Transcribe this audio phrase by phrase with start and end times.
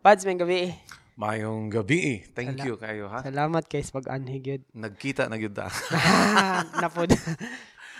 [0.00, 0.72] Pads, may gabi.
[1.20, 2.24] Mayong gabi.
[2.32, 3.20] Thank Sala- you kayo ha.
[3.20, 4.62] Salamat kay sa pag-anhig yun.
[4.72, 5.52] Nagkita na gyud.
[6.80, 7.12] Napod.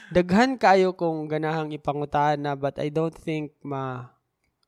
[0.08, 4.16] Daghan kayo kung ganahang ipangutana but I don't think ma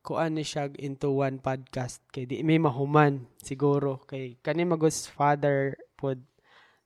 [0.05, 5.79] kuan ni siya into one podcast kay di may mahuman siguro kay kani magos father
[5.95, 6.19] pod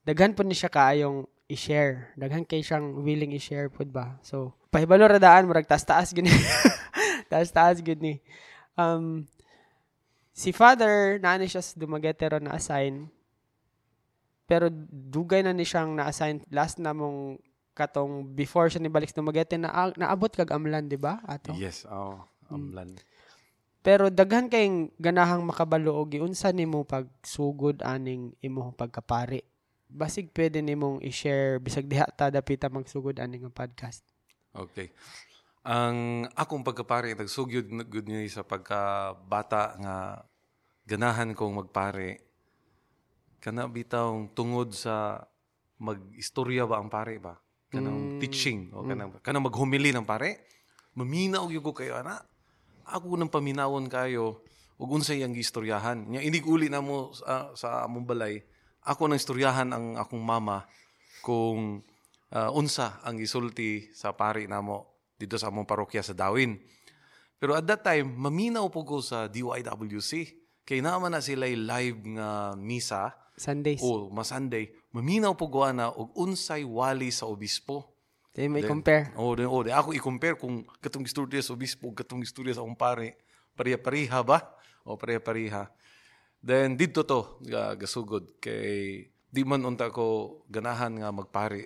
[0.04, 5.08] daghan po ni siya kaayong i-share daghan kay siyang willing i-share pod ba so pahibalo
[5.08, 6.28] ra daan murag taas-taas gini
[7.32, 8.20] taas-taas gid ni
[8.76, 9.24] um
[10.36, 13.08] si father naani siya dumagetero na assign
[14.46, 17.40] pero dugay na ni siyang na-assign last na mong
[17.74, 22.20] katong before siya nibalik sa Dumaguete na naabot kag amlan di ba ato yes, oh.
[22.46, 22.94] Amlan.
[23.82, 29.42] pero daghan kayong ganahang makabalo og giunsa nimo pagsugod aning imong pagkapari
[29.90, 34.04] basig pwede nimong i-share bisag diha ta dapita magsugod aning podcast
[34.56, 34.88] Okay.
[35.66, 40.22] Ang akong pagkapare nagsugyod na good niya sa pagkabata nga
[40.86, 42.22] ganahan kong magpare.
[43.42, 45.26] Kana bitawng tungod sa
[45.82, 47.34] mag-istorya ba ang pare ba?
[47.66, 50.46] Kanang teaching o kanang kanang maghumili ng pare.
[50.94, 52.22] Maminaw gyud ko kayo ana.
[52.86, 54.46] Ako nang paminawon kayo
[54.78, 55.98] ug unsay ang gistoryahan.
[55.98, 58.38] Nya inig uli na mo sa, sa among balay.
[58.86, 60.62] Ako nang istoryahan ang akong mama
[61.26, 61.82] kung
[62.30, 66.60] ah, unsa ang gisulti sa pari namo dito sa among parokya sa Dawin.
[67.36, 70.36] Pero at that time, maminaw po ko sa DYWC.
[70.66, 74.72] Kay naman na sila live nga misa Sundays o ma Sunday.
[74.96, 77.92] Maminaw po ko na og unsay wali sa obispo.
[78.32, 82.20] Di may compare O, de, o, de, ako i-compare kung katong istorya sa obispo, katong
[82.20, 83.16] istorya sa akong pare.
[83.56, 84.44] Pariha-pariha ba?
[84.84, 85.72] O pariha-pariha.
[86.44, 88.36] Then, dito to, ga, gasugod.
[88.36, 91.64] Kay, di man unta ko ganahan nga magpari.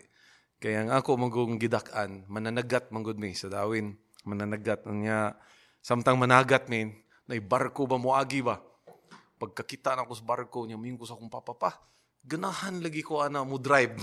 [0.61, 3.97] Kaya ang ako magong gidakan, mananagat manggod mi sa dawin.
[4.28, 5.33] Mananagat niya,
[5.80, 6.92] samtang managat min,
[7.25, 8.61] na barko ba moagi ba?
[9.41, 11.70] Pagkakita na ko sa barko niya, mingo sa akong papa pa.
[12.20, 13.97] Ganahan lagi ko ana mo drive.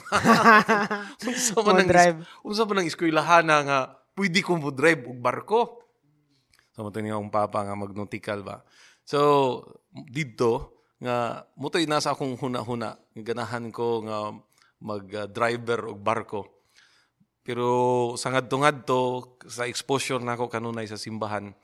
[1.29, 2.17] unsa man Mo ang drive.
[2.41, 5.85] unsa man ang eskwelahan nga pwede ko mo drive og barko.
[6.73, 8.65] So mo niya akong papa nga magnautical ba.
[9.05, 9.61] So
[9.93, 14.33] didto nga mutoy nasa akong huna-huna nga ganahan ko nga
[14.81, 16.41] mag-driver og barko.
[17.47, 17.69] Pero
[18.19, 21.55] sa ngadto-ngadto sa exposure nako kanunay sa simbahan,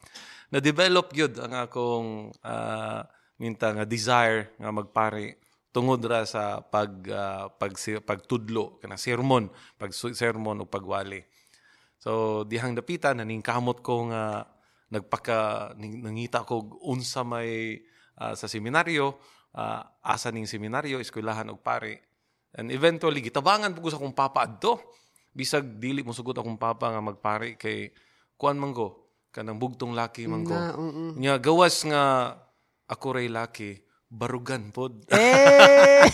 [0.53, 2.09] na-develop gyud ang akong
[2.47, 3.03] ah,
[3.41, 5.43] minta nga desire nga magpare
[5.73, 7.75] tungod ra sa pag ah, pag
[8.05, 11.19] pagtudlo kana sermon, pag sermon o pagwali.
[11.99, 14.47] So dihang dapitan naningkamot ko nga
[14.93, 17.81] nagpaka nangita ko unsa may
[18.21, 19.17] ah, sa seminaryo,
[19.57, 22.12] ah, asa ning seminaryo, eskwelahan og pare.
[22.53, 24.77] And eventually gitabangan po ko sa akong papa adto.
[25.33, 27.89] Bisag dili mo sugot akong papa nga magpare kay
[28.37, 29.03] kuan man ko
[29.33, 30.53] kanang bugtong laki man ko.
[30.53, 32.37] na mm Nya gawas nga
[32.85, 35.01] ako ray laki, barugan pod.
[35.09, 36.05] eh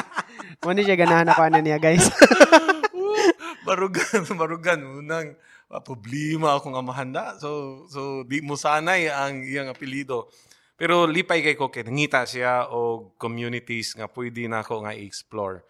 [0.64, 2.08] Mo ni siya ganahan ako ano niya guys
[3.66, 4.80] barugan, barugan.
[4.82, 5.36] Unang
[5.70, 7.24] ah, problema akong amahan na.
[7.38, 10.28] So, so di mo sanay ang iyang apelido.
[10.74, 15.62] Pero lipay kay ko kay nangita siya o communities nga pwede na ako nga i-explore.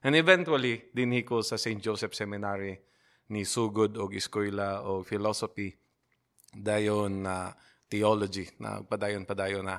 [0.00, 1.76] And eventually, dinhi ko sa St.
[1.76, 2.72] Joseph Seminary
[3.30, 5.70] ni Sugod og eskwela o philosophy
[6.50, 7.52] dayon na
[7.86, 9.78] theology na padayon-padayon na.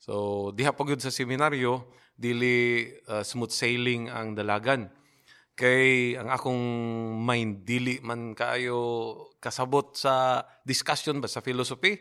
[0.00, 4.88] So, diha pagod sa seminaryo, dili uh, smooth sailing ang dalagan.
[5.58, 6.64] Kay ang akong
[7.20, 9.12] mind dili man kaayo
[9.42, 12.00] kasabot sa discussion ba sa philosophy.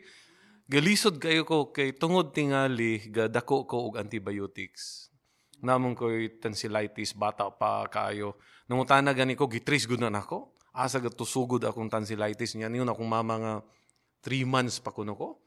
[0.69, 5.08] Galisod kayo ko kay tungod tingali gadako ko og antibiotics.
[5.59, 8.39] Namon ko'y tonsillitis bata pa kaayo.
[8.71, 10.55] Nangutana gani ko gitris gud na nako.
[10.71, 13.53] Asa ga tusugod akong tonsillitis niya niyon akong mama nga
[14.23, 15.41] 3 months pa kuno ko.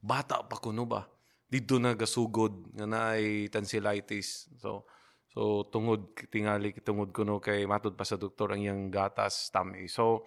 [0.00, 1.04] Bata pa kuno ba?
[1.48, 4.48] Dito na gasugod nga naay tonsillitis.
[4.56, 4.88] So
[5.28, 9.84] so tungod tingali tungod kuno kay matud pa sa doktor ang iyang gatas tummy.
[9.92, 10.24] So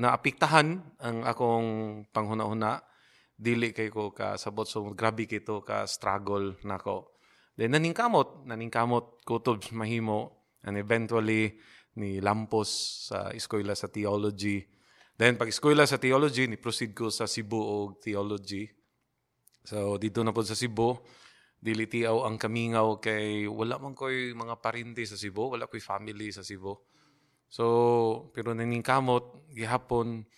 [0.00, 0.68] naapektahan
[1.04, 1.68] ang akong
[2.10, 2.80] panghuna-huna
[3.38, 7.17] dili kay ko kasabot so grabe kito ka struggle nako.
[7.58, 11.58] Then naningkamot, naningkamot kutob mahimo and eventually
[11.98, 12.70] ni lampos
[13.10, 14.62] sa eskwela sa theology.
[15.18, 18.70] Then pag eskwela sa theology ni proceed ko sa Cebu og theology.
[19.66, 20.94] So dito na po sa Cebu,
[21.58, 26.30] dili tiaw ang kamingaw kay wala man koy mga parente sa Cebu, wala koy family
[26.30, 26.78] sa Cebu.
[27.48, 27.64] So,
[28.36, 30.28] pero naningkamot gihapon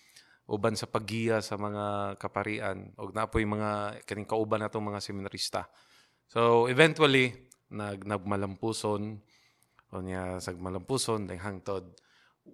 [0.47, 5.67] uban sa paggiya sa mga kaparian og napoy mga kaning kauban natong mga seminarista.
[6.31, 7.35] So eventually
[7.67, 9.19] nag nagmalampuson
[9.91, 11.91] o niya sa malampuson dahil hangtod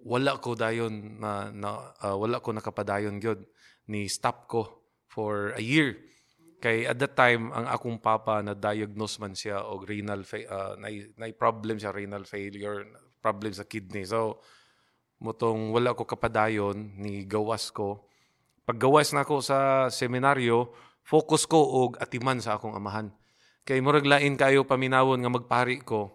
[0.02, 3.46] wala ko dayon na, na ah, wala ko nakapadayon gyud
[3.86, 5.94] ni stop ko for a year
[6.58, 10.90] Kay at that time, ang akong papa na diagnose man siya og renal uh, na,
[11.14, 12.82] na problem siya renal failure,
[13.22, 14.02] problem sa kidney.
[14.02, 14.42] So
[15.22, 18.10] mutong wala ko kapadayon ni gawas ko.
[18.66, 20.74] Pag gawas na ako sa seminaryo,
[21.06, 23.14] focus ko og atiman sa akong amahan.
[23.68, 26.08] Kay murag lain kayo paminawon nga magpari ko.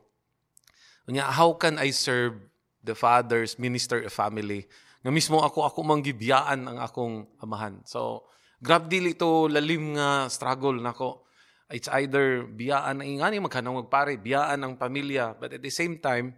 [1.06, 2.42] Unya, how can I serve
[2.82, 4.66] the father's minister of family?
[5.06, 7.78] Nga mismo ako ako manggibiyaan ang akong amahan.
[7.86, 8.26] So
[8.58, 11.30] grab dili to lalim nga struggle nako.
[11.70, 16.34] It's either biyaan na ingani magkanang magpare, biyaan ang pamilya, but at the same time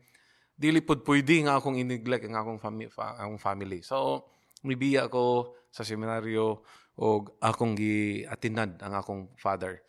[0.51, 3.79] dili pud pwede nga akong ineglect ang akong fami- fa- ang family.
[3.87, 4.27] So
[4.67, 6.59] mibiya ko sa seminaryo
[6.99, 9.84] og akong giatinad ang akong father.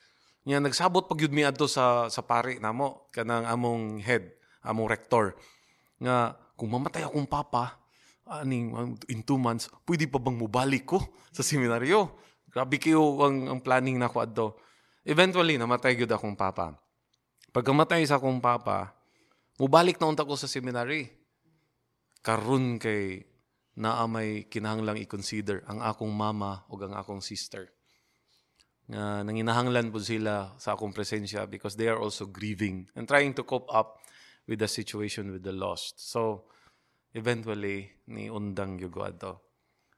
[0.47, 4.31] Nya nagsabot pag yun mi adto sa sa pare namo kanang among head,
[4.63, 5.35] among rector
[5.99, 7.83] nga kung mamatay akong papa
[8.27, 8.75] aning
[9.07, 10.99] in two months, pwede pa bang mubalik ko
[11.31, 12.11] sa seminaryo?
[12.51, 14.59] Grabe kayo ang, ang planning na ko adto.
[15.07, 16.75] Eventually, namatay gyud akong papa.
[17.55, 18.97] Pagkamatay sa akong papa,
[19.63, 21.07] mubalik na unta ko sa seminary.
[22.27, 23.23] Karun kay
[23.79, 27.71] naa may kinahanglang i-consider ang akong mama o ang akong sister.
[28.87, 33.43] Nga nanginahanglan po sila sa akong presensya because they are also grieving and trying to
[33.43, 33.99] cope up
[34.47, 35.99] with the situation with the lost.
[35.99, 36.47] So,
[37.11, 39.43] eventually, ni undang yung ato.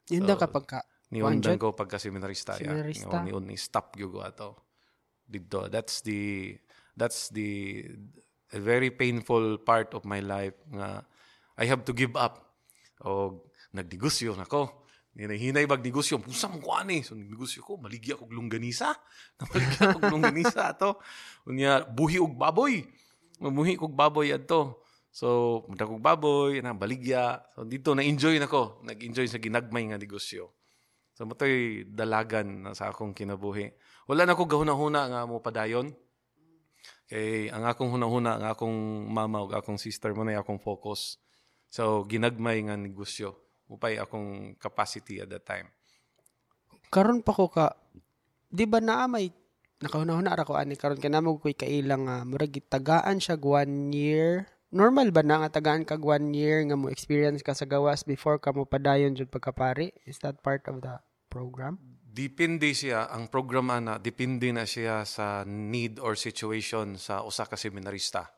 [0.09, 2.53] Yun daw kapag ka, Ni undang ko pagka seminarista.
[2.53, 3.25] Seminarista?
[3.25, 4.69] Ni un ni stop yung ato.
[5.25, 5.65] Dito.
[5.65, 6.53] That's the,
[6.93, 7.81] that's the,
[8.53, 11.05] a very painful part of my life nga
[11.57, 12.53] I have to give up.
[13.05, 13.41] O
[13.73, 14.85] nagdigusyo na ko.
[15.17, 16.21] Hinahinay bag negosyo.
[16.21, 17.01] Pusa mo ko ani.
[17.01, 18.93] So negosyo ko, maligya ko lungganisa.
[19.51, 21.01] Maligya ko lungganisa ato.
[21.49, 22.85] Unya, buhi og baboy.
[23.39, 24.83] Mamuhi kog baboy adto.
[25.09, 27.41] So, munta kog baboy, na baligya.
[27.55, 28.83] So dito na-enjoy na ko.
[28.85, 30.53] Nag-enjoy sa ginagmay nga negosyo.
[31.19, 33.75] So motoy dalagan na sa akong kinabuhi.
[34.07, 35.91] Wala na ko gahuna-huna nga mo padayon.
[37.11, 38.77] Kay ang akong huna-huna, ang akong
[39.09, 41.19] mama ug akong sister mo na akong focus.
[41.67, 43.48] So ginagmay nga negosyo.
[43.69, 45.69] Upay akong capacity at that time.
[46.89, 47.77] karon pa ko ka,
[48.49, 49.29] di ba naa may,
[49.79, 54.49] nakahuna-huna ara ko ani karon ka namo ko'y kailang nga, murag tagaan siya one year.
[54.69, 58.37] Normal ba na nga tagaan kag one year nga mo experience ka sa gawas before
[58.37, 59.89] ka mo padayon jud pagkapari?
[60.05, 61.81] Is that part of the program?
[62.09, 67.57] Depende siya, ang programa na, depende na siya sa need or situation sa usa ka
[67.57, 68.29] seminarista.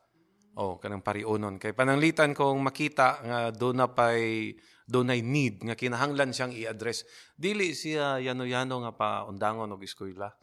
[0.56, 1.56] O, kanang pariunon.
[1.56, 4.52] Kay pananglitan kong makita nga doon na pay
[4.92, 7.08] doon ay need nga kinahanglan siyang i-address.
[7.32, 10.36] Dili siya yano-yano nga pa undangon og eskwela.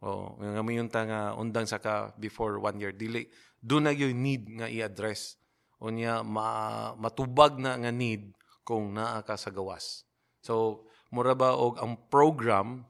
[0.00, 2.96] O, nga mayon ta nga undang sa ka before one year.
[2.96, 3.28] Dili,
[3.60, 5.36] na yung need nga i-address.
[5.82, 8.32] O niya, ma, matubag na nga need
[8.64, 10.08] kung naa ka sa gawas.
[10.40, 12.88] So, mura ba og ang program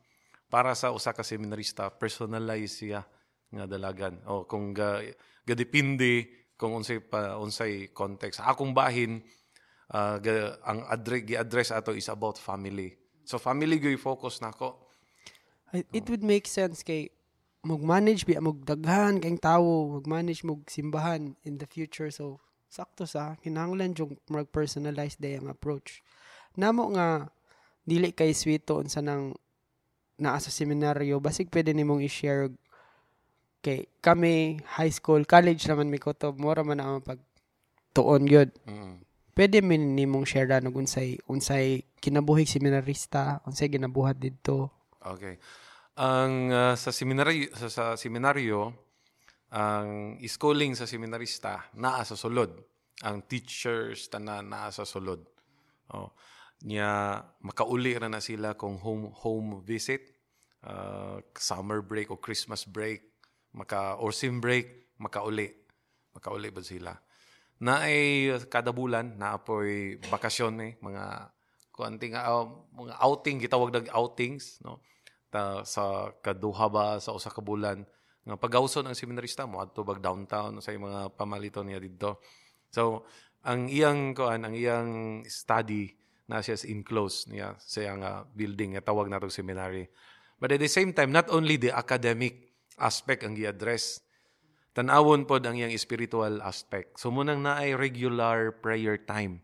[0.49, 3.05] para sa usa ka seminarista, personalize siya
[3.53, 4.21] nga dalagan.
[4.29, 5.01] O kung ga,
[5.49, 6.29] gadepende
[6.59, 8.43] kung unsay pa unsay context.
[8.45, 9.23] Akong bahin,
[9.89, 12.97] ga, ang address gi-address ato is about family.
[13.25, 14.77] So family gyud focus nako.
[15.73, 17.13] It would make sense kay
[17.65, 22.09] mag-manage bi magdaghan kayong tawo, mag-manage mog simbahan in the future.
[22.09, 26.05] So sakto sa kinahanglan yung mag-personalize day ang approach.
[26.57, 27.33] Namo nga
[27.89, 29.33] dili kay sweet to unsa nang
[30.19, 32.51] naa sa seminaryo, basig pwede nimong i-share
[33.63, 37.23] kay kami high school, college naman mi kutob, mura man ang pag
[37.95, 38.51] tuon gyud.
[38.67, 39.08] Mm.
[39.39, 44.91] Pwede min nimong share na unsay unsay kinabuhig seminarista, unsay ginabuhat didto.
[44.99, 45.39] Okay.
[45.95, 48.75] Ang ah, sa seminaryo sa, sa seminaryo
[49.55, 52.51] ang schooling sa seminarista naa sa sulod.
[53.07, 55.23] Ang teachers tanan naa sa sulod.
[55.95, 56.11] Oh.
[56.67, 60.03] Nya makauli ra na sila kung home home visit,
[60.67, 63.07] ah, summer break o Christmas break,
[63.55, 65.47] maka or sim break, makauli.
[66.11, 66.99] Makauli ba sila?
[67.59, 71.35] Na ay kada bulan na apoy bakasyon eh, mga
[71.75, 74.83] kuanting uh, mga outing gitawag dag outings no?
[75.31, 77.83] Ta sa kaduha ba sa usa ka bulan.
[78.27, 82.23] Nga pagawson ang seminarista mo adto bag downtown sa mga pamaliton niya didto.
[82.71, 83.07] So
[83.43, 85.95] ang iyang kuan ang iyang study
[86.29, 89.89] na siya sa enclosed niya sa iyang ah, building nga tawag natong seminary.
[90.39, 94.07] But at the same time not only the academic aspect ang gi-address
[94.79, 99.43] tanawon pod ang iyang spiritual aspect so munang naay regular prayer time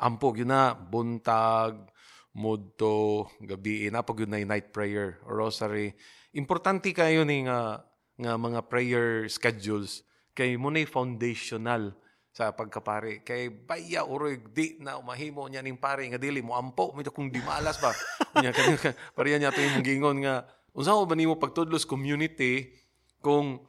[0.00, 1.92] Ampo yun na, buntag,
[2.32, 5.92] mudto, gabi, napag yun na night prayer or rosary.
[6.32, 7.84] Importante kayo ni nga,
[8.16, 10.00] nga mga prayer schedules
[10.32, 11.92] kay mo na foundational
[12.32, 13.20] sa pagkapare.
[13.20, 17.28] Kay baya uroy di na mahimo niya ning pare nga dili mo ampo mo kung
[17.28, 17.92] di malas ba.
[18.40, 22.72] Nya kanya pariya niya to yung gingon nga unsa mo ba nimo pagtudlos community
[23.20, 23.68] kung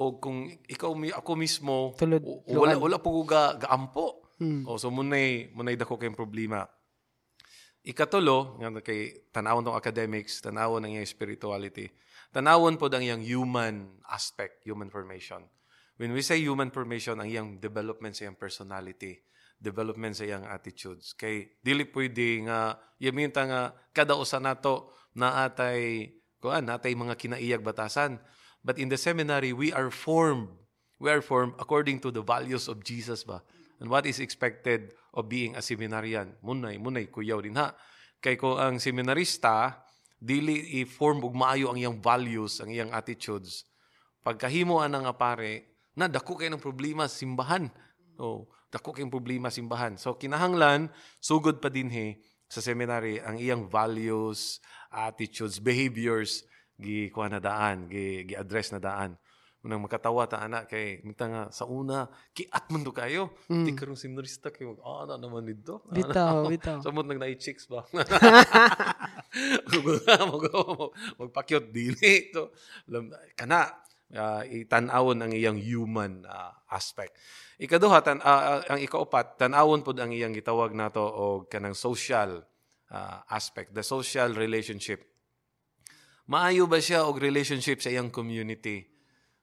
[0.00, 4.32] o kung ikaw mi ako mismo Tulod- o- wala wala po ko ga, gaampo.
[4.40, 4.64] Hmm.
[4.64, 6.64] O so munay munay dako kay problema.
[7.84, 11.88] Ikatulo, nga kay tanawon tong academics, tanawon ang iyang spirituality.
[12.32, 15.44] Tanawon po ang iyang human aspect, human formation.
[16.00, 19.20] When we say human formation, ang iyang development sa iyang personality,
[19.60, 21.12] development sa iyang attitudes.
[21.12, 26.08] Kay dili pwede nga yaminta nga kada usa nato na atay
[26.40, 28.16] kuan natay mga kinaiyag batasan.
[28.60, 30.48] But in the seminary, we are formed.
[31.00, 33.40] We are formed according to the values of Jesus ba?
[33.80, 36.36] And what is expected of being a seminarian?
[36.44, 37.72] Munay, munay, kuyaw din ha.
[38.20, 39.80] Kay ko ang seminarista,
[40.20, 43.64] dili i-form og maayo ang iyang values, ang iyang attitudes.
[44.20, 47.72] Pagkahimo ana nga pare, na dako kay ng problema simbahan.
[48.20, 49.96] Oh, dako kay problema simbahan.
[49.96, 54.60] So kinahanglan sugod pa dinhi sa seminary ang iyang values,
[54.92, 56.44] attitudes, behaviors
[56.80, 59.14] gi kuha na daan, gi, gi address na daan.
[59.60, 63.36] Unang makatawa ta ana kay minta nga sa una kiat man do kayo.
[63.52, 63.68] Mm.
[63.68, 65.84] Di karong seminarista kay mag ah na naman dito.
[65.96, 66.80] Bitaw, bitaw.
[66.84, 67.84] Samot nag na chicks ba?
[70.32, 72.48] Mag- Magpakyot dili to.
[73.36, 73.68] Kana
[74.16, 77.14] uh, itan-awon ang iyang human ah, aspect.
[77.60, 82.42] Ikaduha tan ah, ang ikaupat tan-awon pod ang iyang gitawag nato og kanang social
[82.90, 85.09] ah, aspect, the social relationship.
[86.30, 88.86] Maayo ba siya og relationship sa iyang community?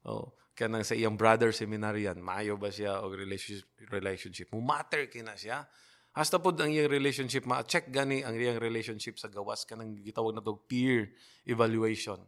[0.08, 4.48] Oh, kanang sa iyang brother seminarian, maayo ba siya og relationship relationship?
[4.56, 5.68] Mo matter kina siya.
[6.16, 10.40] Hasta pod ang iyang relationship ma-check gani ang iyang relationship sa gawas kanang gitawag na
[10.40, 11.12] to peer
[11.44, 12.24] evaluation.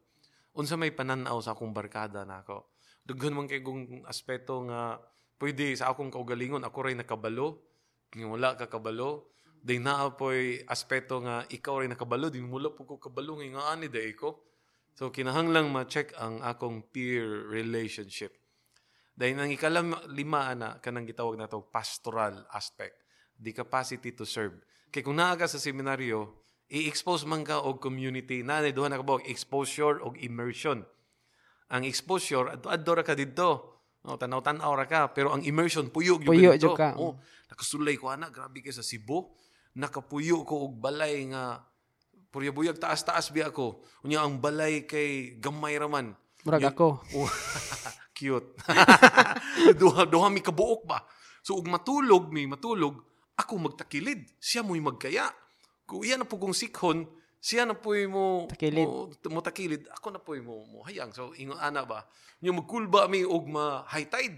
[0.51, 2.67] Unsa may pananaw sa akong barkada nako.
[3.07, 4.99] Dughan man kay kung aspeto nga
[5.39, 7.63] pwede sa akong kaugalingon ako ray nakabalo,
[8.11, 9.31] wala ka kabalo.
[9.59, 13.91] Day naa po'y aspeto nga ikaw ray nakabalo, din mula po ko kabalo nga ani
[13.91, 14.47] day ko.
[14.95, 18.35] So kinahanglang ma-check ang akong peer relationship.
[19.19, 23.03] Dahil nang ikalam lima na kanang gitawag na to pastoral aspect,
[23.35, 24.55] the capacity to serve.
[24.91, 26.39] Kay kung naa ka sa seminaryo,
[26.71, 30.87] i-expose man ka og community, na duha na ka ba og exposure og immersion.
[31.75, 33.75] Ang exposure adto adto ra ka didto.
[34.07, 36.71] No, tanaw-tanaw ra ka, pero ang immersion puyo gyud Puyo didto.
[36.71, 36.95] jud ka.
[36.95, 37.19] Oh,
[37.51, 39.27] nakasulay ko ana, grabe kay sa Cebu.
[39.77, 41.69] Nakapuyo ko og balay nga
[42.29, 43.81] Puryabuyag taas-taas biya ako.
[44.05, 46.13] Unya ang balay kay gamay raman.
[46.45, 47.01] Murag ako.
[47.17, 47.25] Oh,
[48.17, 48.53] cute.
[49.81, 51.01] duha, duha mi kabuok ba?
[51.41, 53.01] So, ug matulog mi, matulog,
[53.33, 54.29] ako magtakilid.
[54.37, 55.25] Siya mo'y magkaya.
[55.89, 57.09] Kung iyan na po kong sikhon,
[57.41, 58.83] siya na po mo Takilid.
[58.85, 59.87] mo, mo takilid.
[59.95, 61.09] Ako na po mo, mo hayang.
[61.15, 62.05] So, ingon ana ba?
[62.45, 64.37] Yung magkulba mi og ma high tide.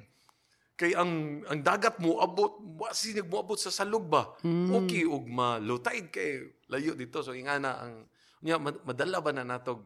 [0.81, 4.33] Kay ang ang dagat mo abot, wasi mo abot sa salog ba?
[4.81, 6.41] Okay og ma low tide kay
[6.73, 7.21] layo dito.
[7.21, 8.09] So ingana ang
[8.41, 9.85] nya mad- madala ba na natog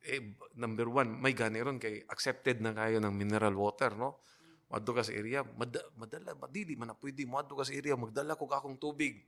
[0.00, 4.24] eh, number one, may gani ron kay accepted na kayo ng mineral water, no?
[4.72, 8.32] Madto ka sa area, mad- madala, madili man na pwede, madto ka sa area, magdala
[8.32, 9.20] ko akong tubig.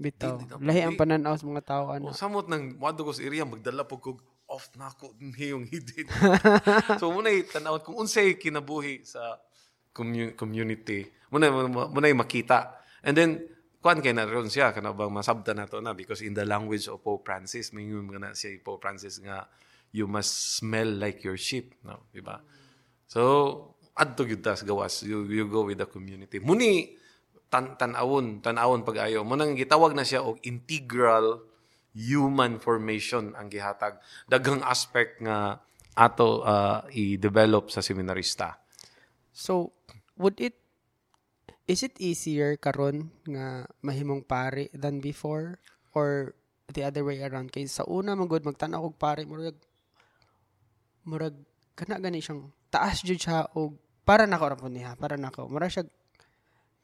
[0.00, 0.40] Bitaw.
[0.64, 2.16] Lahi ang pananaw sa mga tao O ano.
[2.16, 4.16] samot ng madto ko sa area, magdala po ko
[4.48, 5.12] off na ako
[5.52, 6.08] yung hidin.
[7.00, 9.36] so muna tanawon kung unsay kinabuhi sa
[9.94, 11.06] commu- community.
[11.30, 11.50] Muna
[11.90, 12.80] muna makita.
[13.06, 13.30] And then
[13.80, 17.00] kuan kay na ron siya kana bang masabta nato na because in the language of
[17.00, 19.48] Pope Francis mingon nga na siya Pope Francis nga
[19.90, 22.38] you must smell like your sheep, no, di ba?
[23.10, 23.22] So
[23.96, 26.38] adto gyud tas gawas you, you go with the community.
[26.38, 26.94] Muni
[27.50, 29.26] tan tanawon, tanawon pag-ayo.
[29.26, 31.42] Mo nang gitawag na siya og integral
[31.90, 33.98] human formation ang gihatag.
[34.30, 35.58] Daghang aspect nga
[35.98, 38.62] ato ah, i-develop sa seminarista.
[39.34, 39.74] So,
[40.20, 40.60] would it
[41.64, 45.56] is it easier karon nga mahimong pare than before?
[45.96, 46.36] Or
[46.70, 47.50] the other way around?
[47.50, 49.56] Kay sa una man gud magtan-aw og pare murag
[51.08, 51.34] murag
[51.74, 53.74] kana gani siyang taas jud siya og
[54.04, 55.48] para nako ra niya para nako.
[55.48, 55.88] Mura siya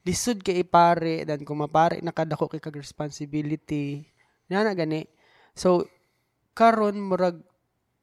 [0.08, 4.08] lisod kay pare dan kung mapare nakadako kay kag responsibility
[4.48, 5.04] na gani.
[5.52, 5.86] So
[6.56, 7.44] karon murag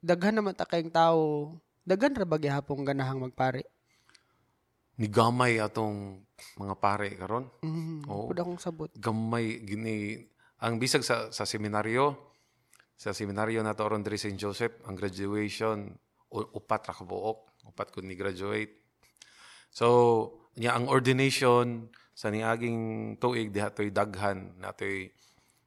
[0.03, 3.72] daghan naman ta kayong tao daghan ra ba gihapon ganahang magpare
[5.01, 6.21] Ni gamay atong
[6.59, 7.49] mga pare karon.
[7.65, 8.29] Mm, Oo.
[8.29, 8.89] Pud akong sabot.
[8.93, 10.21] Gamay gini
[10.63, 12.15] ang bisag sa sa seminaryo
[12.95, 14.39] sa seminaryo nato aron diri St.
[14.39, 15.91] Joseph ang graduation
[16.31, 18.71] upat ra ka buok upat kun ni graduate
[19.67, 19.87] so
[20.55, 25.11] nya ang ordination sa niaging tuig diha toy daghan natoy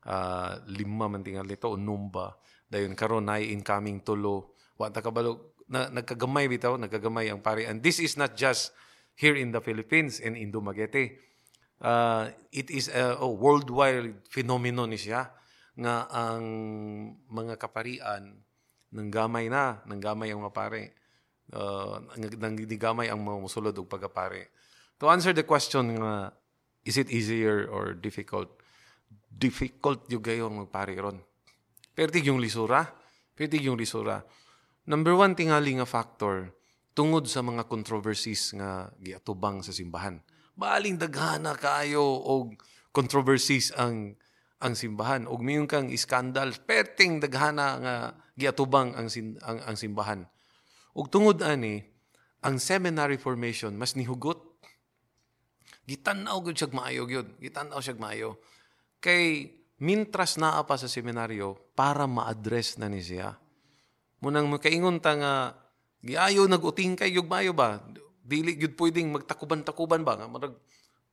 [0.09, 5.61] ah, lima man tingal nito o numba dayon karon nay incoming tulo wa ta kabalo
[5.69, 8.73] na, nagkagamay bitaw nagkagamay ang pare and this is not just
[9.17, 11.17] here in the Philippines and in Dumaguete
[11.81, 15.33] uh, it is a oh, worldwide phenomenon siya
[15.77, 16.45] nga ang
[17.29, 18.47] mga kaparian
[18.97, 20.83] nang gamay na, nang gamay ang mga pare.
[21.53, 22.03] Uh,
[22.41, 24.51] nang gamay ang mga musulod og pagkapare.
[24.99, 26.33] To answer the question nga,
[26.83, 28.51] is it easier or difficult?
[29.29, 31.21] Difficult yung gayong magpare ron.
[31.93, 32.89] Pero yung lisura.
[33.37, 34.25] Pero yung lisura.
[34.89, 36.57] Number one tingali nga factor,
[36.97, 40.17] tungod sa mga controversies nga giatubang sa simbahan.
[40.57, 42.57] Baling daghana kayo og
[42.89, 44.17] controversies ang
[44.57, 45.29] ang simbahan.
[45.29, 47.95] Ug miyon kang iskandal perting daghana nga
[48.33, 50.25] giatubang ang, sin, ang ang simbahan.
[50.97, 51.85] Ug tungod ani
[52.41, 54.41] ang seminary formation mas nihugot.
[55.85, 57.29] Gitan-aw gyud siya maayo gyud.
[57.37, 58.41] Gitan-aw siya maayo.
[59.05, 59.53] Kay
[59.85, 63.37] mintras naa pa sa seminaryo para ma-address na ni siya.
[64.25, 65.35] Munang makaingon ta nga
[66.03, 67.81] giayo naguting kay yug maayo ba?
[68.27, 70.19] Dili gyud pwedeng magtakuban-takuban ba?
[70.19, 70.55] Nga marag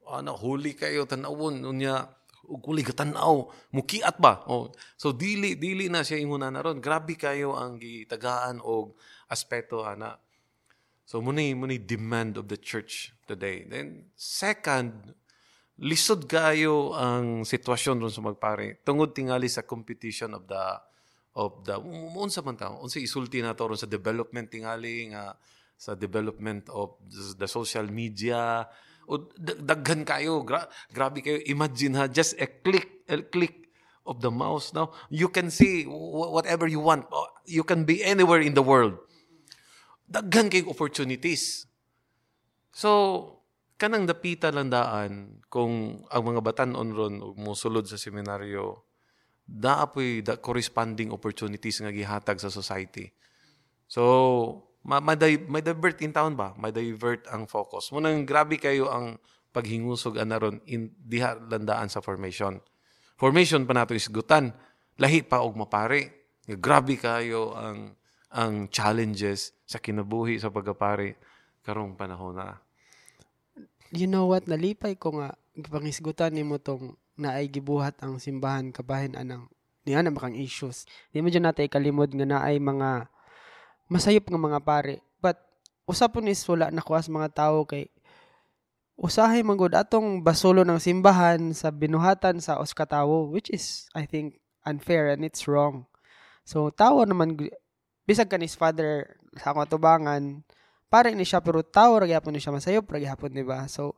[0.10, 1.64] ana huli kayo tan-awon.
[1.64, 2.10] Unya
[2.44, 4.44] kuli gatanaw mukiat ba?
[4.52, 4.68] Oh
[5.00, 6.84] so dili dili na siya inguna na ron.
[6.84, 9.00] Grabe kayo ang gitagaan og
[9.32, 10.20] aspeto ana.
[11.08, 13.64] So muni muni demand of the church today.
[13.64, 15.16] Then second
[15.80, 18.84] lisod kayo ang sitwasyon ron sa magpare.
[18.84, 20.64] Tungod tingali sa competition of the
[21.34, 21.78] of the
[22.14, 25.34] unsa man ta unsa isulti nato ron sa development tingali nga
[25.74, 28.70] sa development of the social media
[29.08, 31.40] o daghan kayo, gra- grabe kayo.
[31.44, 33.68] Imagine ha, just a click, a click
[34.08, 37.08] of the mouse now, you can see whatever you want.
[37.48, 39.00] You can be anywhere in the world.
[40.08, 41.68] Daghan kayo opportunities.
[42.72, 42.90] So,
[43.80, 48.84] kanang dapita lang daan kung ang mga batan-on ron musulod sa seminaryo,
[49.44, 53.12] daapoy da corresponding opportunities nga gihatag sa society.
[53.88, 55.16] So, ma may,
[55.48, 56.56] may divert in town ba?
[56.56, 57.92] May divert ang focus.
[57.92, 59.20] Munang grabe kayo ang
[59.54, 62.58] paghingusog anaron in diha landaan sa formation.
[63.20, 64.52] Formation pa nato isgutan.
[64.98, 66.34] Lahi pa og mapare.
[66.44, 67.96] Grabe kayo ang
[68.34, 71.22] ang challenges sa kinabuhi sa pagkapare
[71.62, 72.58] karong panahon na.
[73.94, 74.50] You know what?
[74.50, 75.38] Nalipay ko nga
[75.70, 79.50] pangisgutan nimo tong naay gibuhat ang simbahan kabahin anang
[79.84, 80.88] niya na makang issues.
[81.12, 83.12] Di mo dyan natin kalimod nga naay mga
[83.92, 85.04] masayop nga mga pare.
[85.20, 85.44] But
[85.84, 87.92] usapon is wala na kuas mga tao kay
[88.96, 95.12] usahay manggod atong basulo ng simbahan sa binuhatan sa Oskatawo which is I think unfair
[95.12, 95.90] and it's wrong.
[96.48, 97.36] So tawo naman
[98.08, 100.44] bisag kanis father sa akong tubangan
[100.88, 103.66] pare ni siya pero tawo ra gyapon ni siya masayop ra gyapon di ba?
[103.68, 103.98] So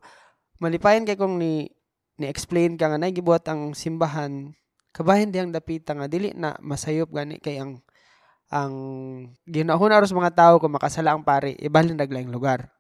[0.58, 1.70] malipayan kay kung ni
[2.16, 4.56] ni explain ka nga nay gibuhat ang simbahan
[4.96, 7.84] kabahin diyang dapita nga dili na masayop gani kay ang
[8.48, 8.74] ang
[9.44, 12.72] ginahon aros mga tao kung makasala ang pare ibalin naglaing lugar.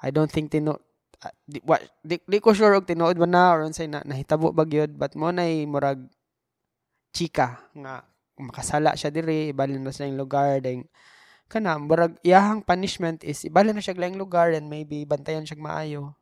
[0.00, 0.78] I don't think tino
[1.20, 4.54] uh, di, what, di, di, ko sure og tinuod ba na or unsay na nahitabo
[4.54, 6.06] ba gyud but mo nay murag
[7.10, 8.06] chika nga
[8.38, 10.86] makasala siya diri ibalin na sa lugar ding
[11.50, 16.14] kana murag iyahang punishment is ibalin na siya laing lugar and maybe bantayan siya maayo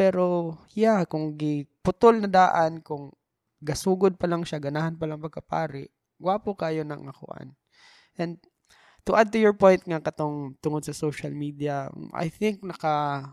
[0.00, 3.12] pero yeah kung giputol na daan kung
[3.60, 7.52] gasugod pa lang siya ganahan pa lang pagkapari gwapo kayo nang akuan
[8.20, 8.36] And
[9.08, 13.24] to add to your point nga katong tungod sa social media, I think naka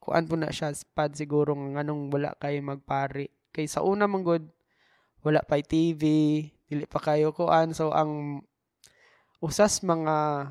[0.00, 3.28] kuan po na siya spad siguro nga nganong wala kay magpari.
[3.52, 4.48] Kay sa una man good,
[5.20, 6.02] wala pa TV,
[6.64, 8.40] dili pa kayo kuan so ang
[9.44, 10.48] usas mga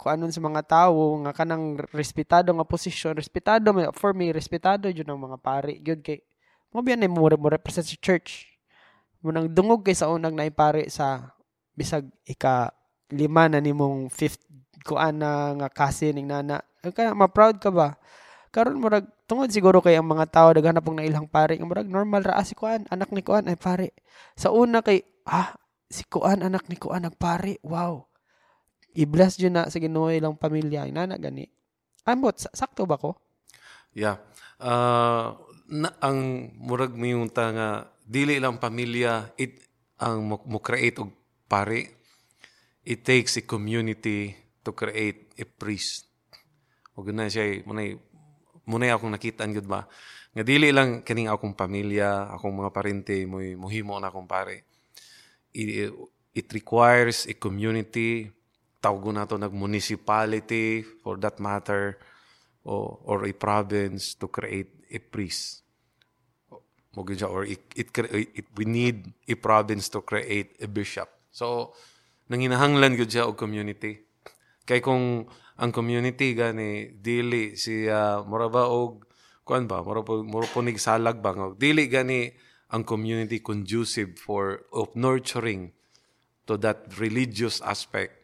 [0.00, 5.20] kuanon sa mga tawo nga kanang respetado nga posisyon, respetado for me respetado jud ang
[5.20, 5.76] mga pari.
[5.84, 6.24] Gyud kay
[6.72, 8.48] mo biyan mo mo represent sa church.
[9.20, 11.36] Mo nang dungog kay sa unang naipari sa
[11.76, 12.72] bisag ika
[13.12, 14.40] lima na nimong fifth
[14.80, 16.64] kuan na nga kasi ning nana.
[16.80, 18.00] Kaya ma-proud ka ba?
[18.50, 22.34] Karon murag tungod siguro kay ang mga tao daghan pong nailang pare murag normal ra
[22.34, 23.94] ah, si kuan anak ni kuan ay pare
[24.34, 25.54] sa una kay ah
[25.86, 28.09] si kuan anak ni kuan nagpare wow
[28.96, 31.46] i-bless jud na sa Ginoo ilang pamilya inana gani
[32.06, 33.16] ambot sakto ba ko
[33.94, 34.18] yeah
[34.58, 35.34] uh,
[35.70, 37.68] na, ang murag miyunta nga
[38.02, 39.62] dili lang pamilya it
[40.00, 41.12] ang mo, create og
[41.46, 42.00] pare
[42.84, 46.08] it takes a community to create a priest.
[46.96, 47.96] O na siya, munay,
[48.68, 49.88] munay akong nakita gud ba?
[50.36, 54.68] Nga dili lang kining akong pamilya, akong mga parente, mo muhimo na akong pare.
[55.50, 55.90] It,
[56.34, 58.30] it requires a community,
[58.80, 62.00] tawag na to nag municipality for that matter,
[62.64, 65.62] or, or a province to create a priest.
[66.96, 71.06] Mo or it, it, it, we need a province to create a bishop.
[71.30, 71.70] So,
[72.26, 74.02] nanginahanglan gyud siya og community.
[74.66, 79.06] Kay kung ang community gani dili siya mura ba og
[79.46, 82.32] kuan ba mura po mura po salag ba dili gani
[82.74, 85.70] ang community conducive for of nurturing
[86.48, 88.19] to that religious aspect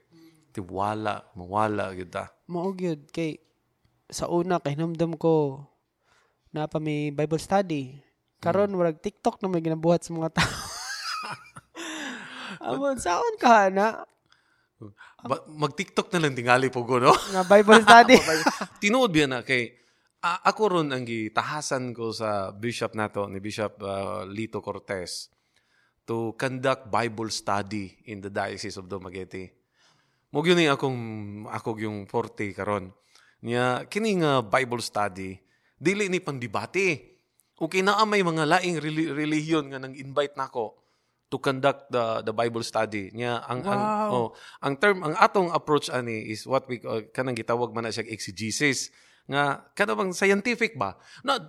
[0.57, 3.37] tiwala mawala gyud ta Mao gyud kay
[4.09, 5.63] sa una kay hinumdum ko
[6.51, 7.93] na pa may Bible study.
[8.41, 8.79] Karon Hmm.
[8.79, 10.49] warag TikTok na may ginabuhat sa mga tao.
[12.65, 14.01] Amon saon ka na
[15.27, 18.17] ba, mag TikTok na lang tingali po ko no nga Bible study.
[18.83, 19.75] tinuod biya na kay
[20.23, 25.29] a- ako ron ang gitahasan ko sa bishop nato ni Bishop uh, Lito Cortez
[26.07, 29.66] to conduct Bible study in the Diocese of Dumaguete.
[30.37, 31.01] Mo gyud ni akong
[31.49, 32.93] ako yung forte karon.
[33.41, 35.33] Niya kini nga Bible study
[35.81, 37.17] dili ni pandibate.
[37.57, 40.77] Okay naa may mga laing reli- relihiyon nga nang invite nako
[41.33, 43.09] to conduct the the Bible study.
[43.17, 44.13] Niya ang ang Wow.
[44.13, 44.29] oh,
[44.61, 48.05] ang term ang atong approach ani is what we uh, kanang gitawag man na siya
[48.05, 48.93] exegesis
[49.25, 51.41] nga kada bang scientific ba na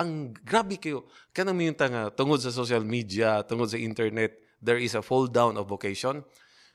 [0.00, 1.04] ang grabe kayo
[1.36, 5.60] kanang minta nga tungod sa social media tungod sa internet there is a fall down
[5.60, 6.24] of vocation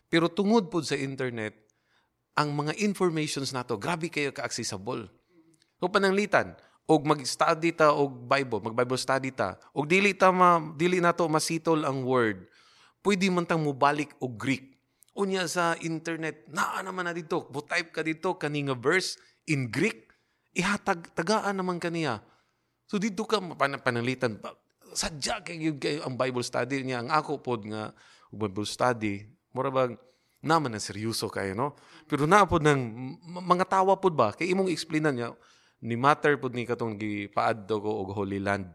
[0.09, 1.55] pero tungod pod sa internet
[2.33, 5.07] ang mga informations nato grabe kayo ka accessible
[5.79, 6.57] o pananglitan
[6.89, 9.61] og mag-study ta og Bible, mag-Bible study ta.
[9.77, 12.49] Og dili ta ma, dili nato masitol ang word.
[13.05, 14.73] Pwede man tang mobalik og Greek.
[15.13, 17.45] Unya sa internet, naa naman na dito.
[17.53, 20.09] Butype ka dito kani nga verse in Greek.
[20.57, 22.25] Ihatag tagaan naman kaniya.
[22.89, 24.57] So dito ka pan pananglitan pa-
[24.97, 27.93] sadya kay gyud kayo ang Bible study niya ang ako pod nga
[28.33, 29.97] Bible study mura bag
[30.39, 31.75] naman na seryoso kayo no?
[32.07, 32.79] Pero na pod ng
[33.27, 34.31] mga tawa pod ba?
[34.31, 35.29] Kay imong explainan niya
[35.83, 38.71] ni matter pod ni katong gipaadto ko og Holy Land.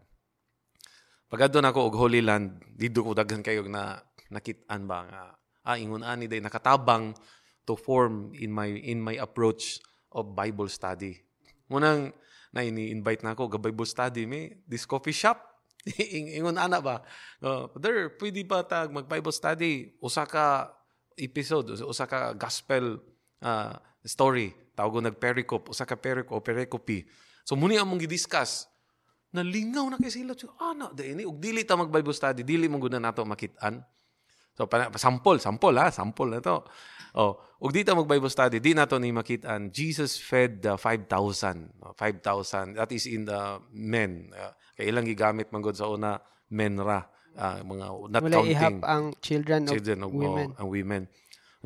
[1.25, 3.97] Pagadto na ko og Holy Land didto ko daghan kayo na
[4.29, 5.05] nakit-an ba?
[5.09, 5.21] Nga
[5.65, 7.17] ah ingon ani day nakatabang
[7.65, 9.81] to form in my in my approach
[10.13, 11.17] of Bible study.
[11.65, 12.13] Munang
[12.53, 15.54] na ini-invite na ako ga Bible study me this coffee shop
[16.37, 17.05] ingon ana ba
[17.45, 20.73] uh, there pwede ba tag mag Bible study usa ka
[21.15, 22.99] episode usa- ka gospel
[23.45, 27.05] uh, story tawag ko nag pericop usa ka perico pericope
[27.45, 28.65] so muni among gi-discuss
[29.29, 32.81] nalingaw na kay sila ana da ini ug dili ta mag Bible study dili mo
[32.81, 33.85] gud na nato makit-an
[34.55, 36.63] So, pa, sample, sample ha, sample na to.
[37.15, 41.11] Oh, ug dito mag Bible study, di nato ni makitaan Jesus fed the 5,000.
[41.83, 42.79] Oh, 5,000.
[42.79, 44.31] That is in the men.
[44.31, 46.19] Uh, kay ilang gigamit man gud sa una
[46.51, 47.01] men ra.
[47.35, 50.47] Ah, mga not Wala ihap counting ang children of children of women.
[50.55, 51.03] oh, ang women.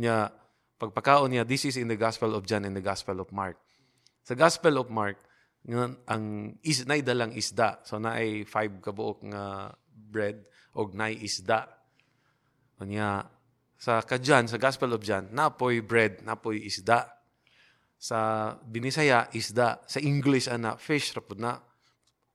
[0.01, 0.33] Nya
[0.81, 3.59] pagpakaon niya this is in the Gospel of John and the Gospel of Mark.
[4.25, 5.21] Sa Gospel of Mark,
[6.09, 7.85] ang is nay dalang isda.
[7.85, 10.41] So naay five kabuok nga bread
[10.73, 11.69] og nay isda.
[12.79, 13.27] Kanya
[13.79, 17.13] sa kadyan sa Gospel of John, napoy bread, napoy isda.
[17.99, 21.59] Sa Binisaya isda, sa English ana fish ra pud na.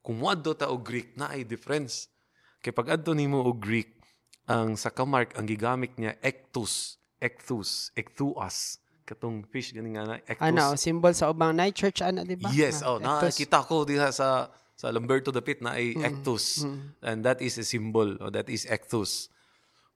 [0.04, 2.12] Kung moadto ta og Greek na ay difference.
[2.60, 3.96] Kay pag adto nimo og Greek,
[4.44, 8.76] ang sa kamark ang gigamit niya ectus, ectus, ectuas.
[9.04, 10.44] Katong fish gani nga na ectus.
[10.44, 12.52] Ana, o symbol sa ubang night church ana di ba?
[12.52, 13.32] Yes, Ah, oh, ectus.
[13.32, 16.64] nakita ko diha sa sa Lamberto the Pit na ay ectus.
[17.00, 19.32] And that is a symbol, or that is ectus.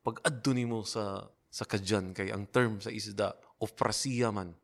[0.00, 4.56] Pag adto nimo sa sa kadyan kay ang term sa isda ofrasia man.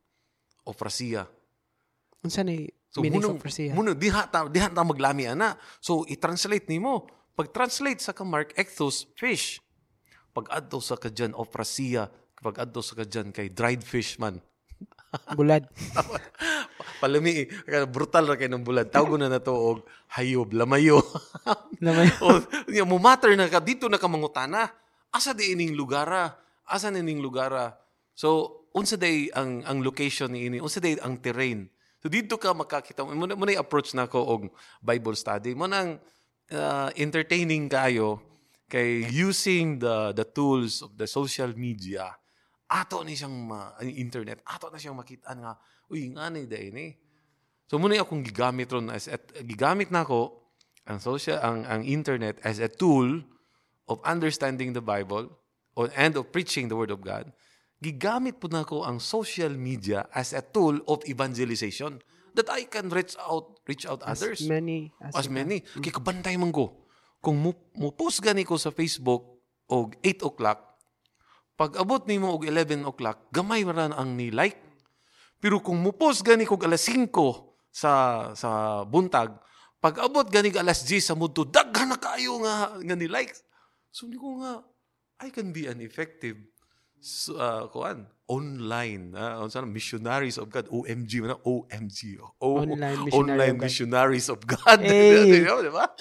[0.64, 1.28] Ofrasia.
[2.24, 3.42] Unsa ni So munong,
[3.74, 5.58] munong, diha ta diha ta maglami ana.
[5.82, 7.10] So i-translate nimo.
[7.34, 9.58] Pag translate sa kamark ectus fish.
[10.30, 12.06] Pag adto sa kadyan ofrasia,
[12.38, 14.38] pag adto sa kadyan kay dried fish man.
[15.38, 15.66] Bulad.
[17.02, 17.50] Palami,
[17.90, 18.88] brutal ra kay ng bulad.
[18.88, 21.02] Tawag na na to og hayob, lamayo.
[21.84, 22.08] Lamay.
[22.22, 24.72] o, yeah, mo matter na ka, dito na ka mangutana.
[25.12, 26.32] Asa di ining lugara?
[26.64, 27.76] Asa na ining lugara?
[28.16, 30.58] So, unsa day ang ang location ni ini?
[30.64, 31.68] Unsa day ang terrain?
[32.04, 34.52] So dito ka makakita mo mo na approach na ko og
[34.84, 35.56] Bible study.
[35.56, 35.96] Mo nang
[36.52, 38.20] uh, entertaining kayo
[38.68, 42.12] kay using the the tools of the social media.
[42.68, 45.56] Ato ni siyang ma, internet, ato na siyang makita nga,
[45.88, 46.92] uy, nga ni day ni.
[47.72, 50.44] So muna akong gigamit ron as at, gigamit na ako
[50.84, 53.24] ang social ang ang internet as a tool
[53.88, 55.32] of understanding the Bible
[55.72, 57.32] or, and of preaching the word of God.
[57.82, 61.98] Gigamit po na ako ang social media as a tool of evangelization
[62.34, 65.62] that I can reach out reach out others As many as, as you many.
[65.62, 66.74] Kay kabantay man ko.
[67.24, 70.60] Kung mo, mo post gani ko sa Facebook og 8 o'clock,
[71.56, 74.60] pag abot nimo og 11 o'clock, gamay man ang ni like.
[75.40, 77.08] Pero kung mo post gani ko alas 5
[77.72, 77.92] sa
[78.36, 79.32] sa buntag,
[79.80, 83.32] pag abot gani alas 10 sa mudto, daghan na kayo nga nga ni like.
[83.88, 84.60] So ni ko nga
[85.22, 86.36] I can be an effective
[87.04, 92.64] so, uh, kuan online uh, unsa na, missionaries of God OMG man na, OMG oh,
[92.64, 95.44] Online missionary online missionaries of God Hey.
[95.44, 95.92] di ba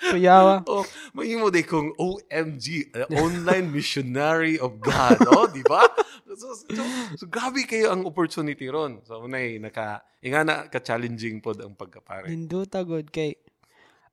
[0.00, 0.64] Kuyawa.
[0.72, 5.20] oh, mahimo day kung OMG, uh, online missionary of God.
[5.28, 5.84] oh, di ba?
[6.32, 6.82] So, so,
[7.20, 9.04] so, grabe kayo ang opportunity ron.
[9.04, 12.32] So, unay, naka, inga na, ka-challenging pod ang pagkapare.
[12.32, 13.36] Hinduta good kay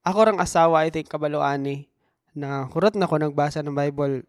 [0.04, 1.78] ako rang asawa I think kabaloan ni
[2.36, 4.28] na kurot na ko nagbasa ng Bible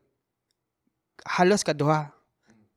[1.26, 2.12] halos kaduha.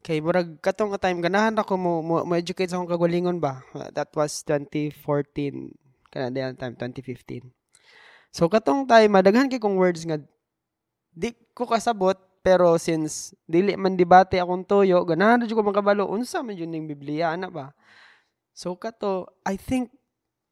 [0.01, 3.62] Kay murag katong time ganahan ako mo, mo, mo educate sa akong kagalingon ba.
[3.93, 4.97] That was 2014
[6.10, 7.54] kana diyan time 2015.
[8.34, 10.17] So katong time madaghan kay kong words nga
[11.13, 16.41] di ko kasabot pero since dili man debate akong toyo ganahan jud ko makabalo unsa
[16.41, 17.69] man yun ning Biblia ana ba.
[18.58, 19.93] So kato I think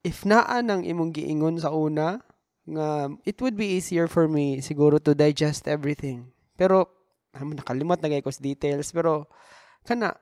[0.06, 2.21] if naa nang imong giingon sa una
[2.69, 6.30] nga it would be easier for me siguro to digest everything.
[6.54, 6.98] Pero
[7.36, 9.30] amo nakalimot na ko sa details pero
[9.86, 10.18] kana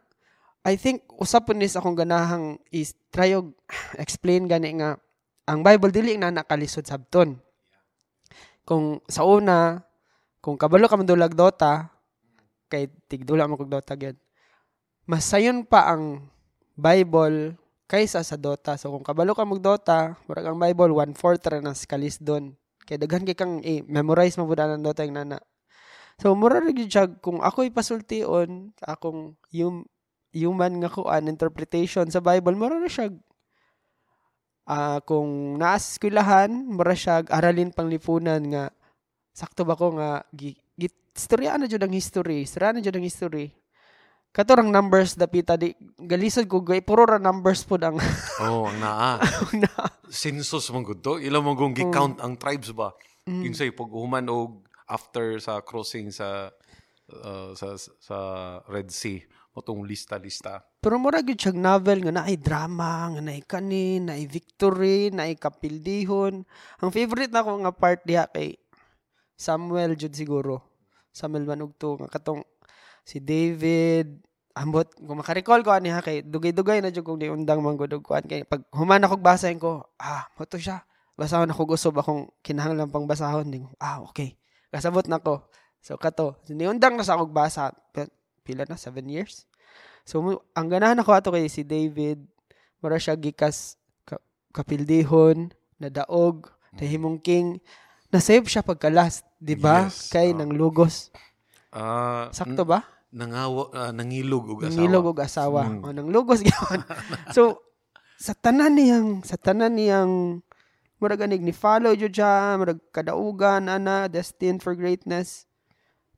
[0.68, 3.32] I think usap nis akong ganahang is try
[4.04, 5.00] explain gani nga
[5.48, 7.40] ang Bible dili na nakalisod sabton.
[8.68, 9.80] Kung sa una
[10.44, 11.88] kung kabalo ka mandulag dota
[12.68, 14.20] kay tigdula mo kog dota gyud.
[15.08, 16.28] Mas sayon pa ang
[16.76, 17.56] Bible
[17.88, 18.76] kaysa sa Dota.
[18.76, 22.54] So kung kabalo ka mag Dota, murag ang Bible one fourth ra na kalis doon.
[22.84, 25.40] Kay daghan kay kang eh, memorize mo pud ang Dota yung nana.
[26.18, 29.86] So mura ra gyud siya kung ako ipasultion akong yung
[30.34, 33.14] human nga kuan interpretation sa Bible mura ra siya
[34.68, 38.64] ah kung naas eskwelahan mura siya aralin panglipunan nga
[39.32, 43.06] sakto ba ko nga gi, gi istorya na jud ang history sira na jud ang
[43.06, 43.54] history
[44.36, 47.98] katorang numbers dapita di galisod ko gay puro ra numbers pod ang
[48.44, 49.18] Oh, ang naa.
[49.62, 49.70] na
[50.14, 51.18] Census man gud to.
[51.18, 52.94] Ila gong gi-count ang tribes ba?
[53.26, 56.52] Kinsay pag human og after sa crossing sa
[57.12, 58.18] uh, sa sa
[58.68, 59.24] Red Sea
[59.58, 60.62] motong lista-lista.
[60.78, 66.46] Pero mura gyud siyang novel nga naay drama, nga naay kanin, naay victory, naay kapildihon.
[66.78, 68.54] Ang favorite nako nga part diha kay
[69.34, 70.62] Samuel jud siguro.
[71.10, 72.46] Samuel Manugto nga katong
[73.02, 74.22] si David
[74.58, 78.02] ambot kung makarecall ko ani ha kay dugay-dugay na jud kung di undang manggod og
[78.02, 80.82] kuan kay pag human ako basahin ko ah mo to siya
[81.14, 84.34] basahon ako gusto akong kinahanglan pang basahon ding ah okay
[84.74, 85.44] kasabot na ko
[85.80, 87.72] so kato niundang na sa akong basa
[88.44, 89.48] pila na 7 years
[90.08, 90.24] So,
[90.56, 92.24] ang ganahan ako ato kay si David,
[92.80, 93.76] mura siya gikas
[94.08, 94.16] ka,
[94.56, 95.52] kapildihon,
[95.84, 96.48] nadaog,
[96.80, 97.60] nahimong king,
[98.08, 99.92] nasave siya pagka-last, di ba?
[99.92, 100.40] Yes, Kay oh.
[100.40, 101.12] nang lugos.
[101.76, 102.88] Ah, Sakto ba?
[103.08, 104.72] nangawa ah, nangilog og asawa.
[104.72, 105.62] Nangilog og asawa.
[105.68, 105.82] Mm.
[105.84, 106.82] O, nang lugos gyud.
[107.36, 107.68] so,
[108.16, 110.40] sa tanan niyang, sa tanan niyang,
[110.98, 115.46] mura ganig ni follow jud siya, mura kadaugan, ana, destined for greatness.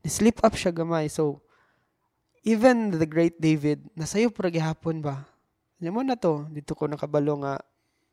[0.04, 1.12] Ni slip up siya gamay.
[1.12, 1.44] So,
[2.48, 5.28] even the great David, nasayo para gihapon ba?
[5.80, 6.48] Ano mo na to?
[6.52, 7.60] Dito ko nakabalo nga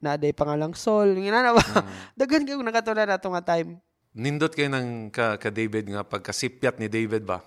[0.02, 1.14] naaday pangalang Saul.
[1.18, 1.64] Nga na ba?
[2.14, 3.78] Daghan kayo nakatula na to nga time.
[4.16, 7.42] Nindot kayo ng ka, ka David nga pagkasipyat ni David ba?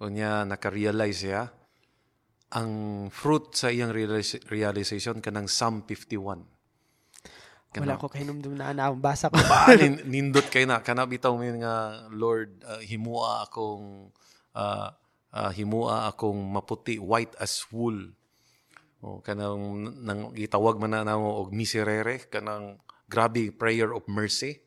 [0.00, 1.52] O niya nakarealize siya
[2.50, 6.59] ang fruit sa iyang realis- realization kanang Psalm 51.
[7.70, 8.90] Wala ko kahinumdum na ana.
[8.90, 9.38] Basa ko.
[9.46, 14.10] Ba, nin, nindot kay na kana bitaw mi nga Lord uh, himua akong
[14.58, 14.88] uh,
[15.30, 18.10] uh, himua akong maputi white as wool.
[19.06, 24.58] O kanang nang gitawag man na namo og miserere kanang grabe prayer of mercy.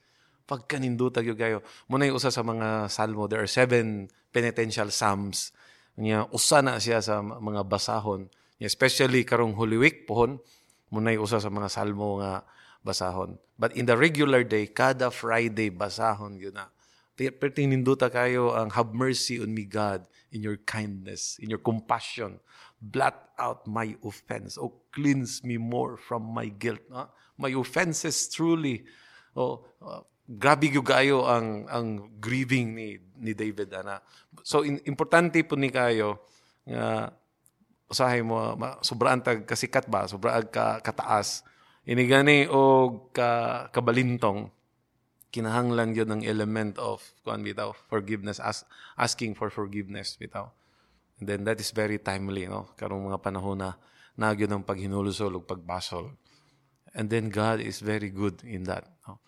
[0.47, 1.59] Pagka ninduta gyud kayo.
[1.91, 5.51] Muna yung usa sa mga salmo there are seven penitential psalms.
[5.99, 8.31] Nya usa na siya sa mga basahon.
[8.63, 10.39] Especially karong Holy Week pohon
[10.87, 12.47] muna yung usa sa mga salmo nga
[12.83, 13.39] basahon.
[13.57, 16.67] But in the regular day, kada Friday, basahon yun na.
[17.15, 22.41] Perting ninduta kayo ang have mercy on me, God, in your kindness, in your compassion.
[22.83, 24.59] Blot out my offense.
[24.59, 26.83] Oh, cleanse me more from my guilt.
[26.89, 27.07] No?
[27.39, 28.83] My offenses truly.
[29.37, 31.87] Oh, uh, grabe kayo ang, ang
[32.19, 33.71] grieving ni, ni David.
[33.71, 34.01] Ana.
[34.41, 36.19] So, in, importante po ni kayo
[36.65, 37.13] nga
[37.87, 38.81] usahay mo, ma,
[39.21, 41.45] tag kasikat ba, sobraan ka kataas.
[41.83, 44.47] Inigani o ka, kabalintong,
[45.33, 48.63] kinahanglan yun ng element of kuan bitaw, forgiveness, as,
[48.95, 50.47] asking for forgiveness bitaw.
[51.19, 52.71] And then that is very timely, no?
[52.77, 53.75] Karong mga panahon na
[54.15, 56.13] nagyo ng paghinulusol o pagbasol.
[56.93, 58.85] And then God is very good in that.
[59.07, 59.19] No?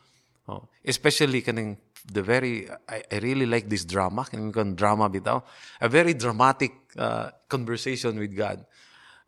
[0.48, 0.70] Oh.
[0.86, 5.42] Especially kaning the very I, I really like this drama kaning drama bitaw
[5.82, 8.62] a very dramatic uh, conversation with God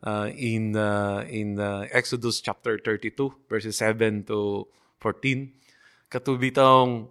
[0.04, 3.14] uh, in uh, in uh, Exodus chapter 32
[3.48, 4.68] verses 7 to
[5.00, 5.50] 14
[6.12, 7.08] katubitong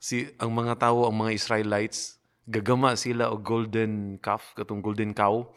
[0.00, 5.48] si ang mga tao ang mga Israelites gagama sila og golden calf katong golden cow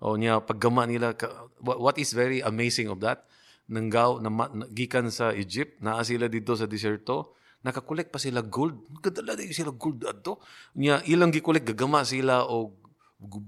[0.00, 3.26] o niya paggama nila ka- what, is very amazing of that
[3.66, 8.78] nanggaw na, na gikan sa Egypt naa sila dito sa disyerto nakakolek pa sila gold.
[9.02, 10.38] Kadala din sila gold adto.
[10.78, 12.78] Nya ilang gikolek gagama sila og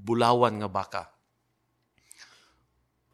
[0.02, 1.02] bulawan nga baka.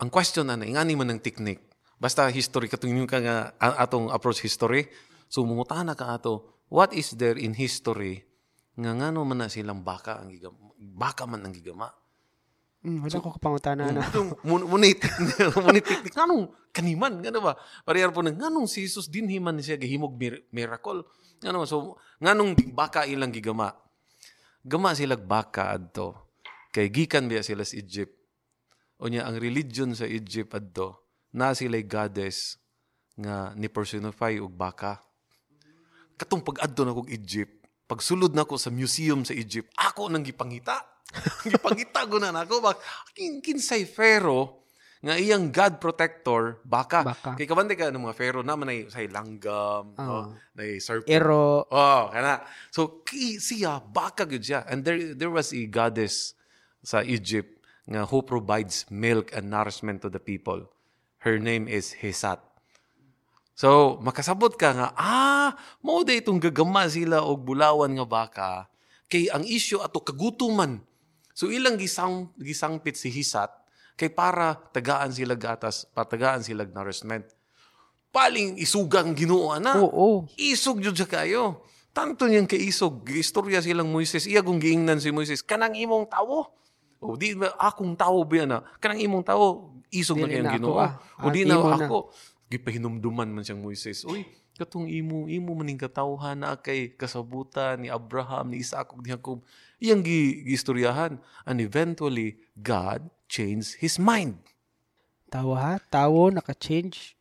[0.02, 1.62] Ang question na ingani man ng technique.
[1.98, 4.90] Basta history katong ka nga atong approach history.
[5.30, 8.26] So mungutana ka ato, what is there in history
[8.74, 11.94] nga ngano man na silang baka ang gigama, baka man ang gigama.
[12.84, 14.04] Mm, wala ko kapangutana na.
[14.44, 15.00] Munit
[15.56, 17.54] munit technique nganong kaniman ngano ba?
[17.86, 21.06] Parehar po nang nganong si Jesus dinhi man siya gihimog mir- miracle.
[21.40, 23.72] Ngano so nganong baka ilang gigama.
[24.60, 26.34] Gama sila baka adto.
[26.74, 28.23] Kay gikan biya sila sa Egypt.
[29.02, 31.02] Unya ang religion sa Egypt adto
[31.34, 32.58] na sila goddess
[33.18, 35.02] nga ni personify og baka.
[36.14, 40.78] Katong pag-adto na kog Egypt, pagsulod na ko sa museum sa Egypt, ako nang gipangita.
[41.46, 42.78] gipangita ko na nako bak
[43.14, 44.66] kin kinsay pharaoh
[45.04, 47.04] nga iyang god protector baka.
[47.04, 47.36] Baka.
[47.36, 50.08] Kay kabante ka ng mga pharaoh naman ay say langgam, Ah.
[50.08, 50.24] oh,
[50.56, 51.12] na serpent.
[51.12, 52.40] Ero, Oh, kana.
[52.72, 54.64] So ki, siya baka gyud siya.
[54.64, 56.32] And there there was a goddess
[56.80, 57.53] sa Egypt
[57.84, 60.64] nga who provides milk and nourishment to the people.
[61.20, 62.40] Her name is Hesat.
[63.54, 68.50] So, makasabot ka nga, ah, mo da itong gagama sila og bulawan nga baka
[69.08, 70.82] kay ang issue ato kagutuman.
[71.34, 73.50] So ilang gisang gisangpit si Hisat
[73.94, 77.26] kay para tagaan sila gatas, patagaan sila nourishment.
[78.14, 79.78] Paling isugang Ginoo ana.
[79.82, 80.26] oo.
[80.38, 81.66] Isog jud sa kayo.
[81.94, 86.50] Tanto niyang kaisog, istorya silang Moises, iya kung giingnan si Moises, kanang imong tawo.
[87.04, 88.58] O di ba akong tawo ba yan na?
[88.80, 90.80] Kanang imong tawo, isog na kayang Ginoo.
[90.80, 90.96] ah.
[91.20, 92.08] O di na ako.
[92.48, 94.08] Gipahinumduman man siyang Moises.
[94.08, 94.24] Uy,
[94.56, 99.42] katong imo imo maning katawhan na kay kasabutan ni Abraham ni Isaac ni Jacob
[99.82, 104.38] iyang gi, giistoryahan and eventually God changed his mind
[105.34, 105.82] Tawo ha?
[105.90, 107.18] Tawo, naka-change.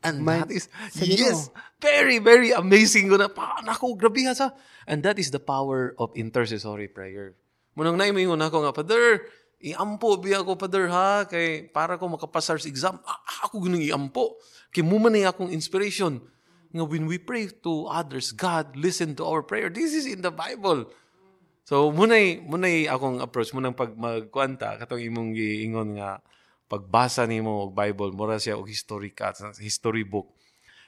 [0.00, 1.52] And Mind that is, yes,
[1.84, 3.12] very, very amazing.
[3.12, 4.56] Naku, grabe ha sa.
[4.88, 7.36] And that is the power of intercessory prayer.
[7.72, 9.24] Munang na imingon ako nga, Father,
[9.62, 11.24] iampo biya ako, Father, ha?
[11.24, 14.36] Kay, para ko makapasar sa exam, ah, ako gunung iampo.
[14.68, 16.20] Kay mo man akong inspiration.
[16.72, 19.68] Nga when we pray to others, God listen to our prayer.
[19.68, 20.88] This is in the Bible.
[21.68, 26.20] So, munay, munay akong approach, munang pag magkwanta, katong imong giingon nga,
[26.66, 30.32] pagbasa nimo og Bible, mura siya og history ka, history book.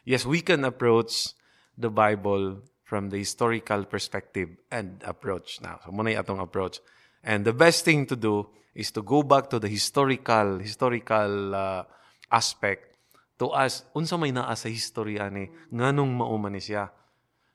[0.05, 1.33] Yes, we can approach
[1.77, 5.81] the Bible from the historical perspective and approach now.
[5.85, 6.81] So, munay atong approach.
[7.25, 11.83] And the best thing to do is to go back to the historical, historical uh,
[12.31, 12.95] aspect
[13.41, 16.93] to us, unsa may naa sa history ani, nganong mauman ni siya.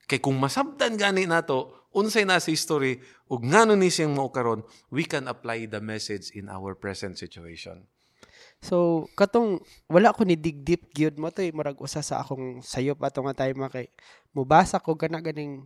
[0.09, 5.05] Kay kung masabtan gani nato, unsay na sa history, ug ngano ni siyang maukaron, we
[5.05, 7.85] can apply the message in our present situation.
[8.59, 12.99] So, katong, wala ko ni dig deep gyud mo to, murag usa sa akong sayop
[12.99, 13.87] ato nga time kay
[14.35, 15.63] mubasa ko gana ganing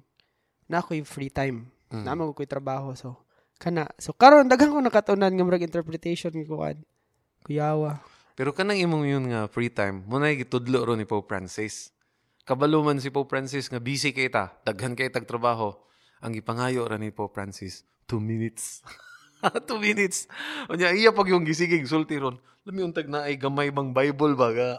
[0.69, 1.73] na ako yung free time.
[1.89, 2.06] Mm.
[2.06, 2.93] Naman ko trabaho.
[2.93, 3.17] So,
[3.58, 3.89] kana.
[3.97, 6.77] So, karon daghang ko nakatunan nga murag interpretation nga kuan.
[7.41, 7.97] Kuyawa.
[8.34, 11.93] Pero kanang imong yun nga free time, mo na gitudlo ro ni Pope Francis.
[12.45, 15.73] Kabalo man si Pope Francis nga busy kay ta, daghan kay tag trabaho.
[16.21, 18.82] Ang ipangayo ra ni Pope Francis, two minutes.
[19.67, 20.27] two minutes.
[20.71, 22.39] Unya iya pag yung gisigig sulti ron.
[22.63, 24.69] Lami untag na ay gamay bang Bible ba ga?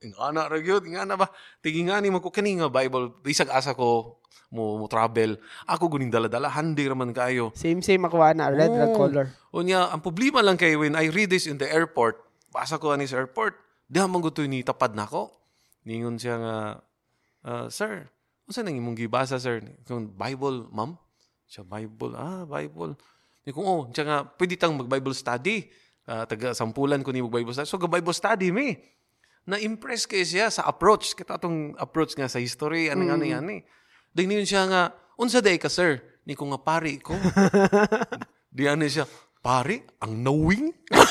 [0.00, 1.28] Ingana ra gyud, ingana ba?
[1.60, 5.36] Tigingani man ko kani nga Bible, bisag asa ko mo, mo travel.
[5.68, 7.52] Ako guning dala-dala handi ra man kayo.
[7.52, 8.98] Same same ako ana, red red Oo.
[8.98, 9.26] color.
[9.52, 12.16] Unya, ang problema lang kay when I read this in the airport,
[12.48, 15.28] basa ko ani sa airport, di man gusto ni tapad na ako.
[15.86, 16.56] Ningon siya nga,
[17.44, 18.08] "Ah, sir,
[18.48, 19.60] unsa nang imong gibasa sir?
[19.84, 20.96] Kung Bible, ma'am?
[21.46, 22.98] Siya Bible, ah, Bible.
[23.46, 25.70] Ni kung oh, nga pwede tang mag-Bible study.
[26.02, 27.70] Ah, taga sampulan ko ni mag-Bible study.
[27.70, 28.82] So, ga-Bible study me.
[29.46, 31.14] Na-impress kay siya sa approach.
[31.14, 33.62] Kita atong approach nga sa history, ano ano yan eh.
[34.10, 34.82] Dahil niyon siya nga,
[35.14, 36.02] unsa day ka sir?
[36.26, 37.14] Ni ko nga pari ko.
[38.56, 39.06] Di ano siya,
[39.38, 40.74] pare, ang knowing?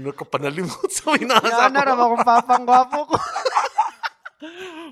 [0.00, 1.98] Nakapanalimot sa minasa Ana ra ko.
[1.98, 3.16] ba kung papang gwapo ko.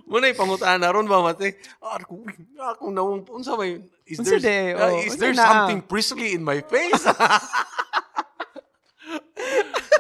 [0.05, 1.57] Muna ipangutaan na ron ba, mate?
[1.80, 2.20] Ah, ako,
[2.61, 5.44] ako nawang, unsa may, is there, ah, Oh, is unsa there na?
[5.49, 7.01] something priestly in my face?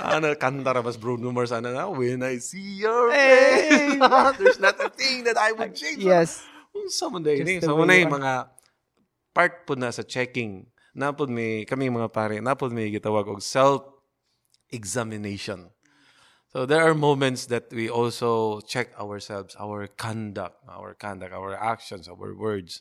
[0.04, 3.96] ano, kanta ra bas Bruno Mars, ano na, when I see your Hey!
[3.96, 6.04] face, there's not a thing that I would change.
[6.04, 6.44] yes.
[6.76, 7.58] Unsa man day ni?
[7.64, 8.12] So yung are.
[8.20, 8.32] mga
[9.32, 10.68] part po na sa checking.
[10.92, 13.80] Napod may kami mga pare, napod may gitawag og self
[14.68, 15.72] examination.
[16.48, 22.08] So there are moments that we also check ourselves, our conduct, our conduct, our actions,
[22.08, 22.80] our words.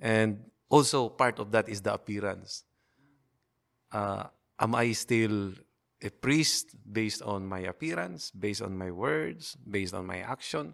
[0.00, 2.64] And also part of that is the appearance.
[3.92, 5.52] Uh, am I still
[6.00, 10.72] a priest based on my appearance, based on my words, based on my action?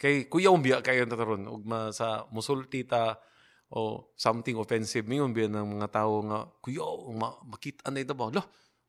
[0.00, 3.20] Kay kuya umbiya kayo na taron ug sa musulti ta
[3.68, 8.32] o something offensive mingon biya ng mga tao nga kuya ma, makita na ito ba
[8.32, 8.42] lo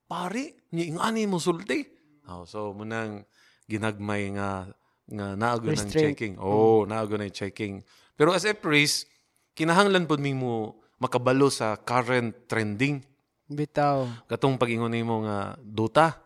[0.09, 1.94] pare ni ingani musulti
[2.29, 3.25] oh, so munang
[3.65, 4.69] ginagmay nga
[5.05, 6.35] nga naago ng checking.
[6.41, 7.85] Oh naago na checking.
[8.17, 9.05] Pero as a priest
[9.53, 13.05] kinahanglan pod mo makabalo sa current trending.
[13.45, 14.09] Bitaw.
[14.25, 16.17] katong pag-ingon nimo nga duta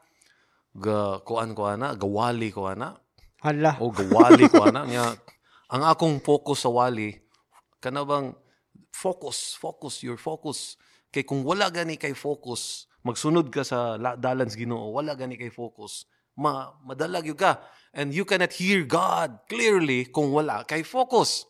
[0.71, 2.95] ga kuan ko ana gawali ko ana.
[3.43, 3.75] Hala.
[3.79, 4.87] o gawali ko ana.
[4.87, 5.15] Nya
[5.67, 7.19] ang akong focus sa wali
[7.83, 8.31] kana bang
[8.95, 10.79] focus focus your focus.
[11.11, 15.39] Kay kung wala gani kay focus magsunod ka sa la- dalan sa Ginoo wala gani
[15.39, 16.07] kay focus.
[16.39, 17.59] Ma madalag yun ka.
[17.91, 21.49] And you cannot hear God clearly kung wala kay focus.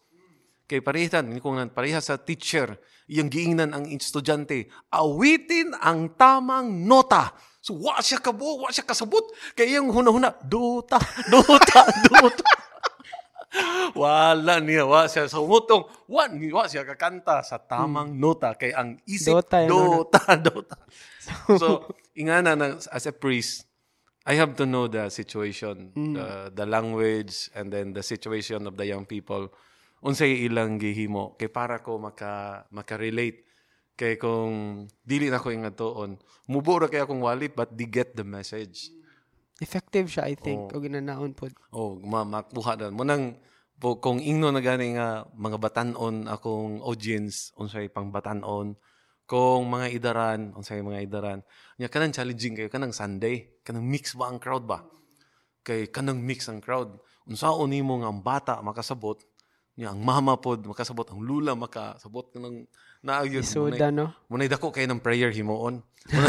[0.70, 2.78] Kay parihan kung pareha sa teacher
[3.10, 7.34] iyang giingnan ang estudyante awitin ang tamang nota.
[7.60, 9.26] So wa siya kabo wa siya kasabot.
[9.58, 12.69] Kay iyang hunahuna dota dota dota
[13.98, 15.26] wala niya wa siya.
[15.26, 20.06] Sa umutong wa wa siya kakanta sa tamang nota kay ang isip Dota ano?
[20.06, 20.78] dota dota
[21.58, 23.66] so ingana na as a priest
[24.30, 28.86] I have to know the situation, the, the language, and then the situation of the
[28.86, 29.50] young people.
[30.06, 31.34] Unsay ilang gihimo?
[31.34, 33.42] Kay para ko maka maka-relate.
[33.98, 38.24] Kay kung dili na ko ingatoon mubo ra kay akong wallet but di get the
[38.24, 38.90] message
[39.60, 40.72] Effective siya, I think.
[40.72, 41.52] O ginanaon po.
[41.76, 43.36] oh ma makuha na mo nang
[43.80, 48.76] po, kung ingno na gani nga mga batanon akong audience unsay pang batanon
[49.30, 51.40] kung mga idaran unsay mga idaran
[51.80, 54.84] nya kanang challenging kayo kanang Sunday kanang mix ba ang crowd ba
[55.64, 57.00] kay kanang mix ang crowd
[57.30, 59.22] unsaon nimo nga ang bata makasabot
[59.80, 62.68] nya ang mama pod makasabot ang lula makasabot kanang
[63.00, 64.12] naagyon Isuda, no?
[64.28, 65.80] Munay dako kay ng prayer himuon.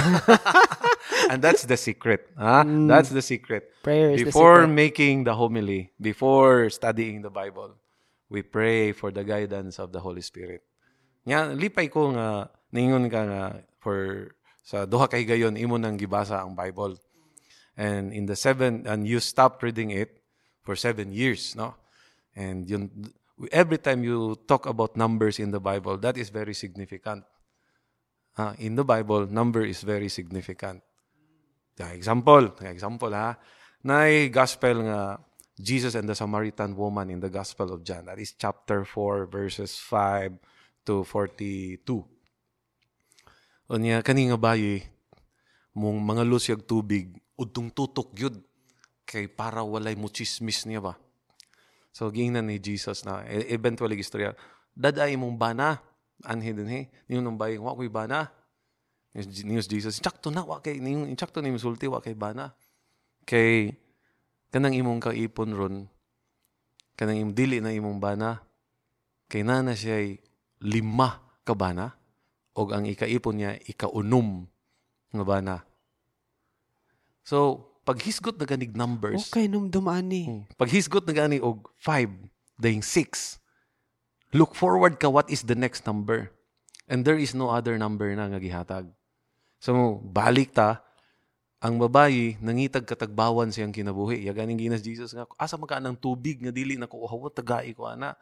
[1.29, 2.31] And that's the secret.
[2.39, 2.65] Ha?
[2.65, 3.71] That's the secret.
[3.83, 4.75] Prayer is the before secret.
[4.75, 7.77] making the homily, before studying the Bible,
[8.31, 10.63] we pray for the guidance of the Holy Spirit.
[11.27, 13.43] Nga, lipay ko nga, ningon ka nga,
[13.83, 14.31] for,
[14.63, 16.97] sa duha kay gayon, imo nang gibasa ang Bible.
[17.77, 20.23] And in the seven, and you stop reading it
[20.63, 21.75] for seven years, no?
[22.37, 23.13] And yun,
[23.51, 27.25] every time you talk about numbers in the Bible, that is very significant.
[28.39, 30.83] Ah, in the Bible, number is very significant.
[31.81, 33.41] Yeah, example, example ha.
[33.89, 35.17] Nay gospel nga
[35.57, 38.05] Jesus and the Samaritan woman in the Gospel of John.
[38.05, 40.37] That is chapter 4 verses 5
[40.85, 41.81] to 42.
[43.73, 44.85] Unya kani nga bayi
[45.73, 48.37] mong mga lusyag tubig udtong tutok gyud
[49.09, 51.01] kay para walay mo chismis niya ba.
[51.97, 54.37] So gingnan ni Jesus na e- eventually istorya
[54.77, 55.81] daday mong bana
[56.29, 58.29] anhi din he niyo nang bayi wa koy bana
[59.19, 62.55] News Jesus, tsakto na, wa kay, ning, tsakto ni misulti, wa kay bana.
[63.27, 63.75] Kay,
[64.55, 65.77] kanang imong kaipon ron,
[66.95, 68.39] kanang imong dili na imong bana,
[69.27, 70.15] kay nana siya
[70.63, 71.91] lima ka bana,
[72.55, 74.47] o ang ikaipon niya, ikaunom
[75.11, 75.57] nga bana.
[77.27, 80.23] So, pag hisgot na ganig numbers, Okay, nung dumani.
[80.27, 80.43] Hmm.
[80.55, 82.31] Pag hisgot na gani og 5,
[82.63, 83.43] dahing 6,
[84.31, 86.31] look forward ka what is the next number.
[86.87, 88.91] And there is no other number na nga gihatag.
[89.61, 90.81] So, balik ta,
[91.61, 94.25] ang babayi, nangitag katagbawan siyang kinabuhi.
[94.25, 97.77] Ya ganing ginas Jesus nga, asa maka ng tubig nga dili na ko hawat tagai
[97.77, 98.17] ko ana.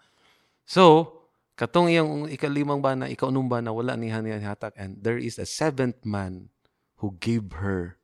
[0.66, 1.14] So,
[1.54, 4.74] katong iyang ikalimang bana, ikaunong bana, wala ni haniyan hatag.
[4.74, 6.50] And there is a seventh man
[6.98, 8.02] who gave her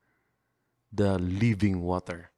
[0.95, 2.31] the living water.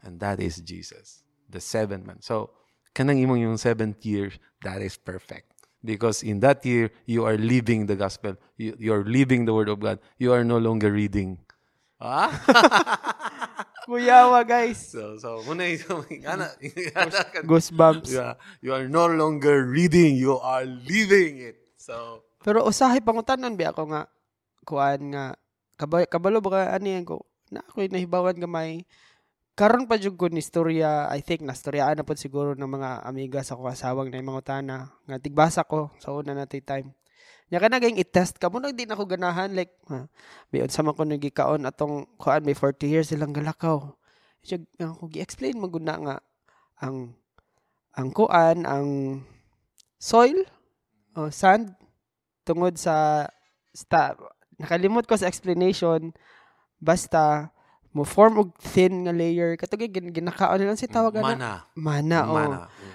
[0.00, 2.24] And that is Jesus, the seventh man.
[2.24, 2.56] So,
[2.96, 4.32] kanang imong yung seventh year,
[4.64, 5.47] that is perfect.
[5.78, 8.34] Because in that year, you are living the gospel.
[8.58, 9.98] You, you are living the word of God.
[10.18, 11.38] You are no longer reading.
[12.02, 12.30] Ah?
[13.88, 14.92] Kuyawa, guys.
[14.92, 16.52] so, so, muna yung, ana,
[16.98, 18.12] ana, ka- Goosebumps.
[18.12, 20.16] you, are, you are no longer reading.
[20.18, 21.56] You are living it.
[21.78, 24.02] So, Pero usahay pangutanan ba ako nga
[24.62, 25.34] kuan nga
[25.74, 28.84] kabalo, kabalo ba ka ano yan ko na ako nahibawan gamay
[29.58, 33.02] karon pa jud ko ni istorya I think na storyaan na pod siguro ng mga
[33.02, 36.94] amiga sa kong asawang na mga utana nga tigbasa ko sa una natay time.
[37.50, 40.06] Nya kana gayong i-test ka mo di na ako ganahan like ha,
[40.54, 43.98] biyon sa man ko nagikaon atong kuan may 40 years silang galakaw.
[44.46, 46.16] Siya nga ako gi-explain maguna nga
[46.78, 47.18] ang
[47.98, 48.86] ang kuan ang
[49.98, 50.38] soil
[51.18, 51.74] oh, sand
[52.46, 53.26] tungod sa
[53.74, 54.14] sta
[54.54, 56.14] nakalimot ko sa explanation
[56.78, 57.50] basta
[57.92, 61.52] mo form og thin nga layer katong gin ginakaon nila si tawag na mana.
[61.74, 62.34] mana oh.
[62.36, 62.58] Mana.
[62.68, 62.94] Mm.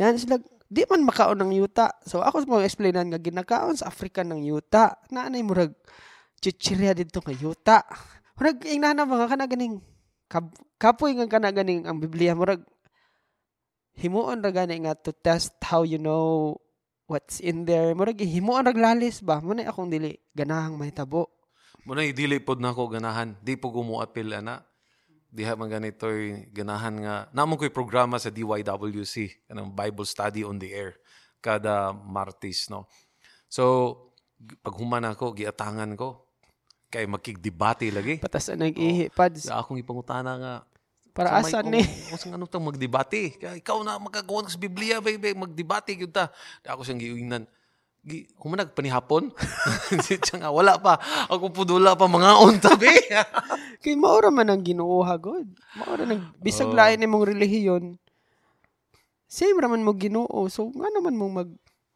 [0.00, 0.36] yan sila
[0.68, 5.00] di man makaon ng yuta so ako mo explainan nga ginakaon sa Africa ng yuta
[5.08, 5.72] na anay murag
[6.40, 7.78] chichirya dito nga yuta
[8.36, 9.80] murag ing nana mga kana ganing
[10.28, 12.64] kap, kapoy nga kana ganing ang Biblia murag
[13.94, 16.58] himuon ra gani nga to test how you know
[17.06, 17.94] what's in there.
[17.94, 19.38] Murag himuon ra lalis ba?
[19.40, 21.30] Mo akong dili ganahang mahitabo.
[21.84, 23.36] Muna dili pod nako ganahan.
[23.44, 24.64] Di po gumuapil ana.
[25.28, 27.14] Diha man ganito'y ganahan nga.
[27.34, 30.94] Namo ko'y programa sa DYWC, kanang Bible Study on the Air
[31.42, 32.88] kada Martes no.
[33.50, 33.94] So
[34.62, 36.24] pag human ako giatangan ko
[36.88, 38.14] kay makigdebate lagi.
[38.22, 39.50] Patas na nag-ihi, pads.
[39.50, 40.54] Sa akong ipangutana nga
[41.10, 41.82] Para sa asan ni?
[41.82, 43.34] kung- kung sa anong tang magdebate.
[43.36, 46.30] Kaya ikaw na magkagawa sa Biblia, baby, magdebate gyud ta.
[46.64, 47.44] Ako siyang giingnan.
[48.36, 49.32] Humanag panihapon.
[50.04, 51.00] Di siya nga, wala pa.
[51.26, 52.92] Ako pudula pa mga untabi.
[53.82, 55.48] Kay maura man ang Ginoo hagod.
[55.74, 56.76] Maura nang bisag Oh.
[56.76, 57.84] lain imong relihiyon.
[59.24, 60.46] Same raman mo Ginoo.
[60.46, 61.48] So nga naman mo mag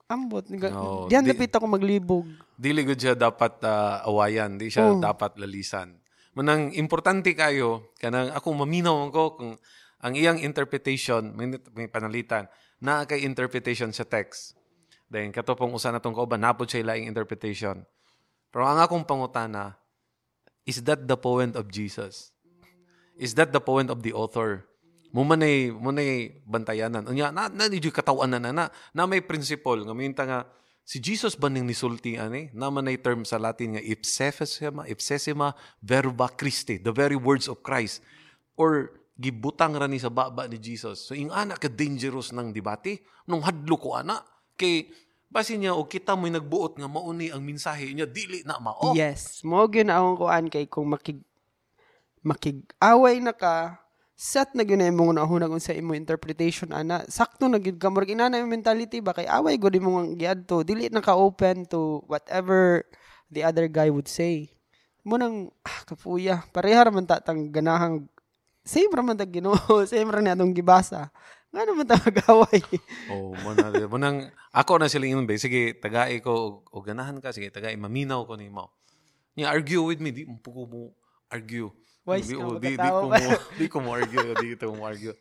[0.09, 0.49] ambot.
[0.73, 2.25] Oh, Diyan di- dapit ako maglibog.
[2.57, 4.57] Dili gud siya dapat ah, awayan.
[4.57, 4.99] Di siya Oh.
[4.99, 5.93] dapat lalisan.
[6.33, 9.53] Manang importante kayo, kanang akong maminaw ko kung
[9.99, 12.47] ang iyang interpretation, may, may panalitan,
[12.79, 14.58] na kay interpretation sa text.
[15.09, 17.83] Then, katopong usa na tong kauban, napod siya laing interpretation.
[18.53, 19.77] Pero ang akong pangutana,
[20.69, 22.33] is that the point of Jesus?
[23.17, 24.69] Is that the point of the author?
[25.09, 25.41] Mo man
[25.81, 27.09] mo nay bantayanan.
[27.09, 30.45] Unya na na di katawan na na na may principle nga minta nga
[30.85, 32.53] si Jesus ba ning nisulti ani?
[32.53, 37.65] Na man ay term sa Latin nga ipsesima ipsesima verba Christi, the very words of
[37.65, 38.05] Christ.
[38.61, 41.09] Or gibutang ra ni sa baba ni Jesus.
[41.09, 44.21] So ing ana ka dangerous ng debate nung hadlo ko ana
[44.59, 44.91] kay
[45.31, 48.97] basin niya o kita mo'y nagbuot nga mauni ang mensahe niya dili na mao.
[48.97, 49.45] Yes.
[49.45, 51.21] Mo gyud na akong kuan kay kung makig
[52.25, 53.79] makig-away na ka
[54.19, 57.05] set na gyud na imong unahunag unsa imo interpretation ana.
[57.07, 57.93] Sakto na gyud ka.
[57.93, 59.15] Murag inana yung mentality ba?
[59.15, 60.65] Kay away gud imong giadto.
[60.65, 62.83] Dili na ka open to whatever
[63.29, 64.49] the other guy would say.
[65.05, 66.43] Mo nang ah, kapuya.
[66.51, 68.09] Pareha ra man ta tang ganahang
[68.65, 69.55] same ra man ta Ginoo.
[69.89, 71.13] Same ra ni atong gibasa
[71.49, 72.61] nga naman ta mag-away
[73.13, 77.17] Oh, mo na mo nang ako na sila ba sige tagai ko o, o ganahan
[77.25, 78.69] ka sige tagai maminaw ko nimo.
[79.33, 80.81] Ni argue with me di mo po ko mo
[81.33, 81.73] argue.
[82.05, 83.17] Wise di, ka, oh, di, di ko mo
[83.57, 85.17] di ko mo argue di ko mo argue.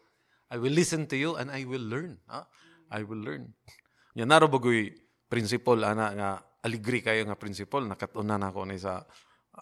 [0.52, 2.20] I will listen to you and I will learn.
[2.32, 2.48] Ha?
[2.92, 3.52] I will learn.
[4.16, 4.96] Nya naro bagoy
[5.28, 6.30] principle ana nga
[6.64, 9.04] aligri kayo nga principle nakatunan ako ni sa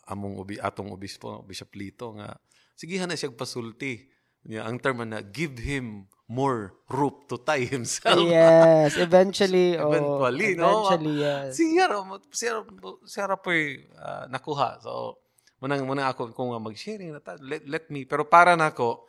[0.10, 2.38] among ubi atong obispo Bishop Lito nga
[2.74, 4.15] sigihan na siya pasulti.
[4.46, 8.22] Nya ang term na give him more rope to tie himself.
[8.26, 10.86] yes eventually oh, Eventually, no?
[10.86, 14.82] eventually yes siya ra mo- siya ra- siya ra po'y ah, nakuha.
[14.82, 15.18] So
[15.62, 19.06] munang munang ako kung mag-sharing na ta, let, let me pero para nako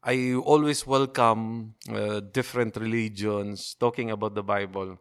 [0.00, 4.96] I always welcome uh, different religions talking about the Bible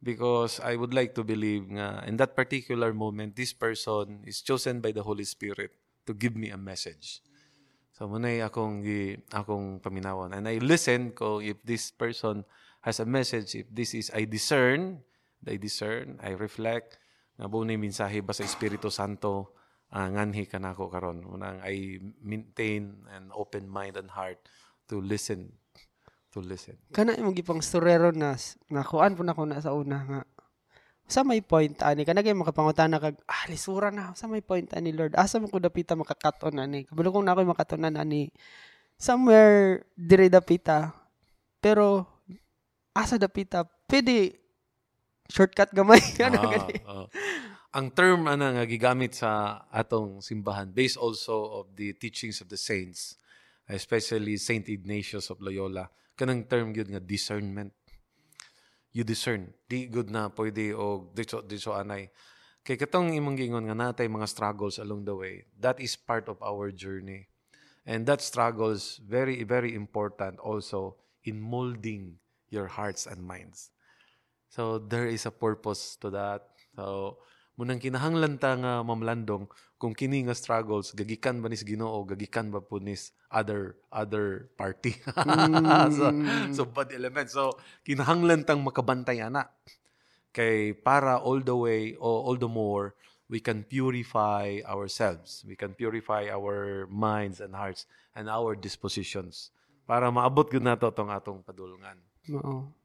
[0.00, 4.80] because I would like to believe nga in that particular moment this person is chosen
[4.80, 5.76] by the Holy Spirit
[6.08, 7.20] to give me a message.
[8.00, 10.32] So munay akong gi, akong paminawan.
[10.32, 12.48] And I listen ko if this person
[12.80, 15.04] has a message if this is I discern
[15.44, 16.96] I discern I reflect
[17.36, 19.52] nga na yung mensahe ba sa Espiritu Santo
[19.92, 21.28] uh, nganhi ka nako karon.
[21.28, 24.40] Unang I maintain an open mind and heart
[24.88, 25.52] to listen
[26.32, 26.80] to listen.
[26.96, 28.32] Kana imong gipang storero na
[28.72, 30.20] nakuan po na ko na sa una nga
[31.10, 34.94] sa may point ani kana kay makapangutana kag ah lisura na sa may point ani
[34.94, 36.86] Lord asa mo ko dapita makakaton ani?
[36.86, 38.30] Kabalo kong na ako makatonan ani.
[38.94, 40.94] Somewhere dire dapita.
[41.58, 42.06] Pero
[42.94, 43.66] asa dapita?
[43.90, 44.38] Pwede
[45.26, 47.06] shortcut gamay ano Ah, gani ah.
[47.74, 52.58] ang term ana nga gigamit sa atong simbahan based also of the teachings of the
[52.58, 53.20] saints
[53.70, 55.86] especially Saint Ignatius of Loyola.
[56.18, 57.72] Kanang term gyud nga discernment
[58.90, 62.10] you discern di good na pwede o diso diso anay.
[62.60, 66.36] Kay katong imong gingon nga natay mga struggles along the way that is part of
[66.42, 67.30] our journey.
[67.88, 72.20] And that struggles very very important also in molding
[72.50, 73.70] your hearts and minds.
[74.50, 76.50] So there is a purpose to that.
[76.74, 77.18] So
[77.60, 79.44] munang kinahanglan ta nga mamlandong
[79.76, 84.96] kung kini nga struggles gagikan ba nis Ginoo gagikan ba po nis other other party.
[85.96, 86.08] so,
[86.56, 87.28] so bad element.
[87.28, 89.52] So kinahanglan tang makabantay ana
[90.32, 92.96] kay para all the way o all the more
[93.28, 95.44] we can purify ourselves.
[95.44, 97.84] We can purify our minds and hearts
[98.16, 99.52] and our dispositions
[99.84, 102.00] para maabot gud nato tong atong padulungan.
[102.32, 102.79] Oo.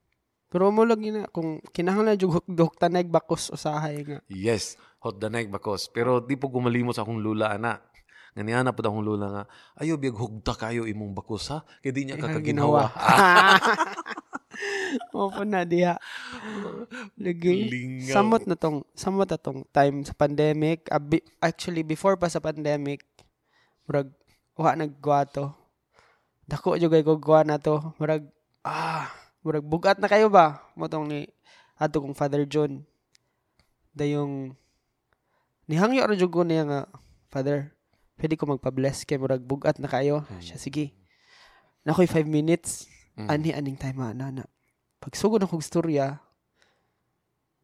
[0.56, 4.24] Pero mo lagi na kung kinahanglan jud hukdok tanay bakos usahay nga.
[4.32, 5.92] Yes, hot the neck bakos.
[5.92, 7.84] Pero di po gumalimot sa akong lula, ana.
[8.32, 9.44] Nga na po akong lula nga,
[9.84, 11.60] ayo biyag hugda kayo imong bakos ha.
[11.84, 12.88] Kaya di niya kakaginawa.
[15.12, 16.00] Mo po na diha.
[17.20, 17.68] Lagi.
[17.68, 18.16] Lingaw.
[18.16, 20.88] Samot na tong samot na tong time sa pandemic.
[20.88, 21.04] Ah,
[21.44, 23.04] actually before pa sa pandemic,
[23.84, 24.08] murag
[24.56, 25.52] wa nagguwato.
[26.48, 27.92] Dako jud kay ko guwa na to.
[28.00, 28.24] Murag
[28.64, 30.66] ah, murag bugat na kayo ba?
[30.74, 31.30] Motong ni
[31.78, 32.82] ato kong Father John.
[33.94, 34.58] Dayong
[35.70, 36.80] nihangyo ra jud ko niya nga
[37.30, 37.70] Father,
[38.18, 40.26] pwede ko magpa-bless kay murag bugat na kayo.
[40.42, 40.98] Siya sige.
[41.86, 42.90] Nakoy 5 minutes.
[43.14, 43.28] Mm.
[43.30, 44.44] Ani aning time ana na.
[44.98, 46.18] Pag sugod akong storya,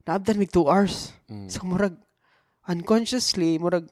[0.06, 1.10] naabdan mig 2 hours.
[1.26, 1.50] Mm.
[1.50, 1.98] So murag
[2.70, 3.90] unconsciously murag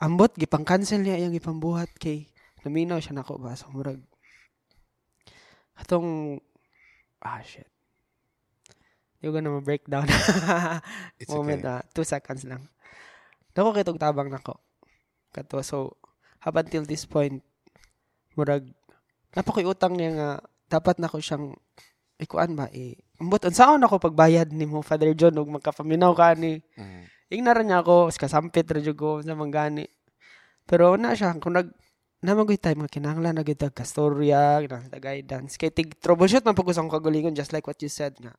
[0.00, 2.28] ambot gipang cancel niya iyang ipambuhat kay
[2.64, 4.00] naminaw siya nako ba so murag
[5.80, 6.38] atong
[7.20, 7.66] ah shit
[9.20, 10.08] Yung gonna ma-breakdown.
[11.20, 11.68] It's Moment okay.
[11.68, 12.64] na, two seconds lang.
[13.52, 14.56] Dako kay tong tabang nako.
[15.28, 16.00] Kato, so,
[16.40, 17.44] up until this point,
[18.32, 18.64] murag,
[19.36, 20.30] napakoy utang niya nga,
[20.72, 21.52] dapat nako siyang,
[22.16, 26.64] ikuan ba, eh, ambot, unsaon ako pagbayad ni mo, Father John, ug magkapaminaw ka ni,
[26.80, 27.04] Mm.
[27.28, 29.84] ignaran niya ako, kasampit ra jud ko sa manggani.
[30.64, 31.68] Pero na siya, kung nag,
[32.20, 35.56] namagoy time nga kinahanglan na gid ka storya, kinahanglan na guidance.
[35.56, 38.36] Kay tig troubleshoot man pag usang kagalingon just like what you said nga.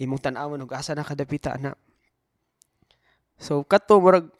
[0.00, 1.76] Imong tan-awon ug asa na kadapita na.
[3.36, 4.32] So kato murag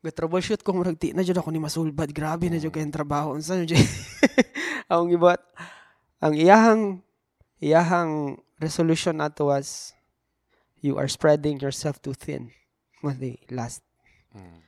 [0.00, 2.08] ga troubleshoot ko murag di na jud ako ni masulbad.
[2.10, 3.36] Grabe na jud kay trabaho.
[3.36, 3.76] Unsa jud
[4.90, 5.40] ang gibuhat
[6.24, 7.04] ang iyahang
[7.60, 9.92] iyahang resolution nato was
[10.80, 12.52] you are spreading yourself too thin.
[13.04, 13.84] The last
[14.34, 14.66] Mm.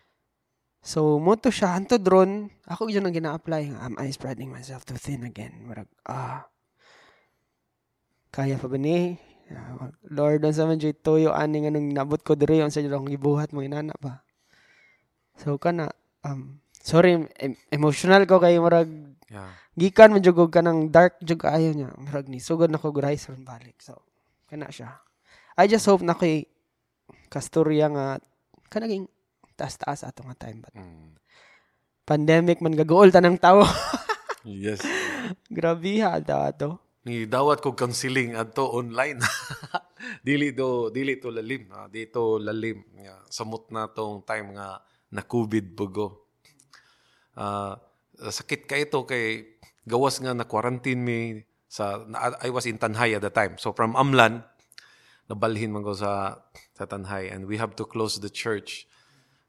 [0.87, 1.75] So, mo to siya.
[1.75, 3.75] Anto drone, ako yun ang gina-apply.
[3.75, 5.67] Am I spreading myself too thin again?
[5.67, 6.47] Marag, ah.
[8.31, 9.19] Kaya pa ba ni?
[9.51, 13.11] Ah, Lord, ang sa man tuyo, ani nga nung nabot ko diri, ang sa akong
[13.11, 14.23] gibuhat mo, inana pa.
[15.43, 15.91] So, kana,
[16.23, 18.91] um, sorry, em- emotional ko kay Marag,
[19.27, 19.51] Yeah.
[19.75, 21.91] gikan man jugog ka ng dark jug ayaw niya.
[21.99, 23.83] Marag ni, sugod na ko rise ron balik.
[23.83, 24.07] So,
[24.47, 25.03] kana siya.
[25.59, 26.47] I just hope na kay
[27.27, 28.23] kasturya nga,
[28.71, 29.11] kanaging
[29.57, 30.61] taas-taas ato nga time.
[30.63, 31.17] But Mm.
[32.07, 33.65] pandemic man gagool tanang tao.
[34.47, 34.79] Yes.
[35.51, 36.79] Grabe ha daw ato.
[37.03, 39.19] Ni dawat ko counseling adto online.
[40.27, 41.91] dili do dili to lalim, ha?
[41.91, 42.87] dito lalim.
[42.95, 44.79] Nga, samot na tong time nga
[45.11, 46.31] na COVID bugo.
[47.35, 47.75] Ah,
[48.23, 53.19] sakit ka ito kay gawas nga na quarantine me sa na, I was in Tanhay
[53.19, 53.59] at the time.
[53.59, 54.47] So from Amlan
[55.27, 56.39] nabalhin man ko sa
[56.75, 58.87] sa Tanhay and we have to close the church.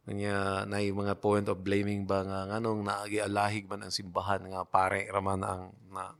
[0.08, 4.64] Kanya na yung mga point of blaming ba nga nganong naagialahig man ang simbahan nga
[4.64, 6.16] pare raman ang na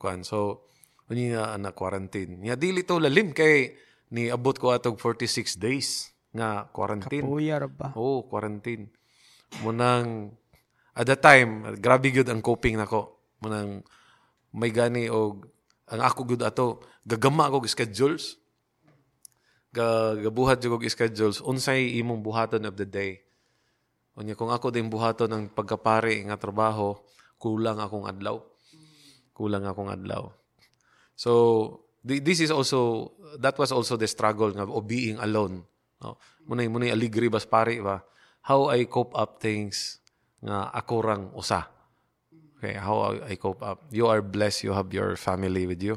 [0.00, 0.24] kuan.
[0.24, 0.64] So
[1.12, 2.40] niya na quarantine.
[2.40, 3.76] Nya dili to lalim kay
[4.16, 7.24] ni abot ko atog 46 days nga quarantine.
[7.24, 7.92] Puyar ba?
[7.96, 8.88] Oo, quarantine.
[9.64, 10.36] Munang,
[10.92, 13.32] at that time, grabe good ang coping nako.
[13.40, 13.84] Munang,
[14.52, 15.48] may gani og
[15.88, 18.36] ang ako good ato, gagama og schedules.
[19.72, 21.44] Ga, gabuhat jud schedules.
[21.44, 23.20] Unsay imong buhaton of the day.
[24.18, 26.98] Unya kung ako din buhaton ng pagkapare nga trabaho,
[27.38, 28.42] kulang akong adlaw.
[29.30, 30.26] Kulang akong adlaw.
[31.14, 31.32] So,
[32.02, 35.62] thi- this is also, that was also the struggle nga of being alone.
[36.02, 36.18] No?
[36.50, 38.02] Munay, munay aligri bas pare ba?
[38.42, 40.02] How I cope up things
[40.42, 41.70] nga ako rang usa.
[42.58, 43.86] Okay, how I cope up.
[43.94, 45.94] You are blessed, you have your family with you.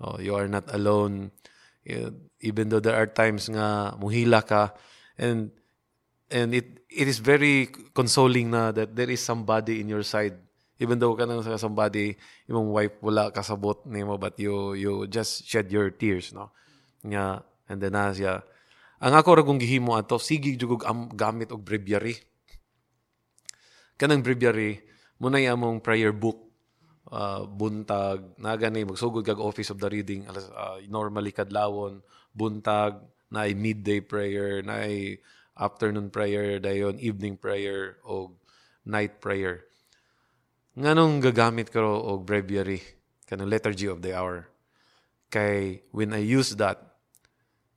[0.00, 1.36] Oh, you are not alone.
[2.38, 4.76] Even though there are times nga muhila ka
[5.16, 5.50] and
[6.28, 10.36] and it it is very consoling na that there is somebody in your side.
[10.78, 12.14] Even though kanang sa somebody
[12.46, 16.54] imong wife wala kasabot nimo but you you just shed your tears no?
[17.02, 18.44] Nga and then na siya
[18.98, 22.18] ang ako ra kung gihimo ato sige jugog am gamit og breviary.
[23.94, 24.82] Kanang breviary
[25.22, 26.47] muna among prayer book
[27.12, 33.00] uh, buntag na gani magsugod kag office of the reading alas uh, normally kadlawon buntag
[33.28, 34.88] na midday prayer na
[35.58, 38.32] afternoon prayer dayon evening prayer o
[38.88, 39.68] night prayer.
[40.78, 42.80] Nganong gagamit ko og breviary
[43.28, 44.48] kanang liturgy of the hour
[45.28, 46.80] kay when I use that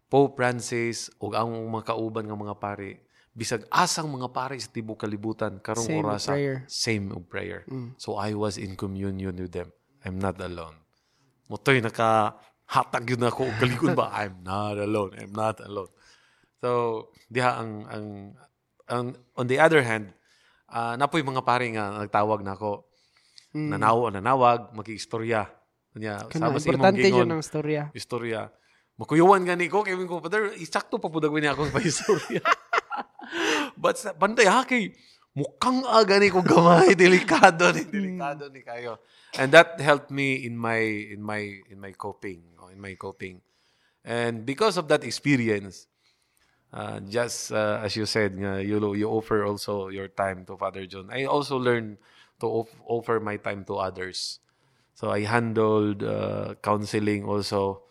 [0.08, 5.08] Pope Francis o ang mga kauban nga mga pare bisag asang mga pare sa tibok
[5.08, 6.58] kalibutan karong Same orasa prayer.
[6.68, 7.64] same og prayer
[7.96, 9.72] so I was in communion with them.
[10.04, 10.76] I'm not alone.
[11.48, 12.36] Motoy naka
[12.68, 14.12] hatag yun ako og kalikon ba?
[14.12, 15.16] I'm not alone.
[15.16, 15.92] I'm not alone.
[16.60, 18.06] So diha ang ang,
[18.92, 19.06] ang
[19.40, 20.12] on the other hand
[20.68, 22.92] uh, napoy mga pare nga nagtawag nako
[23.56, 24.72] nanaw nanawag
[26.32, 27.84] Kana, sama sa imong importante gingon ang storya.
[27.92, 28.42] istorya.
[28.96, 32.40] Makuyawan gani ko kay ko father isakto pa pud niya akong paistorya.
[33.82, 34.94] But sa banday ha kay
[35.34, 39.02] mukhang aga ni ko gamay delikado ni delikado ni kayo.
[39.42, 40.78] And that helped me in my
[41.10, 43.42] in my in my coping, no, in my coping.
[44.06, 45.90] And because of that experience,
[46.70, 50.86] uh, just uh, as you said, nga, you you offer also your time to Father
[50.86, 51.10] John.
[51.10, 51.98] I also learned
[52.38, 54.38] to off- offer my time to others.
[54.94, 57.88] So I handled uh, counseling also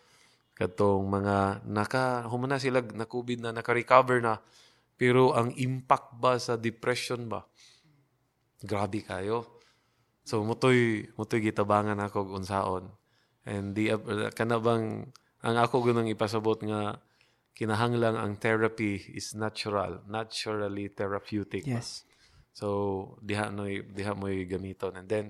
[0.60, 4.38] katong mga naka humana sila na COVID na naka-recover na
[5.00, 7.40] pero ang impact ba sa depression ba
[8.60, 9.64] grabe kayo
[10.20, 12.92] so mutoy mutoy gitabangan ako unsaon
[13.48, 15.08] and di uh, kana bang
[15.40, 17.00] ang ako gunang ipasabot nga
[17.56, 21.80] kinahanglang ang therapy is natural naturally therapeutic ba?
[21.80, 22.04] Yes.
[22.50, 22.68] So,
[23.22, 25.26] diha no diha mo gamiton and then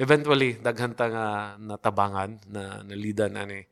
[0.00, 1.26] eventually daghan ta nga
[1.60, 3.62] natabangan na nalidan ani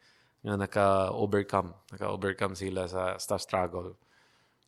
[0.42, 3.94] nga naka-overcome, naka-overcome sila sa sa struggle.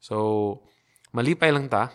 [0.05, 0.61] So,
[1.17, 1.89] malipay lang ta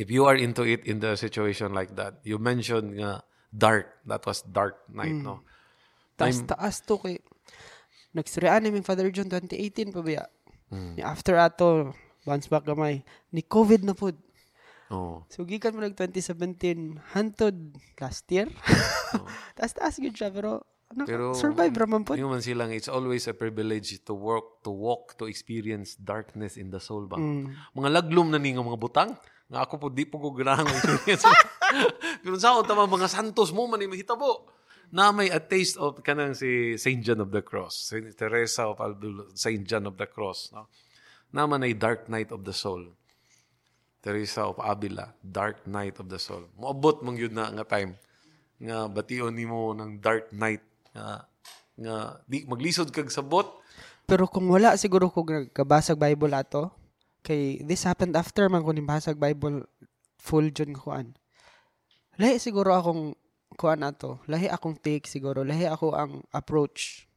[0.00, 2.24] if you are into it in the situation like that.
[2.24, 3.20] You mentioned nga
[3.52, 5.44] dark, that was dark night, no?
[6.16, 7.20] Taas, taas to kay...
[8.14, 10.24] Nagsuryaan namin Father John 2018 pa ba
[10.72, 10.96] Mm.
[10.98, 11.92] Ni After ato,
[12.24, 13.04] bounce back gamay.
[13.30, 14.10] Ni COVID na po.
[14.90, 15.22] Oh.
[15.30, 18.48] So, gikan mo nag 2017, hantod last year.
[19.56, 20.64] taas, taas yun siya, pero,
[20.94, 22.14] ano, Pero survive raman po.
[22.14, 26.70] Yung man silang it's always a privilege to work to walk to experience darkness in
[26.70, 27.18] the soul ba.
[27.18, 27.50] Mm.
[27.74, 29.12] Mga laglom na ni nga mga butang
[29.50, 31.26] nga ako po di po ko ganahan ang experience.
[32.22, 34.46] Pero sa tama mga santos mo man ni mahitabo
[34.94, 38.78] na may a taste of kanang si Saint John of the Cross, Saint Teresa of
[38.78, 40.70] Avila, Saint John of the Cross, no?
[41.34, 42.94] Naman ay dark night of the soul.
[43.98, 46.46] Teresa of Avila, dark night of the soul.
[46.54, 47.98] Moabot mong yun na nga time
[48.60, 50.62] nga bation nimo ng dark night
[50.94, 51.26] nga
[51.74, 53.60] nga di maglisod kag sabot
[54.04, 56.68] Pero kung wala siguro kung nagkabasag Bible ato,
[57.24, 59.64] kay this happened after man kung nibasag Bible
[60.20, 61.16] full John kuan.
[62.20, 63.16] Lahi siguro akong
[63.56, 64.20] kuan ato.
[64.28, 65.40] Lahi akong take siguro.
[65.40, 67.08] Lahi ako ang approach.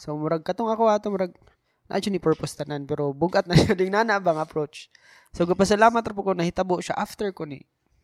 [0.00, 1.36] So murag katong ako ato murag
[1.90, 4.88] na ni purpose tanan pero bugat na ding nana bang approach.
[5.36, 7.60] So gapasalamat ra po ko nahitabo siya after ko ni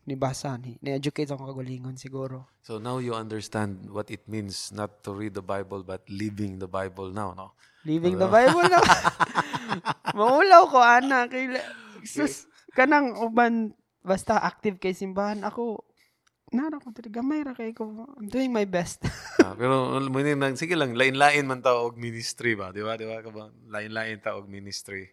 [0.07, 2.47] nibasa ni ni-educate ako kagalingon siguro.
[2.63, 6.71] So now you understand what it means not to read the Bible but living the
[6.71, 7.51] Bible now, no?
[7.83, 8.79] Leaving the Bible na.
[10.17, 11.27] Maulaw ko, ana.
[11.27, 11.55] Kay,
[12.03, 15.43] sus, kanang uban, basta active kay simbahan.
[15.43, 15.83] Ako,
[16.55, 17.87] nara ko talaga, gamay ra kay ko.
[18.17, 19.03] I'm doing my best.
[19.37, 22.99] Ah, pero mo ni nang sige lang lain-lain man ta og ministry ba, di ba?
[22.99, 23.47] Di ba ka ba?
[23.71, 25.07] Lain-lain ta og ministry.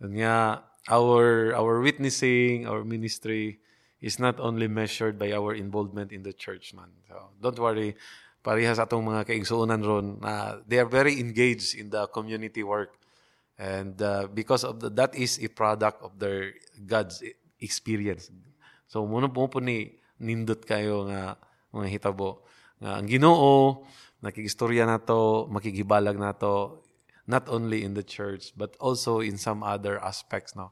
[0.00, 3.60] Kanya our our witnessing, our ministry
[4.00, 6.90] is not only measured by our involvement in the church man.
[7.08, 7.98] So don't worry.
[8.44, 12.94] Parehas atong mga kaigsuonan ron na they are very engaged in the community work.
[13.58, 17.26] And uh, because of the, that is a product of their God's
[17.58, 18.30] experience.
[18.86, 21.34] So muna po po ni nindot kayo nga
[21.74, 22.46] mga hitabo
[22.78, 23.82] nga ang Ginoo
[24.22, 26.86] nakigistorya nato, makigibalag nato
[27.26, 30.70] not only in the church but also in some other aspects no.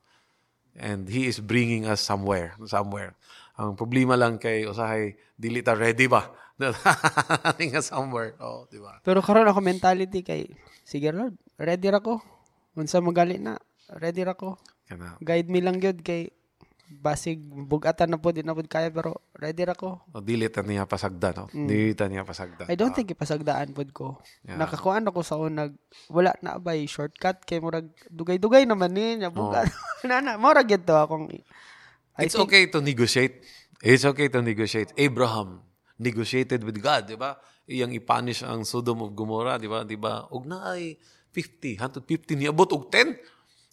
[0.76, 3.16] And he is bringing us somewhere, somewhere.
[3.56, 6.28] Ang problema lang kay usahay dili ta ready ba?
[7.72, 8.36] nga somewhere.
[8.40, 9.00] Oh, di ba?
[9.00, 10.48] Pero karon ako mentality kay,
[10.84, 12.20] sige Lord, ready ra ko.
[12.76, 13.56] Unsa magali na,
[13.96, 14.60] ready ra ko.
[14.84, 15.16] Kana.
[15.20, 16.32] Guide me lang gyud kay
[16.86, 20.06] basig bugatan na po di na po kaya pero ready ra ko.
[20.14, 21.44] O dili ta niya pasagda no.
[21.50, 22.70] Dili ta niya pasagda.
[22.70, 24.06] I don't think ipasagdaan pod ko.
[24.46, 25.74] Nakakuan ako sa unag
[26.10, 29.66] wala na bay shortcut kay murag dugay-dugay naman ni nya bugat.
[30.08, 31.26] Nana, mo ra gyud to akong
[32.16, 33.44] I It's okay to negotiate.
[33.84, 34.94] It's okay to negotiate.
[34.96, 35.60] Abraham
[36.00, 37.36] negotiated with God, di ba?
[37.68, 39.84] Iyang ipanish ang Sodom of Gomorrah, di ba?
[39.84, 40.24] Di ba?
[40.32, 40.96] Og na ay
[41.34, 43.12] 50, hantod 50 niabot og 10.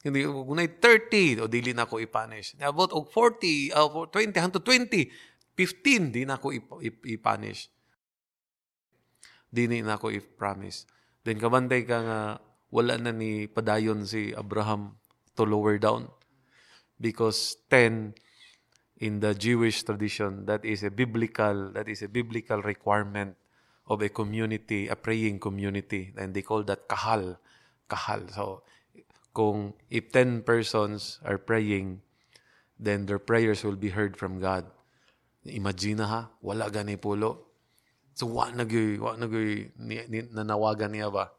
[0.04, 2.60] Hindi og na 30 o dili na ko ipanish.
[2.60, 5.08] Og 40, uh, 20 hantod 20.
[5.56, 7.72] 15 di na ko ip- ip- ipanish.
[9.54, 10.90] Dini na ko i-promise.
[11.24, 12.20] Then kabanday ka nga
[12.74, 14.98] wala na ni padayon si Abraham
[15.38, 16.10] to lower down
[16.98, 18.18] because 10
[18.98, 23.38] in the Jewish tradition that is a biblical that is a biblical requirement
[23.86, 27.38] of a community a praying community and they call that kahal
[27.86, 28.46] kahal so
[29.34, 32.00] kung if 10 persons are praying
[32.78, 34.70] then their prayers will be heard from God
[35.44, 37.52] imagine na ha wala gani pulo
[38.14, 41.34] so wa nagyoy wa nagyoy ni, ni, nanawagan niya ba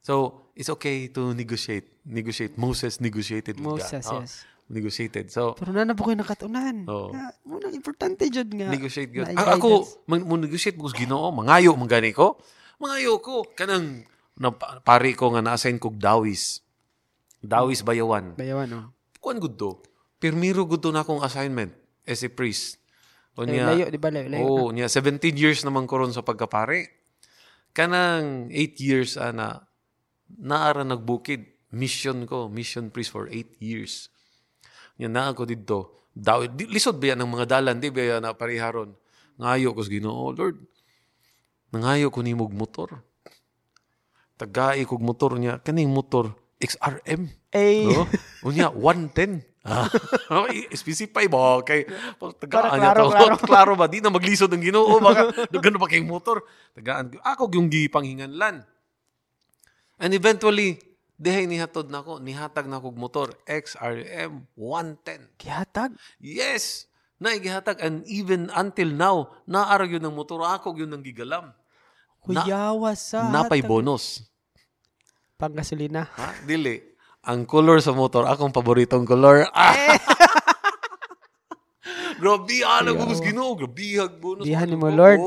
[0.00, 4.20] so it's okay to negotiate negotiate Moses negotiated with Moses, God oh.
[4.22, 4.46] yes.
[4.68, 6.84] negotiated so Pero na po ko'y nakatunan.
[6.84, 7.08] Oo.
[7.08, 8.68] Na, muna, importante jud nga.
[8.68, 12.36] negotiate na Ah, ako mag mo negotiate mo sa Ginoo, mangayo man gani ko.
[12.76, 14.04] Mangayo ko kanang
[14.38, 14.52] na,
[14.84, 16.62] pari ko nga na-assign kog dawis.
[17.38, 18.34] Dawis bayawan.
[18.34, 18.86] Bayawan, oh.
[19.22, 19.78] Kuan gud to.
[20.18, 21.70] Pirmiro gud to na akong assignment
[22.02, 22.78] as a priest.
[23.38, 24.10] O Eh, niya, layo, di ba?
[24.10, 24.42] Layo, layo.
[24.42, 26.90] Oo, niya 17 years naman ko ron sa pagkapare.
[27.70, 29.62] Kanang 8 years ana
[30.26, 34.10] naara nagbukid mission ko, mission priest for 8 years.
[34.98, 35.78] Yan na ako dito.
[36.10, 38.90] Daw, di, lisod ba yan ng mga dalan, di ba yan na pariharon?
[39.38, 40.58] Ngayo ko sa Ginoo, Lord.
[41.70, 43.04] nangayo ko nimog motor.
[44.34, 47.30] Tagai kog motor niya, kaning motor, XRM.
[47.50, 48.04] Eh, No?
[48.42, 49.46] Unya, 110.
[49.62, 49.84] Ah,
[50.74, 51.60] specify ba?
[51.60, 51.84] Kay,
[52.40, 53.36] tagaan klaro, niya klaro.
[53.36, 53.46] to.
[53.50, 53.86] klaro ba?
[53.86, 54.96] Di na maglisod ng ginoo.
[54.98, 56.40] Baka, dugan ba kayong motor?
[56.72, 57.12] Tagaan.
[57.12, 57.20] ko.
[57.20, 58.64] Ako yung gipanghinganlan.
[59.98, 60.78] And eventually,
[61.14, 65.36] dihay nihatod na ko, nihatag na kog motor, XRM 110.
[65.36, 65.92] gihatag.
[66.16, 66.86] Yes!
[67.18, 67.82] Naigihatag.
[67.82, 70.38] And even until now, naarag yun ng motor.
[70.40, 71.50] Ako yun ng gigalam.
[72.22, 73.68] Kuyawa sa Napay hatag.
[73.68, 74.22] bonus.
[75.38, 76.10] Panggasolina.
[76.18, 76.42] Ha?
[76.42, 76.82] Dili.
[77.30, 79.46] Ang color sa motor, akong paboritong color.
[79.54, 79.94] Ah!
[82.18, 83.54] Grabe, ano ko gusto ginoo.
[83.54, 84.42] Grabe, bonus.
[84.42, 84.90] Dihan ni mo.
[84.90, 85.22] Lord.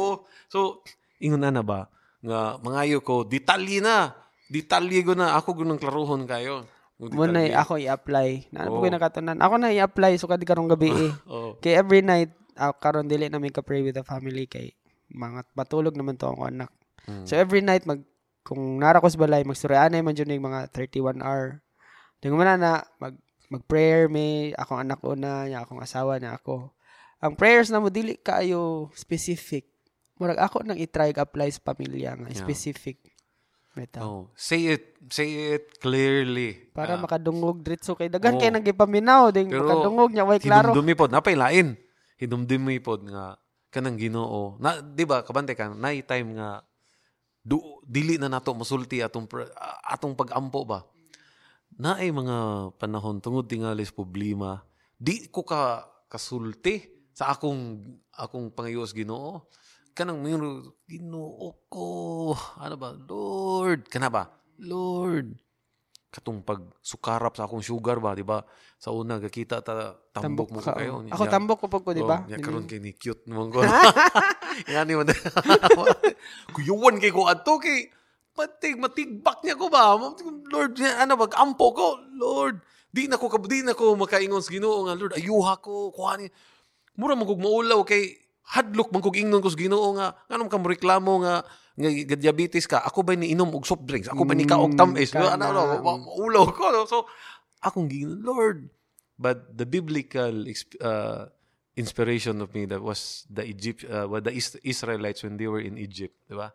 [0.51, 0.84] So,
[1.24, 1.88] ingon na na ba?
[2.20, 4.12] Nga, mangayo ko, detalye na.
[4.51, 5.39] Detalye ko na.
[5.39, 6.68] Ako gunang klaruhon kayo.
[6.99, 8.51] Mo na ako i-apply.
[8.51, 8.84] Na ano Oo.
[8.84, 9.39] ko nakatunan.
[9.39, 11.12] Ako na i-apply so kadi karong gabi eh.
[11.34, 11.57] Oo.
[11.57, 14.76] Kay every night ako karon dili na may ka-pray with the family kay
[15.09, 16.70] mga matulog naman to ang anak.
[17.09, 17.26] Mm.
[17.26, 18.05] So every night mag
[18.42, 21.62] kung nara ko sa balay magstoryanay man jud mga 31 hour.
[22.22, 23.16] Dingo man na mag
[23.52, 26.72] mag-prayer may akong anak una, nya akong asawa na ako.
[27.20, 29.68] Ang prayers na mo dili kaayo specific.
[30.16, 32.39] Murag ako nang i-try apply sa pamilya nga Yeah.
[32.39, 32.98] specific.
[33.72, 34.04] Bitaw.
[34.04, 35.00] Oh, say it.
[35.08, 36.60] Say it clearly.
[36.76, 38.39] Para Ah, makadungog diretso kay dagan Oo.
[38.39, 40.72] kay nagipaminaw ding Pero, makadungog nya way klaro.
[40.76, 41.80] Hinumdumi pod, napay lain.
[42.20, 43.39] Hinumdumi pod nga
[43.72, 44.60] kanang Ginoo.
[44.60, 46.60] Na di ba kabante ka nay time nga
[47.42, 49.26] du, dili na nato masulti atong
[49.86, 50.86] atong pag-ampo ba.
[51.82, 52.38] Naay mga
[52.78, 54.62] panahon tungod tingali sa problema,
[55.02, 56.86] di ko ka kasulti
[57.16, 57.82] sa akong
[58.16, 59.48] akong pangayos Ginoo.
[59.92, 62.32] Kanang mayro Ginoo ko.
[62.60, 62.96] Ano ba?
[62.96, 64.32] Lord, kana ba?
[64.62, 65.36] Lord,
[66.12, 68.43] katong pag sukarap sa akong sugar ba, di ba?
[68.76, 70.99] Sa una, gakita ta, tambok, mo ko ka, kayo.
[70.99, 71.07] oh.
[71.07, 72.28] Ako tambok ko pag ko, di ba?
[72.28, 73.64] Oh, karon kay ni cute naman ko.
[74.76, 75.07] Yan ni mo.
[76.53, 77.88] Kuyuwan kay ko adto kay
[78.36, 79.95] matig matigbak niya ko ba?
[80.51, 81.88] Lord, ano ba ampo ko?
[82.20, 82.59] Lord,
[82.91, 86.28] di na ko di na ko makaingon sa Ginoo nga Lord, ayuha ko kuha ni.
[86.99, 88.20] Mura man kog maulaw kay
[88.51, 91.47] hadlok man kog ingnon ko sa Ginoo nga nganong ka mo reklamo nga
[91.78, 94.80] nga diabetes ka ako ba ni inom og soft drinks ako ba ni kaog Mm,
[94.80, 95.39] tamis kana.
[95.39, 96.84] ano ano maulaw ko no?
[96.84, 97.07] so
[97.63, 98.59] akong giingnon Lord
[99.15, 100.43] but the biblical
[100.82, 101.30] uh,
[101.78, 105.61] inspiration of me that was the Egypt uh, what the Is- Israelites when they were
[105.63, 106.51] in Egypt, di ba?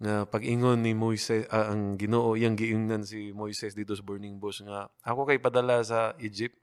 [0.00, 4.64] Nga pag-ingon ni Moises ah, ang Ginoo yang giingnan si Moises dito sa burning bush
[4.64, 6.56] nga ako kay padala sa Egypt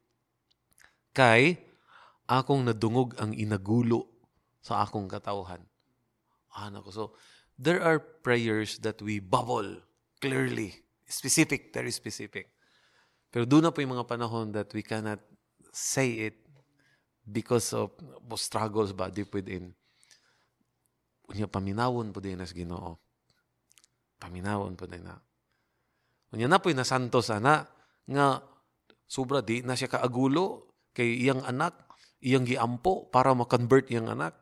[1.13, 1.61] kay
[2.25, 4.09] akong nadungog ang inagulo
[4.59, 5.61] sa akong katawhan.
[6.57, 7.03] Ano ko so
[7.57, 9.81] there are prayers that we bubble
[10.21, 10.77] clearly,
[11.09, 12.53] specific, very specific.
[13.33, 15.19] Pero doon na po yung mga panahon that we cannot
[15.73, 16.37] say it
[17.27, 17.91] because of
[18.39, 19.75] struggles ba deep within.
[21.27, 22.95] Unya paminawon po din as Ginoo.
[24.15, 25.19] Paminawon po din na.
[26.31, 27.67] Unya na po na santos ana
[28.07, 28.39] nga
[29.03, 31.75] sobra di na siya kaagulo kay iyang anak,
[32.23, 34.33] iyang giampo para ma-convert iyang anak.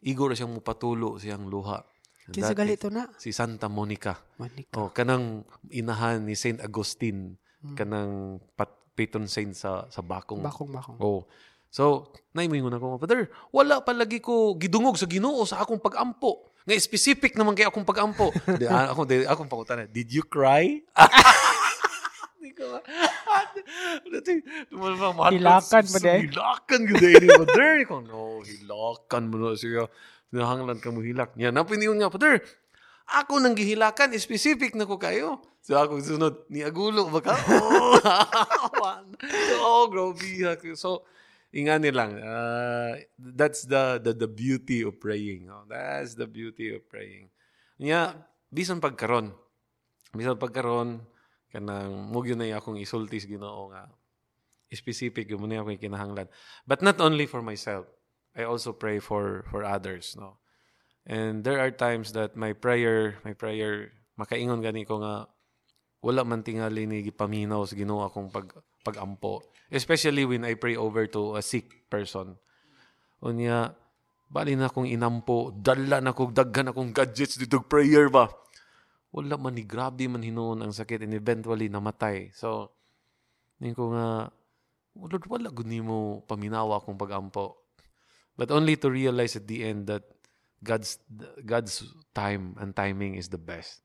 [0.00, 1.82] Igo ra siyang mupatulo siyang luha.
[2.30, 3.10] Kinsa Dati, galito na?
[3.18, 4.14] Si Santa Monica.
[4.38, 4.70] Manik.
[4.78, 7.34] Oh, kanang inahan ni Saint Agustin,
[7.74, 10.40] kanang pat, patron saint sa sa Bakong.
[10.40, 10.98] Bakong bakong.
[11.02, 11.26] Oh.
[11.70, 16.50] So, naimingon ako, Father, wala palagi ko gidungog sa Ginoo sa akong pag-ampo.
[16.66, 18.34] Nga specific naman kay akong pag-ampo.
[18.60, 20.82] di, ah, ako, di, akong pangutan did you cry?
[22.40, 22.72] Di ko
[25.14, 26.26] ma- Hilakan pa di?
[26.26, 27.84] Hilakan yun dahil ni Father.
[27.84, 29.84] Ko, no, hilakan mo na siya.
[30.30, 31.34] Nahanglan ka mo hilak.
[31.38, 32.38] Yan, napiniyon nga, Father,
[33.10, 35.42] ako nang gihilakan, specific na ko kayo.
[35.60, 37.20] So ako sunod, ni Agulo ba?
[39.60, 40.56] Oh, oh, grabe.
[40.78, 41.04] So,
[41.52, 42.16] ingani lang.
[42.16, 45.50] Uh, that's the, the the beauty of praying.
[45.52, 47.28] Oh, that's the beauty of praying.
[47.76, 48.16] Nya,
[48.48, 49.36] bisan pagkaron.
[50.16, 51.04] Bisan pagkaron,
[51.52, 53.90] kanang mugyo na akong isultis Ginoo nga
[54.70, 56.30] specific yung muna akong kinahanglan.
[56.62, 57.90] But not only for myself.
[58.36, 60.38] I also pray for for others, no.
[61.08, 65.26] And there are times that my prayer, my prayer makaingon gani ko nga
[66.04, 69.44] wala man tingali ni gipaminaw sa Ginoo akong pag pagampo.
[69.68, 72.36] Especially when I pray over to a sick person.
[73.20, 73.76] Unya
[74.30, 78.30] bali na akong inampo, dala na kong daghan akong gadgets dito prayer ba.
[79.10, 82.30] Wala man ni grabe man hinuon ang sakit and eventually namatay.
[82.32, 82.72] So
[83.60, 84.30] ning ko nga
[84.96, 87.59] Lord, wala gud nimo paminawa akong pagampo.
[88.36, 90.04] But only to realize at the end that
[90.60, 91.00] God's
[91.44, 93.80] God's time and timing is the best.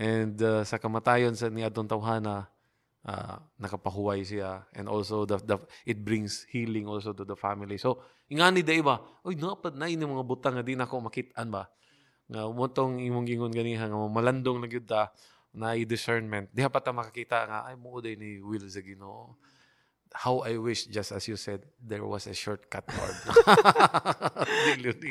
[0.00, 2.48] And uh, sa kamatayon sa ni adtong tawhana,
[3.06, 7.76] uh, nakapahuway siya and also the, the it brings healing also to the family.
[7.76, 8.94] So ingani da iba,
[9.26, 11.68] oy napad na ini mga butang nga di na ako makitaan ba.
[12.30, 15.10] nga umutong imong gingon ganiha nga malandong na
[15.50, 19.34] na discernment diha pa ta makakita nga ay mo ni will sa Ginoo
[20.14, 23.16] how I wish just as you said there was a shortcut Lord.
[24.80, 25.10] Dili ni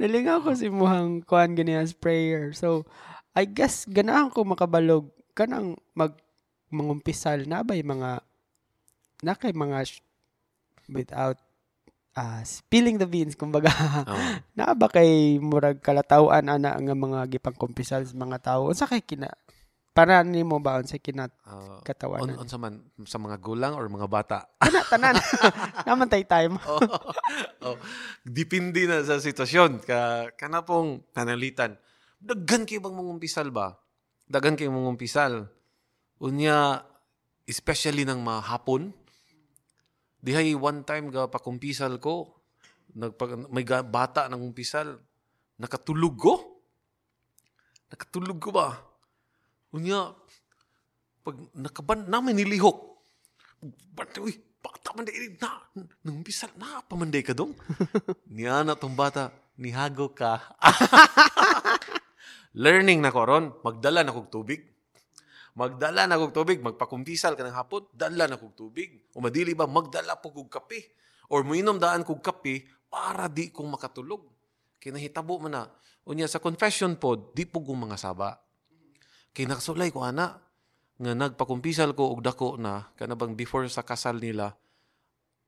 [0.00, 2.56] nalingaw ko si muhang kuan ganiha as prayer.
[2.56, 2.88] So
[3.36, 5.12] I guess ganahan ko makabalog.
[5.36, 6.16] Kanang mag
[6.72, 8.24] mangumpisal na bay mga
[9.22, 10.04] na kay mga sh-
[10.90, 11.38] without
[12.16, 13.70] uh, spilling the beans kumbaga.
[14.08, 14.18] Oh.
[14.58, 18.72] na ba kay murag kalataw-an ana nga mga gipang kumpisal sa mga tao?
[18.72, 19.30] Unsa kay kina
[19.98, 23.90] para nimo ba unsa kinat uh, katawan on, on sa man sa mga gulang or
[23.90, 24.46] mga bata?
[24.62, 25.18] Ana tanan.
[25.90, 26.54] Naman tay time.
[27.58, 27.76] Oh, oh,
[28.22, 29.82] depende na sa sitwasyon.
[29.82, 31.74] Ka kana pong panalitan.
[32.22, 33.74] Daghan kay bang mangumpisal ba?
[34.30, 35.50] Daghan kay mangumpisal
[36.22, 36.86] unya
[37.50, 38.94] especially ng mga hapon.
[40.22, 42.38] Dihay one time ga pakumpisal ko,
[42.94, 45.02] nagpag, may bata nang umpisal,
[45.58, 46.34] nakatulog ko.
[47.90, 48.87] Nakatulog ko ba?
[49.74, 50.16] Unya,
[51.24, 52.78] pag nakaban namin nilihok.
[53.92, 55.60] Ba't, uy, bata man dahil na,
[56.06, 57.52] nang umpisal, na, pamanday ka dong.
[58.34, 60.56] Niya na tong bata, nihago ka.
[62.64, 64.78] Learning na ko ron, magdala na kog tubig
[65.58, 69.10] Magdala na kog tubig, magpakumpisal ka ng hapon, dala na kog tubig.
[69.10, 70.94] O madili ba, magdala po kog kape.
[71.34, 74.22] Or muinom daan kog kape para di kong makatulog.
[74.78, 75.62] Kinahitabo man na.
[76.06, 78.38] Unya sa confession pod, di po kong mga saba.
[79.38, 80.34] Kinasulay ko ana,
[80.98, 84.58] nga nagpakumpisal ko og dako na, kanabang before sa kasal nila,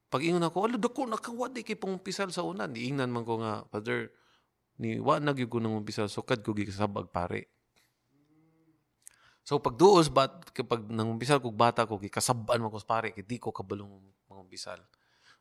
[0.07, 2.71] pag ingon ako, alo dako, nakawadi kay pumpisal sa unan.
[2.71, 4.15] Iingnan man ko nga, Father,
[4.79, 7.51] ni wa nagyug ko nang umpisal, sukad ko gigasabag pare
[9.51, 13.51] So pagduos bat kapag nangumpisal kog bata ko gikasabaan man ko pare kay di ko
[13.51, 13.91] kabalong
[14.31, 14.79] mangumpisal.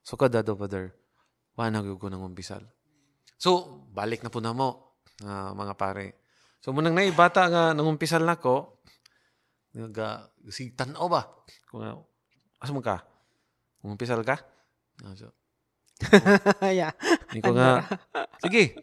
[0.02, 0.95] So kada do father,
[1.54, 2.66] wa na ko nangumpisal.
[3.38, 6.26] So balik na po na mo uh, mga pare.
[6.60, 8.80] So munang nay bata nga nangumpisal nako
[9.72, 11.24] nga si tan-aw ba?
[11.72, 11.86] Kung
[12.60, 12.99] asa man ka?
[13.80, 14.36] Nangumpisal ka?
[14.99, 15.32] Uh, so,
[16.68, 16.91] yeah.
[17.32, 17.88] Ni ko nga
[18.43, 18.76] sige.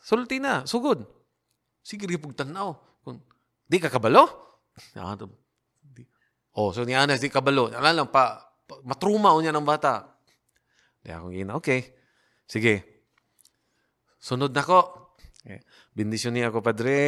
[0.00, 1.04] Sulti na, sugod.
[1.84, 2.74] Sige pug tan-aw.
[3.70, 4.26] Di ka kabalo?
[4.98, 5.14] Ah,
[6.58, 7.70] oh, so ni Anas, di kabalo.
[7.70, 10.18] Alam lang, pa, pa matruma niya ng bata.
[10.98, 11.94] Di ako gina, okay.
[12.50, 13.06] Sige.
[14.18, 14.66] Sunod na
[15.40, 15.48] ko.
[15.48, 15.60] Okay.
[15.96, 16.98] Bendisyon niya ako, Padre.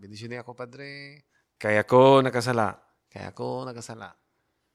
[0.00, 1.20] Bendisyon niya ako, Padre.
[1.60, 2.80] Kaya ko nakasala.
[3.12, 4.16] Kaya ko nakasala.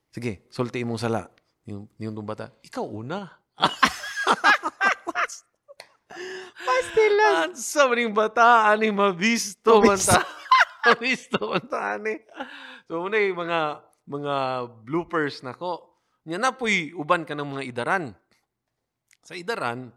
[0.09, 1.29] Sige, sulti mong sala.
[1.69, 3.29] Yung, yung bata, ikaw una.
[6.65, 7.53] Pastilan.
[7.53, 10.23] At sa maning bata, ani mabisto man ta.
[10.97, 12.17] Visto ani.
[12.89, 13.59] So muna yung mga
[14.09, 14.35] mga
[14.87, 15.85] bloopers nako.
[16.25, 18.05] Nya na po'y uban ka ng mga idaran.
[19.21, 19.93] Sa idaran,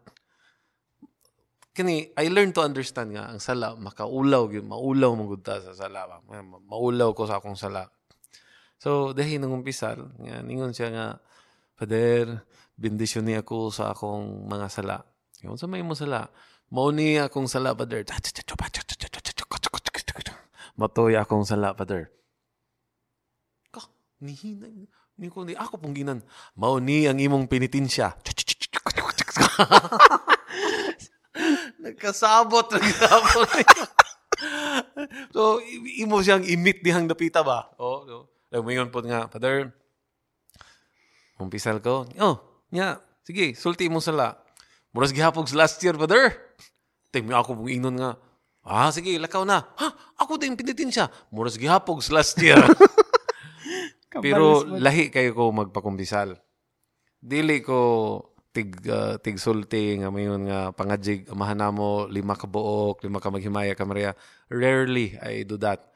[1.73, 6.05] kani I learned to understand nga ang sala makaulaw gyud maulaw mo ta sa sala
[6.05, 6.21] ba
[6.69, 7.89] maulaw ko sa akong sala
[8.77, 11.05] so dahil nang umpisal nga ningon siya nga
[11.73, 12.45] Father
[12.77, 15.01] bendisyon ni ako sa akong mga sala
[15.41, 16.29] yon sa may mo sala
[16.69, 18.05] mao ni akong sala Father
[20.77, 22.09] matoy akong sala, Father.
[23.69, 23.81] Ka,
[24.21, 24.69] nihina,
[25.17, 26.19] ni ko ni ako pong ginan.
[26.57, 28.17] Mao ni ang imong pinitinsya.
[31.83, 33.47] Nagkasabot na ginapon.
[35.35, 35.59] so,
[35.99, 37.67] imo siyang imit dihang dapita ba?
[37.75, 38.15] Oh, so,
[38.53, 39.73] Lumingon po nga, Father,
[41.41, 42.05] umpisal ko.
[42.21, 42.37] Oh,
[42.69, 44.37] nya, sige, sulti mo sala.
[44.93, 46.37] Muras gihapog last year, Father.
[47.09, 48.11] Tingnan ako pong inon nga,
[48.63, 49.59] Ah, sige, lakaw na.
[49.75, 49.87] Ha?
[50.23, 51.11] Ako din pinitin siya.
[51.35, 52.63] Muras gihapog last year.
[54.23, 56.39] Pero lahi kayo ko magpakumbisal.
[57.19, 57.79] Dili ko
[58.53, 63.33] tig uh, tig sulti nga mayon nga pangajig amahan mo lima ka buok, lima ka
[63.33, 64.13] maghimaya ka Maria.
[64.47, 65.91] Rarely I do that.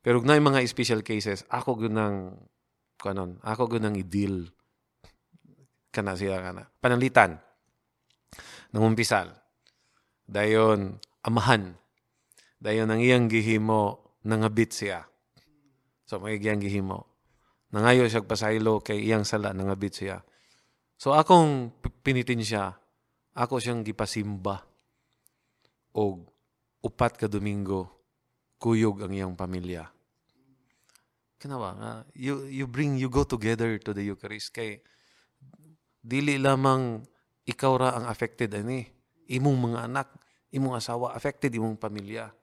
[0.00, 2.38] Pero na mga special cases, ako gunang
[3.02, 4.46] kanon, ako gunang i-deal
[5.90, 6.70] kana siya kana.
[6.78, 7.36] Panalitan.
[8.70, 9.34] Nangumpisal.
[10.28, 11.74] Dayon amahan
[12.58, 15.06] dayon ang iyang gihimo nangabit siya.
[16.04, 17.06] So may iyang gihimo.
[17.70, 20.24] Nangayo siya pasaylo kay iyang sala nangabit siya.
[20.98, 21.70] So akong
[22.02, 22.74] pinitin siya,
[23.38, 24.66] ako siyang gipasimba
[25.94, 26.26] og
[26.82, 27.86] upat ka Domingo
[28.58, 29.86] kuyog ang iyang pamilya.
[31.38, 34.82] Kanawa nga you you bring you go together to the Eucharist kay
[36.02, 37.06] dili lamang
[37.46, 38.90] ikaw ra ang affected ani
[39.30, 40.10] imong mga anak
[40.50, 42.34] imong asawa affected imong pamilya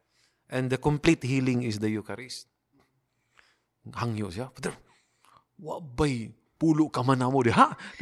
[0.50, 2.46] And the complete healing is the Eucharist.
[3.86, 4.54] Hangyo siya.
[4.54, 4.78] Father,
[5.58, 7.44] wabay, pulo ka man mo.
[7.44, 7.52] Di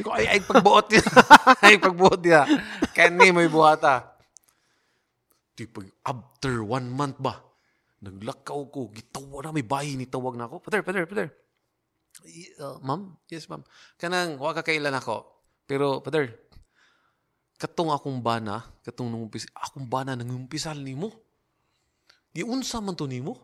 [0.02, 1.04] ko, ay, ay, pagbuot niya.
[1.66, 2.46] ay, pagbuot niya.
[2.94, 4.14] Kani may buhata.
[5.54, 7.38] Tipo, after one month ba,
[8.02, 10.62] naglakaw ko, gitawa na, may bahay ni tawag na ako.
[10.62, 11.28] Pater, pater, pater.
[12.58, 13.14] Uh, ma'am?
[13.30, 13.62] Yes, ma'am.
[13.98, 15.26] Kanang, wa ka kailan ako.
[15.66, 16.30] Pero, pater,
[17.58, 21.10] katong akong bana, katong nung umpis, akong bana nang umpisal ni mo.
[22.34, 23.38] Di unsa man to nimo.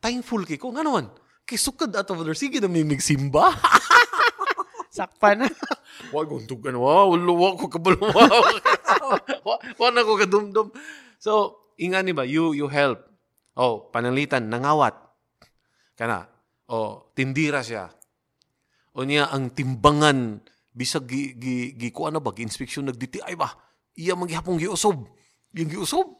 [0.00, 0.72] Thankful kay ko.
[0.76, 1.08] Nga naman,
[1.48, 3.52] kay sukad ato, pater, sige na may nagsimba.
[4.90, 5.46] Sakpa na.
[6.10, 8.26] Wa ko tugan wa ulo wa ko kabalo wa.
[9.46, 10.74] wa wa na ko kadumdum.
[11.22, 13.06] So, ingani ba you you help.
[13.54, 14.98] Oh, panalitan nangawat.
[15.94, 16.26] Kana.
[16.70, 17.90] Oh, tindira siya.
[18.98, 20.42] O niya ang timbangan
[20.74, 23.50] bisag gi gi, gi kuan na ba gi inspeksyon nagditi ay ba.
[23.94, 25.06] Iya man gihapon giusob.
[25.54, 26.18] Yung giusob.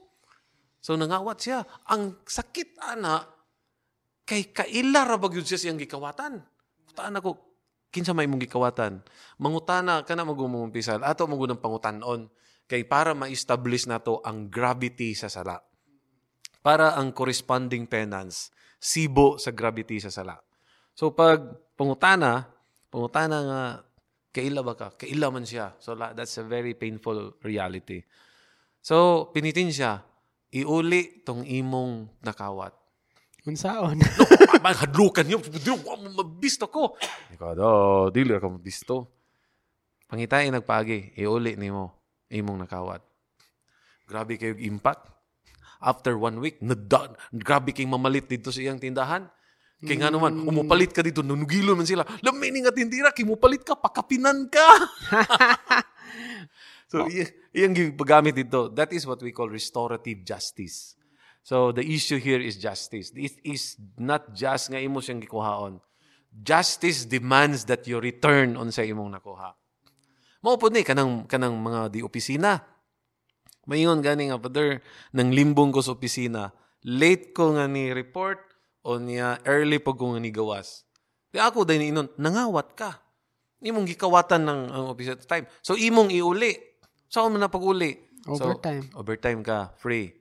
[0.78, 1.66] So nangawat siya.
[1.90, 3.26] Ang sakit ana
[4.22, 6.38] kay kaila ra ba gyud siya siyang gikawatan.
[6.94, 7.49] Taan ako
[7.90, 9.02] kinsa may mong gikawatan.
[9.42, 12.30] Mangutana kana magumumpisal ato mo ng pangutanon
[12.70, 15.58] kay para ma-establish nato ang gravity sa sala.
[16.62, 20.38] Para ang corresponding penance sibo sa gravity sa sala.
[20.96, 21.42] So pag
[21.76, 22.48] pangutana,
[22.88, 23.62] pangutana nga
[24.30, 24.88] kaila ba ka?
[24.94, 25.74] Kaila man siya.
[25.82, 28.06] So that's a very painful reality.
[28.80, 30.00] So pinitin siya,
[30.54, 32.79] iuli tong imong nakawat.
[33.48, 33.96] Unsaon?
[34.60, 35.40] Abang hadlukan niyo.
[35.40, 36.96] Dili ko mabisto ko.
[37.32, 39.08] Ikaw daw, dili ka mabisto.
[40.04, 41.94] Pangitay nagpagi, iuli nimo
[42.28, 43.00] imong nakawat.
[44.04, 45.06] Grabe kayo impact.
[45.80, 49.24] After one week, nada, grabe kayong mamalit dito sa iyang tindahan.
[49.80, 52.04] Kaya nga naman, umupalit ka dito, nanugilo man sila.
[52.20, 54.66] Lamini nga tindira, kay mupalit ka, pakapinan ka.
[56.92, 58.68] so, i- iyang gipagamit dito.
[58.68, 60.99] That is what we call restorative justice.
[61.40, 63.10] So, the issue here is justice.
[63.16, 65.80] It is not just nga imo siyang gikuhaon.
[66.30, 69.56] Justice demands that you return on sa imong nakuha.
[70.40, 72.62] Mao po ni kanang kanang mga di opisina.
[73.68, 74.80] Mayon gani nga father
[75.12, 76.54] nang limbong ko sa opisina.
[76.86, 78.40] Late ko nga ni report
[78.86, 80.88] o niya early pag ko nga ni gawas.
[81.28, 83.04] Di ako dahil inon, nangawat ka.
[83.60, 85.44] Imong gikawatan ng ang opisina at the time.
[85.60, 86.56] So imong iuli.
[87.10, 87.90] Saan mo na pag-uli?
[88.30, 88.86] Overtime.
[88.94, 90.14] So, overtime ka, free.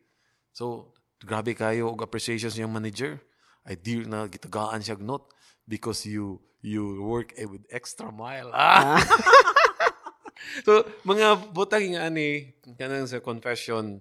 [0.49, 0.89] So,
[1.23, 3.19] grabe kayo og appreciation sa manager.
[3.67, 5.29] I deal na gitagaan siya note
[5.67, 8.51] because you you work eh, with extra mile.
[8.51, 8.99] Ah!
[10.67, 13.99] so, mga butang nga ani kanang sa confession,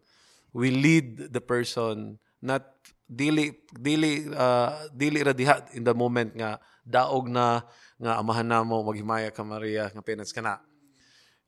[0.55, 2.65] we lead the person not
[3.09, 7.65] dili dili uh, dili ra diha in the moment nga daog na
[7.99, 10.61] nga amahan namo maghimaya ka Maria nga penance kana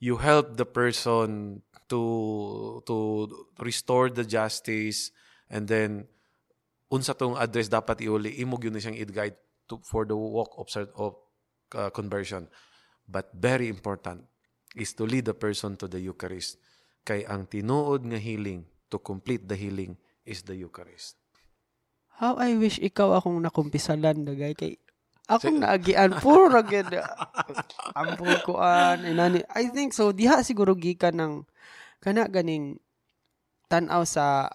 [0.00, 3.28] you help the person to to
[3.60, 5.12] restore the justice
[5.50, 6.06] and then
[6.90, 9.36] unsa tong address dapat iuli imog yun siyang i-guide
[9.70, 10.66] to, for the walk of,
[10.98, 11.12] of
[11.74, 12.50] uh, conversion.
[13.10, 14.26] But very important
[14.78, 16.58] is to lead the person to the Eucharist.
[17.02, 21.18] Kay ang tinuod nga healing to complete the healing is the Eucharist.
[22.22, 24.54] How I wish ikaw akong nakumpisalan dagay.
[24.54, 24.78] Kay
[25.26, 26.90] akong naagian puro gyud.
[27.98, 29.42] Ampun kuan inani.
[29.50, 31.34] I think so diha siguro gikan ng
[31.98, 32.78] kana ganing
[33.70, 34.50] tan-aw sa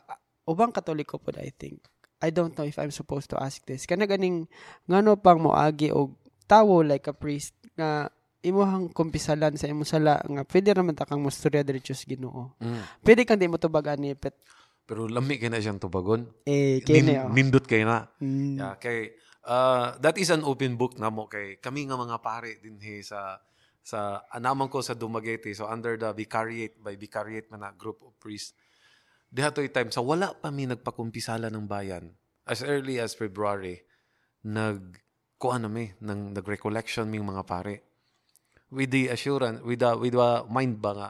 [0.45, 1.81] ubang katoliko pod I think.
[2.23, 3.85] I don't know if I'm supposed to ask this.
[3.85, 4.47] Kana ganing
[4.87, 6.15] ngano pang moagi og
[6.47, 8.07] tawo like a priest nga
[8.45, 12.55] imuhang kumpisalan sa imong sala nga pwede naman ta kang mostorya diretso sa Ginoo.
[13.01, 14.37] Pwede kang di mo tubagan ni pet
[14.85, 16.29] pero lami kay na siyang tubagon.
[16.45, 17.33] Eh kini Nin- oh.
[17.33, 18.05] nindot kay na.
[18.21, 18.61] Mm.
[18.61, 19.17] Yeah, kay
[19.49, 23.41] uh, that is an open book namo kay kami nga mga pare din he sa
[23.81, 25.49] sa anaman ko sa Dumaguete.
[25.57, 28.53] So under the vicariate by vicariate man na group of priests
[29.31, 32.13] diha to'y time sa wala pa mi nagpakumpisala ng bayan
[32.45, 33.81] as early as February
[34.45, 35.01] nag
[35.41, 37.83] kuan na mi nang nag-recollection ming mga pare
[38.69, 41.09] with the assurance with the with the mind ba nga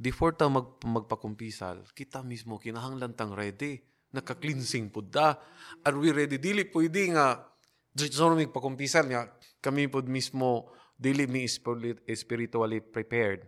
[0.00, 3.84] before ta mag, magpakumpisal, kita mismo kinahanglan tang ready.
[4.10, 5.38] Naka-cleansing pud da.
[5.86, 6.40] Are we ready?
[6.40, 7.46] Dili pwede nga
[7.94, 9.30] so mig pakumpisal nga
[9.62, 13.46] kami pud mismo dili mi spiri- spiritually prepared.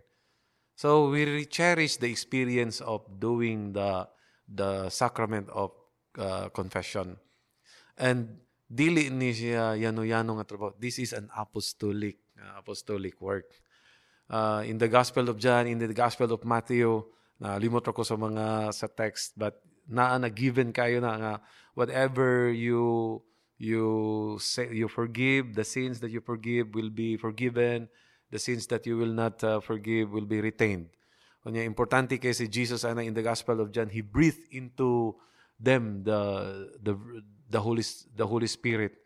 [0.75, 4.09] So we cherish the experience of doing the
[4.49, 5.71] the sacrament of
[6.17, 7.17] uh, confession.
[7.97, 10.73] And dili ni siya yano-yano nga trabaho.
[10.81, 13.45] This is an apostolic uh, apostolic work
[14.33, 17.05] uh, in the Gospel of John, in the Gospel of Matthew,
[17.37, 21.33] na limot ako sa mga sa text, but naa na given kayo na nga
[21.77, 23.21] whatever you
[23.61, 23.85] you
[24.41, 27.87] say you forgive, the sins that you forgive will be forgiven,
[28.33, 30.89] the sins that you will not uh, forgive will be retained.
[31.45, 35.13] Kanya importante kay si Jesus ana in the Gospel of John, he breathed into
[35.61, 36.19] them the
[36.81, 36.97] the
[37.45, 37.85] the Holy
[38.17, 38.97] the Holy Spirit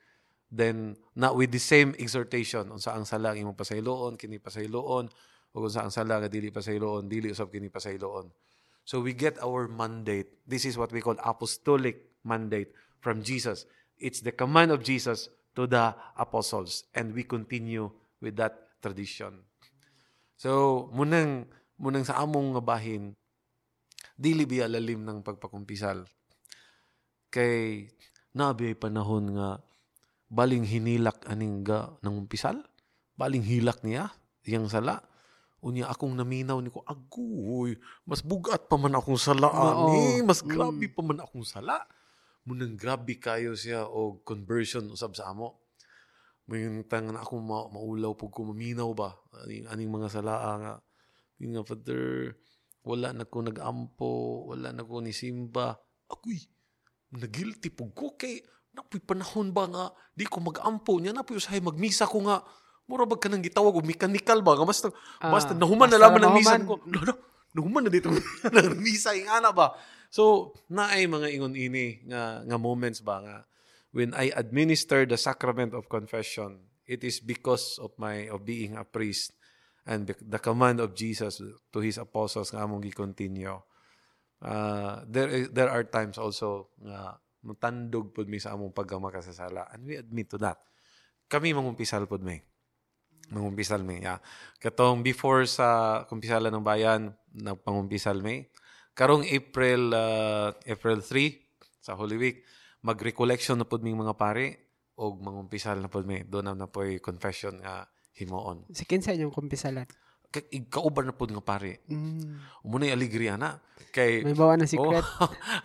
[0.48, 5.12] then na with the same exhortation unsa ang sala ang imong pasayloon kini pasayloon
[5.52, 8.32] ug unsa ang sala nga dili pasayloon dili usab kini pasayloon
[8.88, 10.32] So we get our mandate.
[10.48, 12.72] This is what we call apostolic mandate
[13.04, 13.68] from Jesus.
[14.00, 15.28] It's the command of Jesus
[15.60, 17.92] to the apostles and we continue
[18.24, 19.42] with that tradition.
[20.38, 23.14] So munang munang sa among nga bahin
[24.18, 26.06] dili biya lalim ng pagpakumpisal.
[27.30, 27.90] Kay
[28.34, 29.62] nabi ay panahon nga
[30.28, 32.60] baling hinilak aning ga ng umpisal,
[33.16, 34.12] baling hilak niya
[34.48, 35.04] iyang sala
[35.58, 37.74] Unya akong naminaw ni ko, agoy,
[38.06, 41.82] mas bugat pa man akong sala ani, mas grabe pa man akong sala.
[42.46, 45.58] Munang grabe kayo siya o conversion usab sa amo.
[46.48, 49.12] May tangan ako ma maulaw pug ko maminaw ba
[49.44, 50.74] aning, aning mga salaa nga
[51.38, 52.34] nga father
[52.88, 55.76] wala na ko nagampo, wala na ko ni simba.
[56.08, 56.40] Agoy,
[57.12, 58.40] nagilty pug ko kay
[58.72, 62.40] napoy panahon ba nga di ko magampo niya napoy usahay magmisa ko nga
[62.88, 64.56] Mura ba ka nang gitawag o mechanical ba?
[64.64, 64.88] Basta,
[65.20, 66.62] Ah, basta nahuman na basta laman ng nahuman.
[66.64, 66.76] ko.
[66.88, 67.14] No, no,
[67.52, 68.08] nahuman na dito
[68.48, 69.76] ng misa yung ana ba?
[70.08, 73.38] So, naay mga ingon ini nga, nga moments ba nga
[73.92, 78.84] when I administer the sacrament of confession, it is because of my of being a
[78.88, 79.36] priest
[79.88, 83.56] and the, command of Jesus to his apostles nga among gi-continue.
[84.44, 89.82] Uh, there is- there are times also nga mutandog pud mi sa among pagkamakasasala and
[89.88, 90.60] we admit to that.
[91.28, 92.44] Kami mangumpisal pud may
[93.32, 94.04] mangumpisal may.
[94.04, 94.20] Yeah.
[94.60, 98.48] Katong before sa kumpisalan ng bayan, nagpangumpisal may.
[98.98, 102.38] Karong April uh, April 3 sa Holy Week,
[102.82, 104.68] mag-recollection na pud ming mga pare
[104.98, 106.26] og mangumpisal na pud may.
[106.26, 107.86] Doon na po'y confession nga
[108.18, 108.66] himuon.
[108.74, 109.86] Si kinsa inyong kumpisalan?
[110.68, 111.86] Kauban na pud nga pare.
[111.88, 112.66] Mm.
[112.66, 113.62] Umunay alegria na.
[113.94, 115.06] Kay May bawa na secret.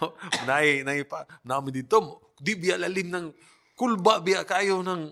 [0.05, 0.15] Oh,
[0.49, 3.27] nai nai pa naami dito di biya lalim ng
[3.75, 5.03] kulba biya kayo ng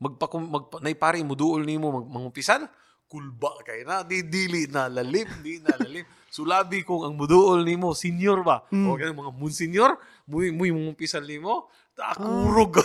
[0.00, 2.66] magpa magpa nay pare mo duol nimo mag, mangumpisan
[3.06, 7.94] kulba kay na di dili na lalim di na lalim sulabi kong ang muduol nimo
[7.94, 12.82] senior ba o ganun mga mun senior muy muy mangumpisan nimo ta kurog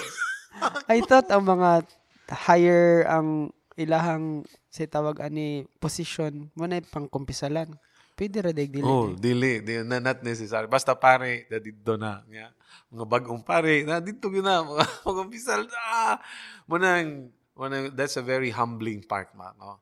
[0.90, 1.86] I thought ang mga
[2.30, 7.72] higher ang ilahang si tawag ani position mo na pang kumpisalan.
[8.20, 8.84] Pwede ra dili.
[8.84, 10.68] Oh, dili, di, na, not necessary.
[10.68, 12.20] Basta pare, na dito na.
[12.28, 12.52] Nga.
[12.92, 14.60] Mga bagong pare, na dito yun na.
[14.60, 15.64] Mga mag-umpisal.
[15.88, 16.20] Ah!
[16.68, 19.56] Munang, munang, that's a very humbling part, ma.
[19.56, 19.80] No?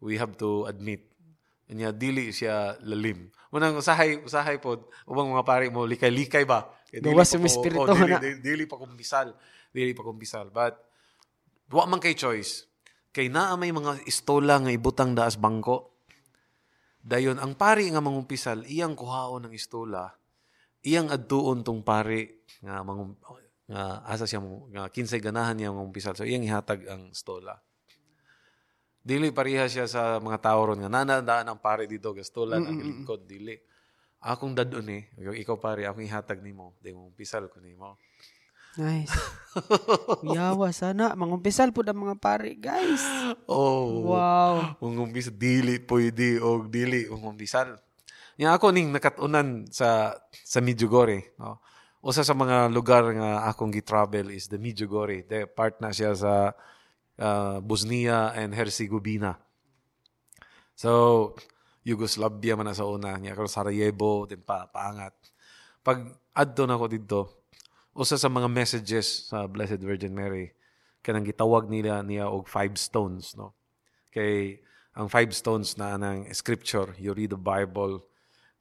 [0.00, 1.04] We have to admit.
[1.70, 3.30] Kanya, dili siya lalim.
[3.54, 6.66] Munang, usahay, usahay po, ubang mga pare mo, likay-likay ba?
[6.90, 8.18] Dili yung ko- espiritu oh, dili, na.
[8.18, 9.30] dili, dili pa kumpisal.
[9.70, 10.50] Dili pa kumpisal.
[10.50, 10.74] But,
[11.70, 12.66] wa man kay choice.
[13.14, 15.94] Kay naa may mga istola nga ibutang daas bangko.
[17.00, 20.10] Dayon, ang pari nga mangumpisal, iyang kuhaon ng istola,
[20.82, 22.28] iyang adtuon tong pari
[22.60, 23.16] nga mangum,
[23.70, 26.12] nga asa siya mo- nga kinsay ganahan niya mangumpisal.
[26.18, 27.56] So iyang ihatag ang istola.
[29.00, 33.24] Dili pareha siya sa mga tao ron nga nanandaan ang pare dito gastolan ang lingkod
[33.24, 33.56] dili.
[34.20, 37.96] Akong dadon eh, ikaw pare, akong ihatag nimo, di mo umpisal ko nimo.
[38.78, 39.10] Nice.
[40.36, 43.02] Yawa sana mangumpisal pud ang mga pare, guys.
[43.50, 44.14] Oh.
[44.14, 44.78] Wow.
[44.78, 47.74] Ung umpisa dili pwede og dili ung umpisal.
[48.38, 51.58] Nga ako ning nakatunan sa sa Medjugorje, no.
[52.00, 55.26] Usa sa mga lugar nga akong gi-travel is the Medjugorje.
[55.26, 56.54] De part na siya sa
[57.20, 59.36] uh, Bosnia and Herzegovina.
[60.74, 61.36] So
[61.84, 65.14] Yugoslavia man sa una, niya karon Sarajevo, din pa paangat.
[65.80, 67.20] Pag adto na ako dito,
[67.96, 70.52] usa sa mga messages sa Blessed Virgin Mary
[71.00, 73.56] kanang gitawag nila niya og five stones no
[74.12, 74.60] kay
[74.92, 78.04] ang five stones na ng scripture you read the bible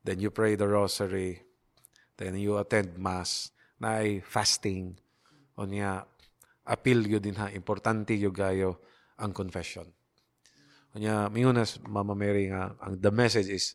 [0.08, 1.44] then you pray the rosary
[2.16, 4.96] then you attend mass na ay fasting
[5.60, 6.08] o niya
[6.70, 8.78] appeal yun din ha importante yung gayo
[9.18, 9.90] ang confession
[10.94, 13.74] niya mingunas mama Mary nga ang the message is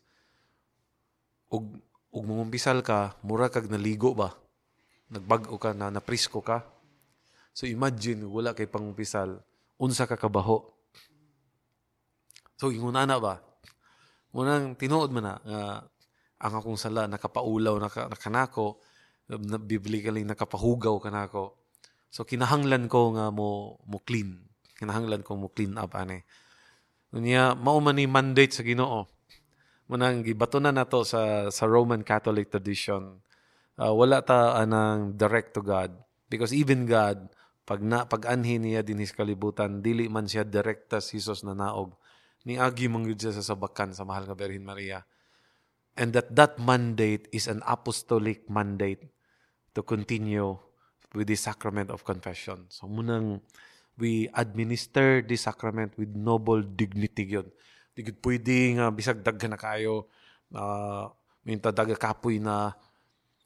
[1.51, 1.79] ug
[2.15, 4.31] ug mangumpisal ka mura kag naligo ba
[5.11, 6.75] nagbag-o ka na naprisko ka
[7.55, 9.39] So imagine, wala kay pangumpisal,
[9.79, 10.75] unsa ka kabaho.
[12.59, 13.39] So inguna na ba?
[14.35, 15.62] Unang tinuod man na, nga
[16.43, 18.83] ang akong sala, nakapaulaw na, ka- na kanako,
[19.31, 21.55] na biblically nakapahugaw kanako.
[22.15, 24.39] So kinahanglan ko nga mo mo clean.
[24.78, 26.23] Kinahanglan ko mo clean up ane.
[27.11, 29.11] Unya mao man ni mandate sa Ginoo.
[29.91, 33.19] Munang gibato na nato sa sa Roman Catholic tradition.
[33.74, 35.91] Uh, wala ta anang direct to God
[36.31, 37.27] because even God
[37.66, 41.59] pag na pag anhin niya din his kalibutan dili man siya direkta si Jesus na
[41.59, 41.99] naog
[42.47, 45.03] ni agi man gyud siya sa sabakan sa mahal nga Birhen Maria
[45.99, 49.11] and that that mandate is an apostolic mandate
[49.74, 50.55] to continue
[51.15, 52.66] with the sacrament of confession.
[52.69, 53.41] So munang
[53.95, 57.47] we administer the sacrament with noble dignity yun.
[57.95, 60.11] Di gud pwede nga bisag daghan na kayo
[60.51, 61.07] uh,
[61.47, 62.74] minta daga kapoy na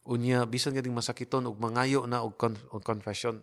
[0.08, 3.36] unya bisan nga ding masakiton og mangayo na og, con- og confession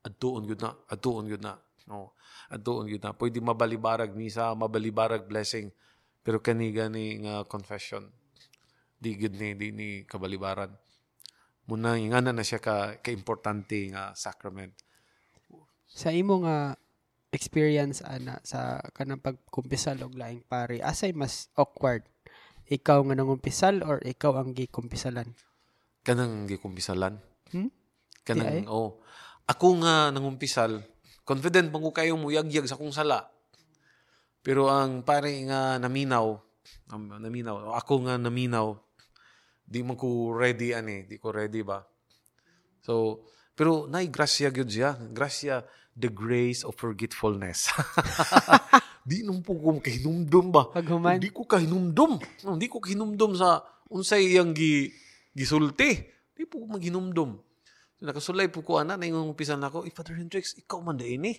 [0.00, 2.16] adtuon gyud na adtuon gyud na no
[2.48, 5.68] adtuon gyud na pwede mabalibarag misa mabalibarag blessing
[6.24, 8.08] pero kani gani nga confession
[8.96, 10.72] di gyud ni di ni kabalibaran
[11.68, 14.72] muna ingana na siya ka ka-importante nga sacrament
[15.88, 16.76] Sa imo nga
[17.28, 22.04] experience ana sa kanang pagkumpisal og laing pare, asay mas awkward?
[22.68, 25.32] Ikaw nga nangumpisal or ikaw ang gikumpisalan?
[26.08, 27.20] kanang gikumpisalan
[27.52, 27.68] Hmm?
[28.24, 29.00] kanang oh
[29.44, 30.80] ako nga nangumpisal
[31.24, 33.28] confident man ko kayo mo yagyag sa kong sala
[34.44, 36.36] pero ang pare nga naminaw
[36.92, 38.76] um, naminaw ako nga naminaw
[39.68, 41.84] di man ko ready ani di ko ready ba?
[42.80, 43.20] So
[43.52, 44.96] pero nay grasya gyud siya.
[45.12, 45.66] Grasya
[45.98, 47.68] the grace of forgetfulness.
[49.08, 50.68] Di nung po ko kahinumdum ba?
[50.68, 51.16] Paghuman?
[51.16, 52.20] di ko kahinumdum.
[52.60, 54.92] Di ko kahinumdum sa unsay iyang gi
[55.32, 55.96] gisulti.
[56.36, 57.40] Di po ko maghinumdum.
[57.98, 59.88] So, nakasulay po ko ana na yung umpisan ako.
[59.88, 61.34] Eh Father Hendrix ikaw man da ini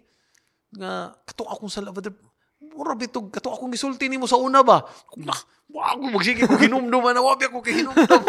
[0.75, 2.11] nga kato akong sala Father
[2.59, 4.81] mura bitog kato akong gisulti nimo sa una ba?
[5.07, 5.37] Kung na
[5.77, 8.23] ako magsige ko hinumdum ana wa ako kahinumdum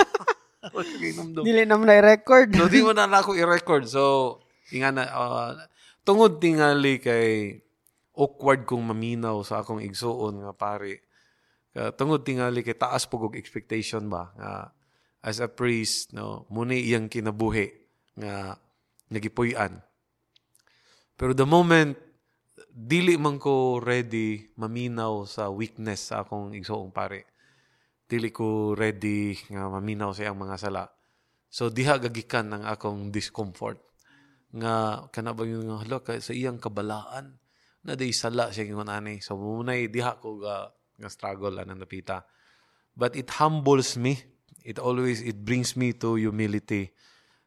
[0.68, 2.52] kahinumdum Dili na mo na i-record.
[2.52, 3.88] no, di mo na ako i-record.
[3.88, 4.36] So,
[4.76, 5.50] inga na, uh,
[6.04, 7.60] tungod tingali kay
[8.16, 11.08] awkward kong maminaw sa akong igsuon nga pare.
[11.72, 14.52] Ka tungod tingali kay taas og expectation ba nga
[15.20, 17.70] as a priest no muni iyang kinabuhi
[18.18, 18.58] nga
[19.08, 19.80] nagipuy-an.
[21.16, 21.94] Pero the moment
[22.68, 27.30] dili man ko ready maminaw sa weakness sa akong igsuong pare.
[28.11, 30.91] Dili ko ready nga maminaw sa iyang mga sala.
[31.47, 33.78] So diha gagikan ang akong discomfort
[34.51, 37.39] nga kana ba yung hala kay sa iyang kabalaan
[37.87, 39.23] na day sala siya ingon ani.
[39.23, 42.27] So munay diha ko ga nga struggle anang napita.
[42.99, 44.19] But it humbles me.
[44.66, 46.91] It always it brings me to humility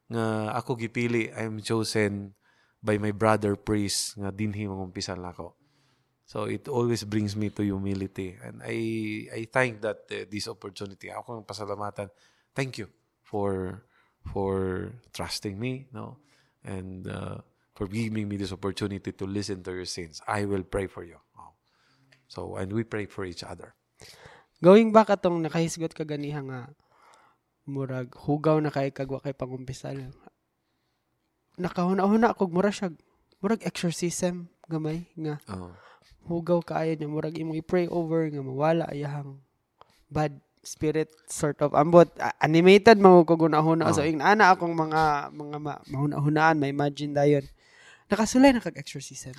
[0.07, 2.39] nga ako gipili I am chosen
[2.79, 5.59] by my brother priest nga dinhi mangumpisan nako.
[6.23, 8.77] So it always brings me to humility and I
[9.29, 11.11] I thank that uh, this opportunity.
[11.11, 12.07] Ako ang pasalamatan.
[12.55, 12.87] Thank you
[13.21, 13.83] for
[14.23, 16.23] for trusting me, no?
[16.63, 17.43] And uh,
[17.75, 20.23] for giving me this opportunity to listen to your sins.
[20.23, 21.19] I will pray for you.
[21.35, 21.51] Oh.
[22.31, 23.75] So and we pray for each other.
[24.63, 26.71] Going back atong nakahisgot ka ganiha nga
[27.67, 29.99] murag hugaw na kay kagwa kay pangumpisal.
[31.59, 32.95] Nakahuna-huna kog mura siya
[33.43, 35.75] murag exorcism gamay nga Oh.
[36.23, 39.37] Hugaw kaayo niya murag imong i-pray over nga mawala ayahang
[40.07, 42.07] bad spirit sort of ambot
[42.39, 43.93] animated mo ko guna-huna Oh.
[43.93, 47.43] so ing ana akong mga mga ma- mahuna-hunaan may imagine dayon
[48.07, 49.35] nakasulay na kag exorcism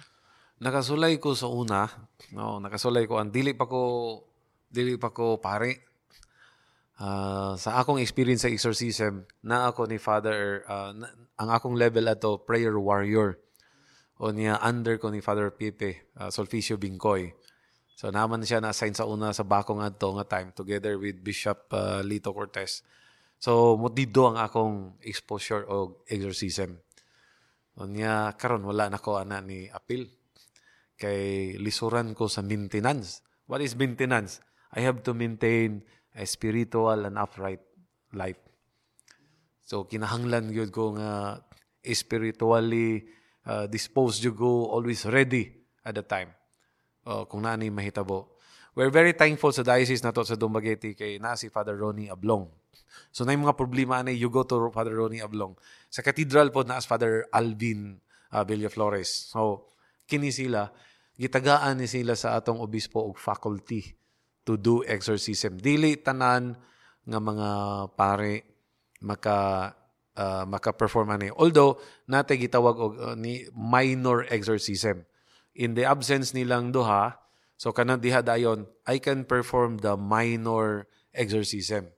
[0.55, 1.91] Nakasulay ko sa una,
[2.31, 4.23] no, nakasulay ko ang dili pa ko
[4.71, 5.83] dili pa ko pare.
[6.95, 12.07] Ah, sa akong experience sa exorcism, na ako ni Father ah, na- ang akong level
[12.07, 13.35] ato prayer warrior.
[14.23, 17.35] O niya under ko ni Father Pipe, uh, Solficio Bingkoy.
[17.95, 22.03] So naman siya na-assign sa una sa bakong adto nga time together with Bishop ah,
[22.03, 22.83] Lito Cortez.
[23.39, 26.75] So mutido ang akong exposure o exorcism.
[27.79, 30.11] O niya karon wala na ko ana ni apil
[30.99, 33.23] kay lisuran ko sa maintenance.
[33.47, 34.43] What is maintenance?
[34.75, 37.63] I have to maintain a spiritual and upright
[38.11, 38.43] life.
[39.63, 41.39] So kinahanglan gyud ko nga
[41.87, 43.07] spiritually
[43.47, 45.53] uh, disposed you go always ready
[45.85, 46.33] at the time.
[47.05, 48.33] Uh, kung naani mahitabo.
[48.75, 52.49] We're very thankful sa diocese na sa Dumaguete kay na si Father Ronnie Ablong.
[53.15, 55.55] So na mga problema na you go to Father Ronnie Ablong.
[55.93, 58.01] Sa cathedral po na as Father Alvin
[58.35, 59.31] uh, Villaflores.
[59.31, 59.71] So
[60.09, 60.75] kini sila
[61.15, 63.95] gitagaan ni sila sa atong obispo og faculty
[64.43, 65.61] to do exorcism.
[65.61, 66.59] Dili tanan
[67.05, 67.49] nga mga
[67.95, 68.35] pare
[69.05, 69.71] maka
[70.17, 71.29] uh, maka-perform ani.
[71.35, 71.79] Although
[72.11, 75.07] natay gitawag og uh, ni minor exorcism.
[75.55, 77.15] In the absence nilang duha,
[77.55, 81.95] so kanang diha dayon, I can perform the minor exorcism.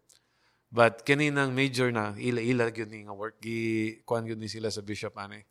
[0.68, 4.84] But kaninang major na ila-ila gyud ni nga work gi kuan gyud ni sila sa
[4.84, 5.46] bishop ani.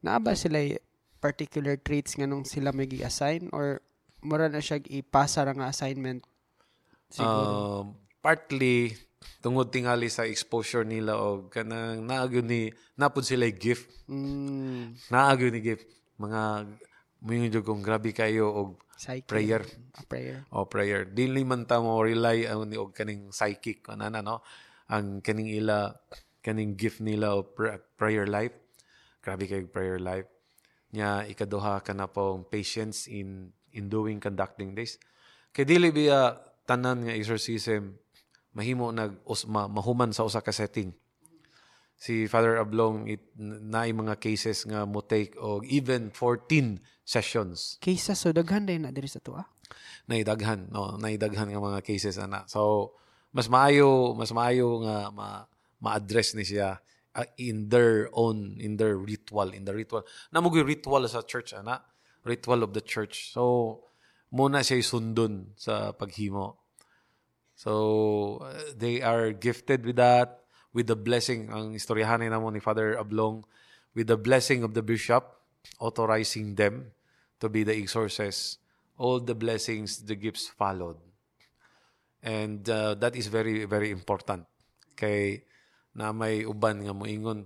[0.00, 0.60] naa ba sila
[1.20, 3.84] particular traits nga nung sila may gi-assign or
[4.24, 6.24] mura na siya ipasa ra nga assignment
[7.12, 7.86] siguro Um,
[8.24, 8.96] partly
[9.40, 13.88] tungod tingali sa exposure nila og kanang naagyo ni napud sila gift.
[14.08, 15.88] Mm, naagyo ni gift.
[16.20, 16.68] Mga
[17.24, 19.64] moyong jud kung grabe kayo og psyche prayer.
[19.96, 20.44] A prayer.
[20.52, 21.08] O prayer.
[21.08, 24.44] Dili man ta mo rely on ni og kaning psychic ano na no?
[24.92, 25.96] Ang kaning ila
[26.44, 28.56] kaning gift nila o pra- prayer life.
[29.24, 30.28] Grabe kay prayer life.
[30.92, 35.00] Nya ikaduha ka na pong patience in in doing conducting this.
[35.52, 36.36] Kay dili biya
[36.68, 37.96] tanan nga exorcism
[38.54, 40.94] mahimo nag us, ma, mahuman sa usa ka setting.
[42.00, 47.76] Si Father Ablong it naay mga cases nga mo take og even 14 sessions.
[47.84, 49.44] Kaysa so daghan din na diri sa tuwa.
[50.10, 52.48] naidaghan no naidaghan nga mga cases ana.
[52.50, 52.94] So
[53.30, 55.46] mas maayo mas maayo nga ma
[55.80, 56.76] ma-address ni siya
[57.16, 60.02] uh, in their own in their ritual in the ritual.
[60.34, 61.84] Namugoy ritual sa church ana.
[62.26, 63.32] Ritual of the church.
[63.32, 63.84] So
[64.34, 66.59] muna siya sundon sa paghimo
[67.60, 68.40] so
[68.72, 71.52] they are gifted with that with the blessing.
[71.52, 73.44] Ang istoryahan namo ni Father Ablong
[73.92, 75.44] with the blessing of the bishop
[75.76, 76.88] authorizing them
[77.36, 78.56] to be the exorcists
[78.96, 80.96] all the blessings the gifts followed.
[82.24, 84.48] And uh, that is very very important.
[84.96, 85.44] Kay
[85.92, 87.44] na may uban nga moingon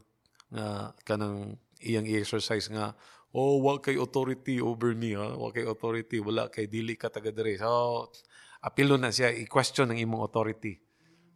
[0.55, 2.95] nga kanang iyang i-exercise nga
[3.35, 5.35] oh wa kay authority over me ha?
[5.35, 7.59] Wa kay authority wala kay dili ka taga diri.
[7.59, 8.11] So
[8.65, 10.81] apilo na siya i-question ang imong authority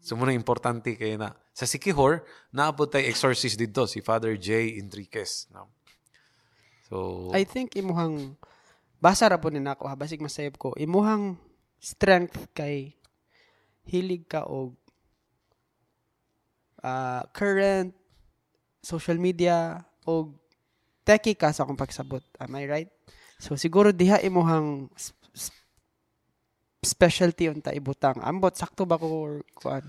[0.01, 2.25] so muna importante kay na sa Sikihor
[2.57, 4.81] naabot tay exorcist dito si Father J.
[4.81, 5.69] Enriquez no?
[6.89, 8.41] so I think imuhang
[8.99, 10.69] basa ra po ni nako ha basig masayop ko.
[10.75, 11.39] Imuhang
[11.79, 12.99] strength kay
[13.87, 14.75] hilig ka og
[16.83, 17.95] ah, current
[18.83, 20.35] social media og
[21.07, 22.23] techie ka sa akong pagsabot.
[22.43, 22.91] Am I right?
[23.39, 24.91] So siguro diha imuhang
[26.83, 28.21] specialty unta ibutang.
[28.23, 29.85] Ambot sakto ba ko or kuan?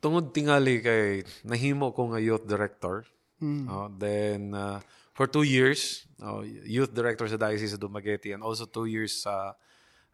[0.00, 3.04] tungod tingali kay nahimo ko nga youth director
[3.40, 3.64] Mm.
[3.72, 4.80] Oh, then uh,
[5.16, 9.56] for two years, oh, youth director sa Diocese of Dumaguete and also two years sa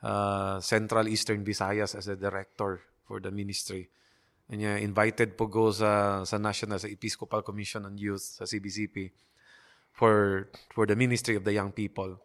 [0.02, 3.90] uh, Central Eastern Visayas as a director for the ministry.
[4.46, 9.10] And yeah, invited po go sa sa National sa Episcopal Commission on Youth sa CBCP
[9.90, 12.22] for for the ministry of the young people.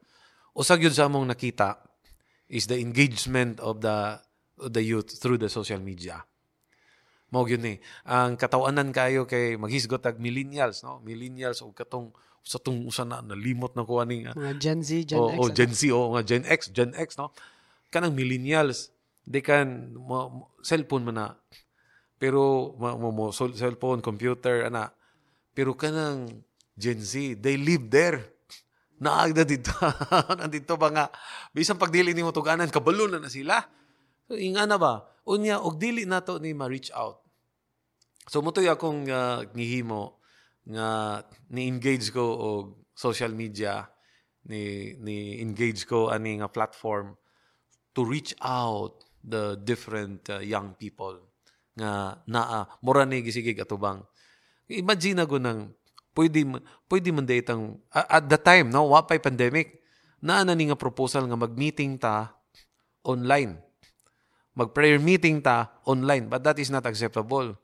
[0.54, 1.82] Usag yun sa among nakita
[2.52, 4.20] is the engagement of the
[4.60, 6.28] of the youth through the social media.
[7.32, 7.78] Mao yun eh.
[8.04, 11.00] Ang katawanan kayo kay maghisgot ag millennials, no?
[11.00, 12.12] Millennials o katong
[12.44, 14.36] sa tong usa na nalimot na ko ani nga.
[14.36, 15.40] Mga Gen Z, Gen o, X.
[15.40, 15.56] o ano?
[15.56, 17.32] Gen Z o nga Gen X, Gen X, no?
[17.88, 18.92] Kanang millennials,
[19.24, 21.28] they can mo, mo- cellphone man na.
[22.20, 24.92] Pero mo, mo, mo cellphone, computer ana.
[25.56, 26.44] Pero kanang
[26.76, 28.31] Gen Z, they live there.
[29.02, 29.74] Naagda dito.
[30.40, 31.06] Nandito ba nga
[31.52, 33.58] bisan pagdili nimo tuganan kabalo na na sila.
[34.30, 35.02] So inga na ba?
[35.26, 37.26] Unya og dili nato ni ma-reach out.
[38.30, 40.22] So mutoy akong uh, gihimo
[40.70, 41.20] nga
[41.50, 42.64] ni-engage ko og
[42.94, 43.90] social media
[44.46, 47.18] ni ni engage ko ani nga platform
[47.98, 51.18] to reach out the different uh, young people
[51.78, 54.02] nga naa mura ni gisigig atubang
[54.70, 55.74] imagine ko nang
[56.12, 56.44] pwede
[56.92, 59.82] pwede man datang at the time no wa pay pandemic
[60.22, 62.38] naa na ni nga proposal nga mag-meeting ta
[63.02, 63.58] online.
[64.54, 67.58] Mag-prayer meeting ta online but that is not acceptable.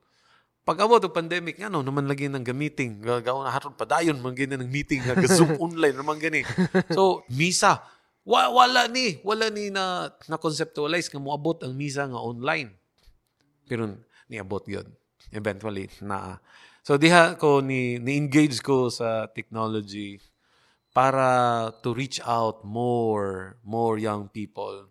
[0.68, 4.36] Pag abot og pandemic nga no naman lagi nang gamiting gagaw na hatod padayon man
[4.36, 6.44] gini ng meeting nga zoom online naman gani.
[6.92, 7.86] So misa
[8.28, 12.74] wa, wala ni wala ni na na conceptualize nga moabot ang misa nga online.
[13.70, 13.86] Pero
[14.28, 14.90] niabot yun.
[15.32, 16.42] Eventually na
[16.88, 20.24] so diha ko ni ni engage ko sa technology
[20.96, 24.88] para to reach out more more young people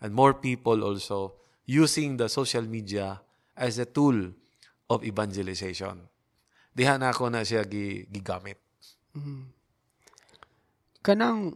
[0.00, 1.36] and more people also
[1.68, 3.20] using the social media
[3.52, 4.32] as a tool
[4.88, 6.08] of evangelization.
[6.76, 8.60] Diha na ako na siya gi, gigamit.
[11.06, 11.54] kanang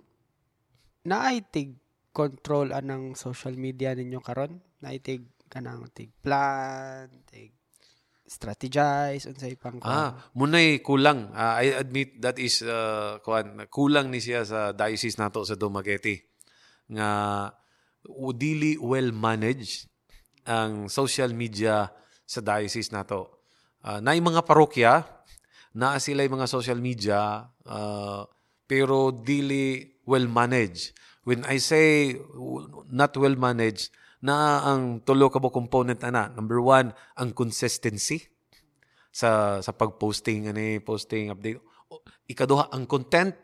[1.02, 1.74] naaitig
[2.14, 7.59] control anang social media ninyo karon naaitig kanang tig plan tig
[8.30, 11.34] strategize unsay pang Ah, munay kulang.
[11.34, 16.30] Ah, I admit that is uh, kuan kulang ni siya sa diocese nato sa Dumaguete
[16.86, 17.10] nga
[18.38, 19.90] dili well managed
[20.46, 21.90] ang social media
[22.22, 23.42] sa diocese nato.
[23.82, 25.02] Uh, naay mga parokya
[25.74, 28.22] na sila mga social media ah,
[28.70, 30.94] pero dili well managed.
[31.26, 32.14] When I say
[32.88, 33.90] not well managed,
[34.20, 36.28] na ang tulo ka component ana.
[36.32, 38.20] Number one, ang consistency
[39.10, 41.58] sa sa pag-posting ani posting update.
[41.90, 43.34] O, ikaduha ang content.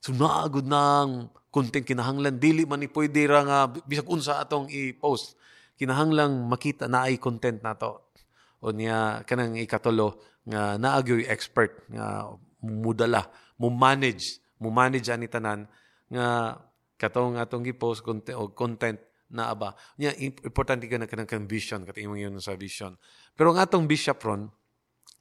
[0.00, 1.84] So naagod ng content.
[1.86, 5.38] Kinahanglan dili man ni pwede ra nga bisag unsa atong i-post
[5.74, 8.14] kinahanglang makita na ay content nato
[8.62, 12.30] o niya kanang ikatulo nga naagyoy expert nga
[12.62, 13.26] mudala
[13.58, 15.66] mo manage mo manage ani tanan
[16.08, 16.56] nga
[16.94, 18.98] katong atong gi-post content content
[19.32, 22.96] na aba nya im- importante ka na kanang kanang vision katong imong yun sa vision
[23.38, 24.50] pero ang atong bishop ron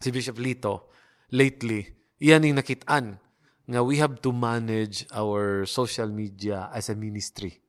[0.04, 0.92] si Bishop Lito
[1.32, 1.88] lately
[2.20, 3.20] iyan yung nakitaan
[3.64, 7.64] nga we have to manage our social media as a ministry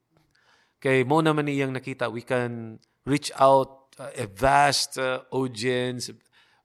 [0.82, 6.10] kay mo naman iyang nakita we can reach out uh, a vast uh, audience,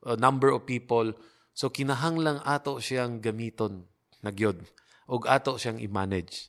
[0.05, 1.13] uh, number of people.
[1.53, 3.83] So kinahanglang ato siyang gamiton
[4.23, 4.63] nagyod
[5.11, 6.47] og ato siyang i-manage.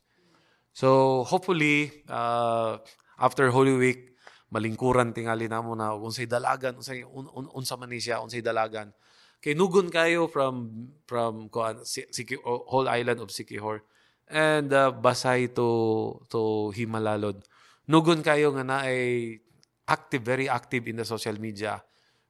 [0.70, 2.78] So hopefully uh,
[3.20, 4.16] after Holy Week
[4.51, 8.90] malingkuran tingali na ug unsay dalagan unsay un, un, unsa man siya unsay dalagan.
[9.40, 10.68] Kay nugon kayo from
[11.09, 11.80] from kuan
[12.44, 13.84] whole island of Sikihor.
[14.30, 15.68] And uh, basay to
[16.30, 17.44] to Himalalod
[17.90, 19.38] nugon kayo nga naay
[19.90, 21.82] active very active in the social media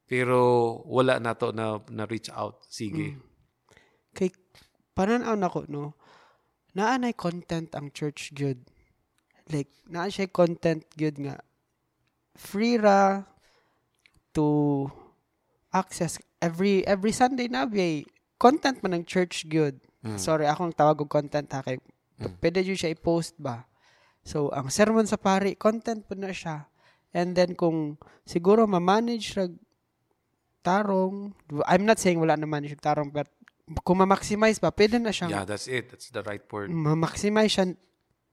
[0.08, 2.64] pero wala na to na na reach out.
[2.66, 3.14] Sige.
[3.14, 3.22] Mm.
[4.16, 4.34] kay
[4.96, 5.94] pananaw nako no?
[6.74, 8.58] Naa nay content ang church good
[9.50, 11.42] like naa siya content good nga
[12.38, 13.26] free ra
[14.32, 14.86] to
[15.74, 18.06] access every every Sunday na bay
[18.40, 19.76] content man ng church good.
[20.00, 20.16] Mm.
[20.16, 22.40] Sorry, akong tawag og content ha kay mm.
[22.40, 23.68] pwede jud siya i-post ba.
[24.24, 26.68] So, ang sermon sa pari, content po na siya.
[27.10, 27.96] And then, kung
[28.28, 29.52] siguro ma-manage rag
[30.60, 31.32] tarong,
[31.64, 33.26] I'm not saying wala na manage tarong, but
[33.80, 35.32] kung ma-maximize ba, pwede na siyang...
[35.32, 35.88] Yeah, that's it.
[35.88, 36.68] That's the right word.
[36.68, 37.72] Ma-maximize siya.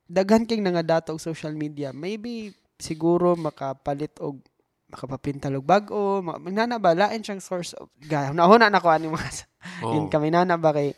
[0.08, 1.92] Daghan king nga dato og social media.
[1.92, 4.40] Maybe siguro makapalit og
[4.88, 6.96] makapapintal og bag-o nana ba?
[6.96, 9.44] Lain siyang source of gaya nahuna na ko ani mga
[9.84, 9.92] oh.
[9.92, 10.96] yun kami nana ba kay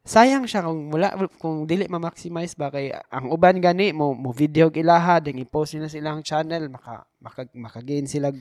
[0.00, 4.72] sayang siya kung wala kung dili ma-maximize ba kay ang uban gani mo mo video
[4.72, 8.32] ilaha ding i-post nila silang channel maka maka, maka-gain sila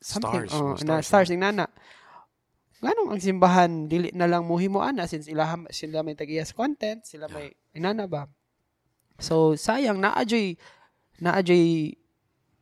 [0.00, 0.48] something.
[0.48, 1.68] Stars, oh, na stars ning nana.
[2.80, 7.28] Nganong ang simbahan dili na lang muhimo ana since ilaha sila may tagiyas content sila
[7.28, 8.24] may inana ba
[9.24, 10.52] so sayang na ajoy
[11.16, 11.96] na ajay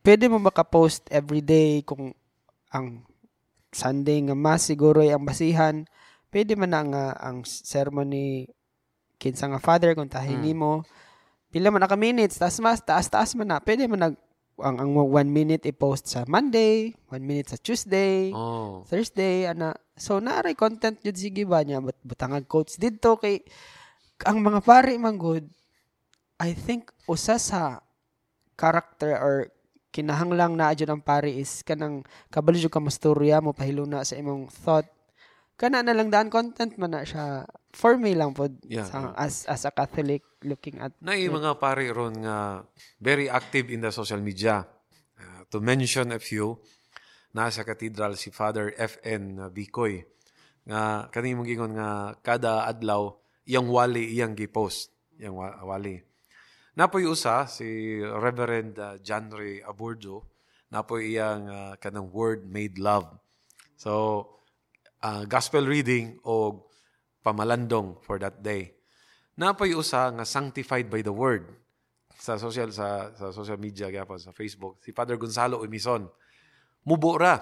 [0.07, 2.15] pwede mo maka-post every day kung
[2.71, 3.03] ang
[3.75, 5.83] Sunday nga mas siguro ay ang basihan
[6.31, 8.47] pwede man na nga ang ceremony
[9.19, 10.55] kinsa nga father kung tahin mm.
[10.55, 10.87] mo
[11.51, 14.15] pila man na ka minutes taas mas taas taas man na pwede man nag
[14.61, 18.85] ang ang one minute i-post sa Monday, one minute sa Tuesday, oh.
[18.85, 19.73] Thursday, ana.
[19.97, 23.41] So, naaray content jud sige ba niya, but butangag quotes dito kay
[24.29, 25.49] ang mga pari man good,
[26.41, 27.83] I think usa sa
[28.57, 29.53] character or
[29.93, 32.01] kinahanglang na adyo ang pari is kanang
[32.33, 34.89] kabalo ka masturya mo pahiluna sa imong thought.
[35.53, 37.45] Kana na lang daan content man na siya.
[37.73, 39.13] For me lang pod yeah, sa, yeah.
[39.17, 42.65] as as a Catholic looking at na mga pari ron nga
[42.97, 44.65] very active in the social media.
[45.13, 46.57] Uh, to mention a few
[47.33, 50.05] nasa cathedral si Father FN Bicoy
[50.65, 53.13] nga kani mong gingon nga kada adlaw
[53.45, 54.89] iyang wali iyang gi-post.
[55.21, 56.12] Iyang wali
[56.73, 60.25] Napoy usa si Reverend uh, John Ray Aburdo,
[60.73, 63.13] napoy iyang uh, kanang word made love.
[63.77, 64.25] So
[65.05, 66.65] uh, gospel reading o
[67.21, 68.73] pamalandong for that day.
[69.37, 71.45] Napoy usa nga sanctified by the word
[72.17, 76.09] sa social sa sa social media gyapon sa Facebook si Father Gonzalo Umison.
[76.89, 77.37] Mubo ra.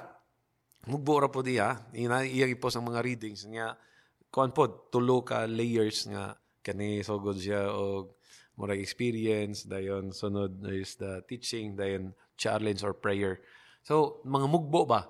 [0.92, 1.88] Mubo ra po diya.
[1.96, 3.80] Ina iya ipost ang mga readings niya.
[4.28, 8.21] Kuan pod tulo ka layers nga kani sugod siya og
[8.62, 13.42] murag experience, dayon sunod is the teaching, dayon challenge or prayer.
[13.82, 15.10] So, mga mugbo ba?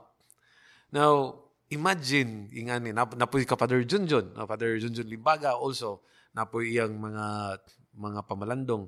[0.96, 4.48] Now, imagine, ingani, nap napoy ka Father Junjun, no?
[4.48, 6.00] Father Junjun Limbaga also,
[6.32, 7.60] napoy iyang mga
[7.92, 8.88] mga pamalandong.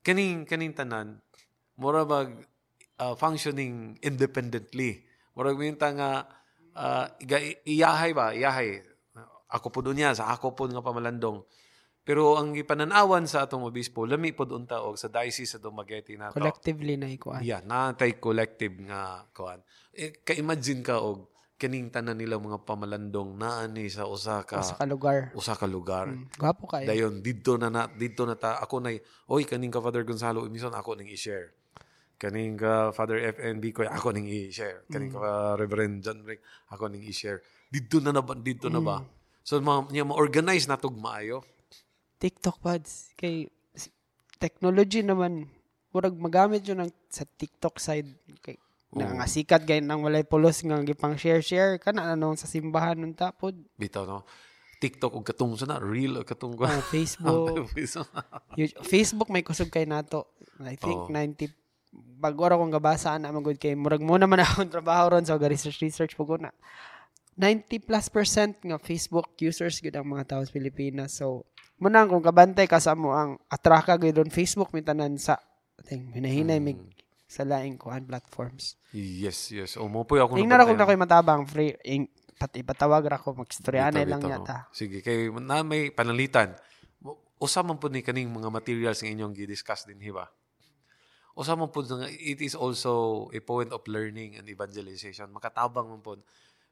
[0.00, 1.20] Kaning, kaning tanan,
[1.76, 2.48] mura bag
[2.96, 5.04] uh, functioning independently.
[5.36, 6.24] Mura minta nga,
[6.72, 7.06] uh,
[7.68, 8.32] iyahay ba?
[8.32, 8.80] Iyahay.
[9.52, 11.44] Ako po doon niya, sa ako po nga pamalandong
[12.02, 16.34] pero ang ipananawan sa atong obispo, lami pod unta og sa diocese sa Dumaguete nato.
[16.34, 17.46] Collectively na ikuan.
[17.46, 19.62] Yeah, natay collective nga kuan.
[19.94, 21.30] Eh, ka-imagine ka og
[21.62, 25.30] kining tanan nila mga pamalandong naa ni sa usa ka usa ka lugar.
[25.38, 26.10] Usa ka lugar.
[26.10, 26.90] Mm, gwapo kayo.
[26.90, 28.98] Dayon didto na, na didto na ta ako nay
[29.30, 31.54] oy kaning ka Father Gonzalo Imison ako ning i-share.
[32.18, 34.90] Kaning ka Father FNB ko ako ning i-share.
[34.90, 35.22] Kaning mm.
[35.22, 37.46] ka Reverend John Rick ako ning i-share.
[37.70, 38.74] Didto na na ba didto mm.
[38.74, 38.98] na ba?
[39.46, 41.46] So ma, ma-organize na tug maayo.
[42.22, 43.10] TikTok pads.
[43.18, 43.50] Kay
[44.38, 45.50] technology naman,
[45.90, 48.06] murag magamit yun ng, sa TikTok side.
[48.38, 48.62] Kay,
[48.92, 52.92] na nga sikat gay nang walay pulos nga gipang share share kana ano sa simbahan
[53.00, 54.28] nun tapod bitaw no?
[54.84, 57.70] TikTok ug katong sa na real ug katong oh, Facebook.
[58.92, 59.30] Facebook.
[59.30, 60.34] May kusog kay nato.
[60.60, 61.08] I think oh.
[61.08, 61.48] 90
[62.18, 65.80] bago ra kong gabasa ana magud kay murag mo naman akong trabaho ron so research
[65.80, 66.52] research pug na.
[67.40, 71.48] 90 plus percent nga Facebook users gud ang mga tao sa Pilipinas so
[71.82, 75.42] Munang kung kabantay ka sa mo ang atraka on Facebook mintanan sa
[75.82, 76.78] ting hinahinay mig
[77.26, 78.78] sa laing kuan platforms.
[78.94, 79.74] Yes, yes.
[79.74, 82.06] O mo po ako Tingnan ra ko na koy matabang free ing
[82.38, 84.70] pati patawag ra ko magstoryahan lang yata.
[84.70, 86.54] Sige kay na may panalitan.
[87.42, 90.30] Usa man po ni kaning mga materials nga inyong gi-discuss din hiba.
[91.32, 96.20] usa man pud it is also a point of learning and evangelization makatabang man pud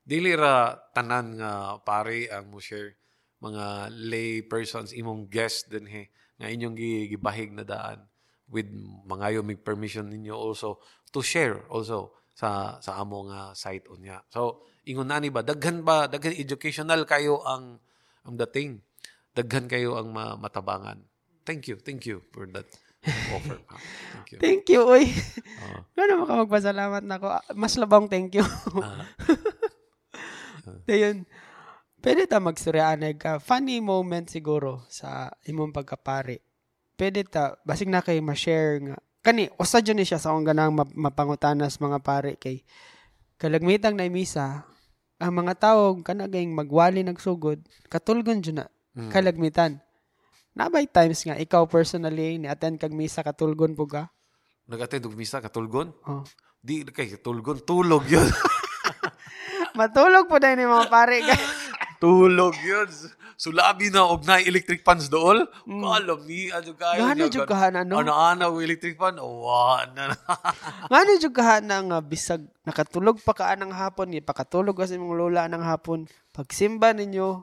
[0.04, 2.96] dili ra tanan nga pare ang mo share
[3.40, 6.02] mga lay persons imong guest din he
[6.36, 8.04] nga inyong gi- gibahig na daan
[8.48, 8.68] with
[9.04, 14.64] mangayo mig permission ninyo also to share also sa sa amo nga site unya so
[14.88, 17.76] ingon nani ba daghan ba daghan educational kayo ang
[18.24, 18.80] ang dating
[19.32, 21.00] daghan kayo ang ma- matabangan
[21.44, 22.68] thank you thank you for that
[23.32, 23.56] offer
[24.12, 25.08] thank you Thank you, uy.
[25.64, 25.80] Oo.
[26.00, 27.28] Ano maka magpasalamat na ako.
[27.56, 28.44] Mas labang thank you.
[28.76, 29.08] Ah.
[30.92, 31.24] Ayun.
[32.00, 33.36] Pwede ta magsuryaan ka.
[33.38, 36.40] Funny moment siguro sa imong pagkapari.
[36.96, 38.96] Pwede ta, basig na kay ma-share nga.
[39.20, 42.64] Kani, usa dyan ni siya sa akong ganang map- mapangutanas mga pare kay
[43.36, 44.64] kalagmitang na misa,
[45.16, 49.12] ang mga tao kanagayng magwali nagsugod, katulgon dyan na, Mm.
[49.12, 49.72] kalagmitan.
[50.50, 54.08] Nabay times nga, ikaw personally, ni-attend kag misa, katulgon po ka.
[54.64, 56.22] nag-attend og misa katulgon Oh.
[56.56, 58.22] di kay katulgon tulog yun
[59.74, 61.18] Matulog po dahil ni mga pare.
[62.00, 62.88] tulog yun
[63.36, 68.00] sulabi na og na electric fans dool kalam ni adyo kayo Gano jud kahan ano?
[68.00, 70.12] ano ana og electric fan wa na
[70.92, 75.16] Ngano jud ka na nga bisag nakatulog pa ka ng hapon, ni pakatulog kasi mong
[75.16, 76.04] lola ng hapon.
[76.30, 77.42] Pagsimba ninyo,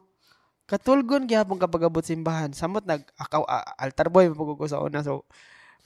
[0.69, 2.53] katulgon gyapon kapag abot simbahan.
[2.55, 5.01] Samot nag akaw a- altar boy mapugo ko sa una.
[5.03, 5.25] So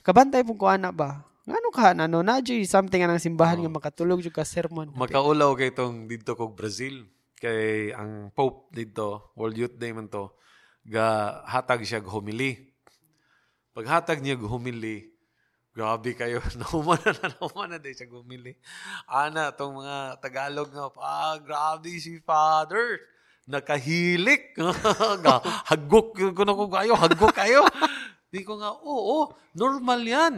[0.06, 1.24] kabantay pong ko ana ba?
[1.42, 2.22] Ngano ka na no?
[2.22, 4.92] Na jud something anang simbahan nga makatulog jud ka sermon.
[4.94, 7.08] makaulaw kay tong dito kog Brazil
[7.42, 10.30] kay ang Pope dito World Youth Day man to
[10.86, 12.70] ga hatag siya og homily
[13.74, 15.10] paghatag niya og homily
[15.72, 16.38] grabe kayo.
[16.60, 18.54] Nauman na nauman na day siya og homily
[19.10, 23.02] ana tong mga Tagalog nga ah grabe si Father.
[23.50, 24.54] Nakahilik.
[25.70, 27.66] Hagok ko na ko kayo hagok kayo.
[28.32, 30.34] Di ko nga oo normal yan.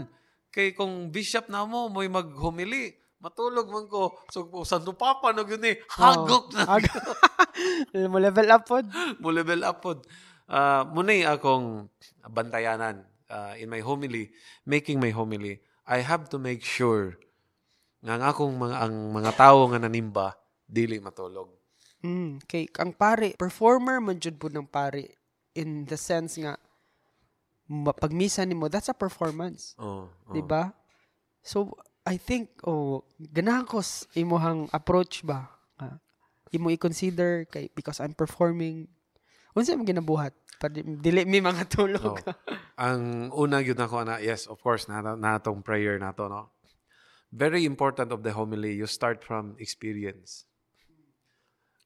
[0.48, 5.64] Kay kung bishop na mo mo'y maghumili matulog man ko so sa nupapa na yun
[5.64, 6.76] eh hagok na
[8.12, 8.84] Mo level up pod.
[9.22, 10.02] mo level up pod.
[10.44, 11.88] Uh, munay akong
[12.28, 14.28] bantayanan uh, in my homily,
[14.66, 17.16] making my homily, I have to make sure
[18.04, 20.36] nga ang akong mga, ang mga tao nga nanimba,
[20.68, 21.48] dili matulog.
[22.04, 25.16] Mm, kay ang pare, performer man jud po ng pare
[25.56, 26.60] in the sense nga
[27.64, 29.72] ma- pag misa nimo that's a performance.
[29.80, 30.32] Oh, oh.
[30.36, 30.76] 'di ba?
[31.40, 31.72] So
[32.04, 33.80] I think oh ganahan ko
[34.14, 35.48] imuhang approach ba.
[35.80, 35.98] nga
[36.54, 38.86] imo i-consider kay because I'm performing
[39.56, 40.36] unsa man ginabuhat
[40.70, 42.20] dili mi mga tulog.
[42.24, 42.32] Oh.
[42.80, 46.50] ang una yun ako na, yes, of course, na, na prayer na to, no?
[47.34, 50.46] Very important of the homily, you start from experience.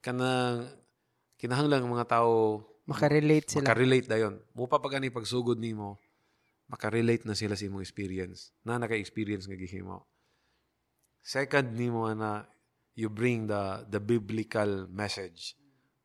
[0.04, 0.68] Kanang,
[1.40, 3.68] kinahanglang ang mga tao Makarelate sila.
[3.68, 4.40] Makarelate dayon.
[4.56, 6.00] Mo pa pag ani pagsugod nimo,
[6.68, 8.52] makarelate na sila sa imong experience.
[8.62, 10.04] Na naka-experience nga gihimo.
[11.24, 12.44] Second nimo na
[12.94, 15.56] you bring the the biblical message.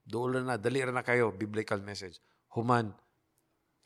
[0.04, 2.20] Doon na dali ra na kayo biblical message.
[2.56, 2.96] Human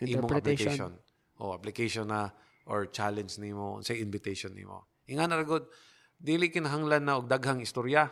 [0.01, 0.93] imong Interpretation.
[0.93, 1.41] application.
[1.41, 2.29] O application na
[2.69, 4.89] or challenge nimo sa invitation nimo.
[5.09, 5.65] Inga na gud
[6.17, 8.09] dili kinahanglan na og daghang istorya.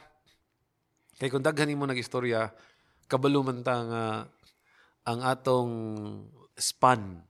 [1.16, 2.52] Kay kung daghan nimo nag-istorya,
[3.08, 4.04] kabalo man ta nga
[5.06, 5.74] ang atong
[6.58, 7.22] span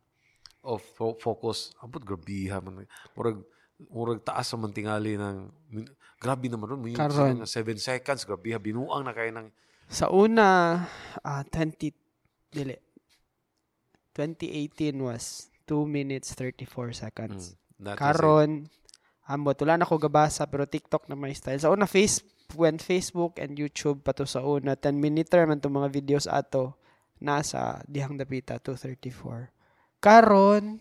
[0.66, 3.40] of fo- focus abot grabiha man murag
[3.88, 5.38] murag taas sa mantingali ng
[5.70, 7.46] min- grabe naman ron mo Karon.
[7.46, 9.48] 7 seconds grabiha binuang na kay ng
[9.86, 10.82] Sa una
[11.22, 11.94] ah, 20
[12.50, 12.74] dili
[14.18, 17.58] 2018 was 2 minutes 34 seconds.
[17.82, 17.98] it.
[18.00, 18.70] Karon,
[19.28, 21.60] ambot, wala na ko gabasa, pero TikTok na may style.
[21.60, 22.24] Sa una, face,
[22.56, 26.78] when Facebook and YouTube pa to sa una, 10 minute man to mga videos ato,
[27.20, 29.52] nasa dihang dapita, 234.
[30.06, 30.78] Karon,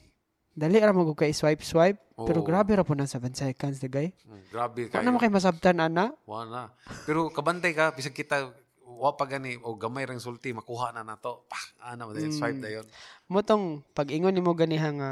[0.53, 2.47] dali ra mo kay swipe swipe, pero Oo.
[2.47, 4.13] grabe ra po ng 7 seconds, the guy.
[4.29, 6.77] Mm, grabe kayo naman kay masabtan, ana, wala
[7.09, 8.53] pero kabantay ka bisag kita
[8.85, 11.57] wa pa gani o gamay rang sulti makuha na nato pa
[11.89, 12.87] ana mo swipe dayon
[13.27, 15.11] motong pag-ingon nimo ganiha nga,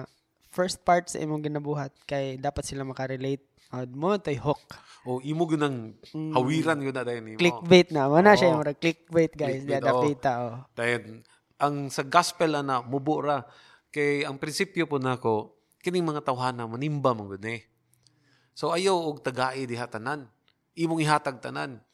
[0.53, 3.49] first part sa imong ginabuhat, kay dapat sila makarelate.
[3.73, 4.61] Uh, mo tay hook.
[5.09, 8.13] o imo gunang hawiran yun na dayon nimo Clickbait na.
[8.13, 8.61] Wala siya Oo.
[8.61, 9.65] yung clickbait, guys.
[9.65, 9.89] Clickbait, Clickbait, oo.
[9.89, 10.57] dapita, oh.
[10.77, 11.25] Dahil
[11.57, 13.41] ang sa gospel ana mubo ra
[13.93, 17.69] kay ang prinsipyo po nako kining mga tawhana manimba man gud eh.
[18.57, 20.29] So ayaw og tagai diha tanan.
[20.73, 21.85] Imong ihatag tanan.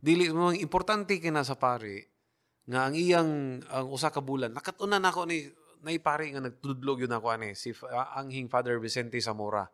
[0.00, 2.16] Dili mo importante kina sa pare
[2.68, 5.48] nga ang iyang ang usa ka bulan nakatunan nako ni
[5.80, 9.64] nay pare nga nagtudlog yun ako ani si Fa- anghing Father Vicente Zamora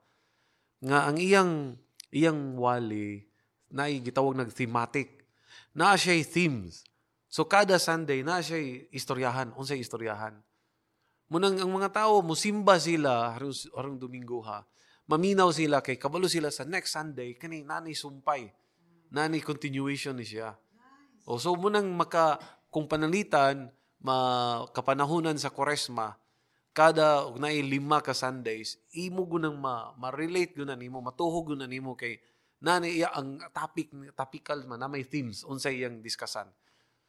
[0.78, 1.74] nga ang iyang
[2.14, 3.26] iyang wali
[3.74, 5.26] na gitawag nag thematic
[5.74, 6.86] na siya themes
[7.34, 8.62] So kada Sunday na siya
[8.94, 10.38] istoryahan, unsay istoryahan.
[11.34, 14.62] Munang ang mga tao musimba sila harong, harong Domingo ha.
[15.10, 18.54] maminaw sila kay kabalo sila sa next Sunday kani nani sumpay.
[19.10, 20.54] Nani continuation ni siya.
[21.26, 22.38] O so mo nang maka
[22.70, 23.66] kung panalitan
[23.98, 26.14] makapanahunan sa Kwaresma
[26.70, 31.98] kada og naay lima ka Sundays imo gunang ma, ma-relate gunan nimo matuhog gunan nimo
[31.98, 32.22] kay
[32.62, 36.46] nani iya ang topic topical man na may themes unsay iyang diskasan.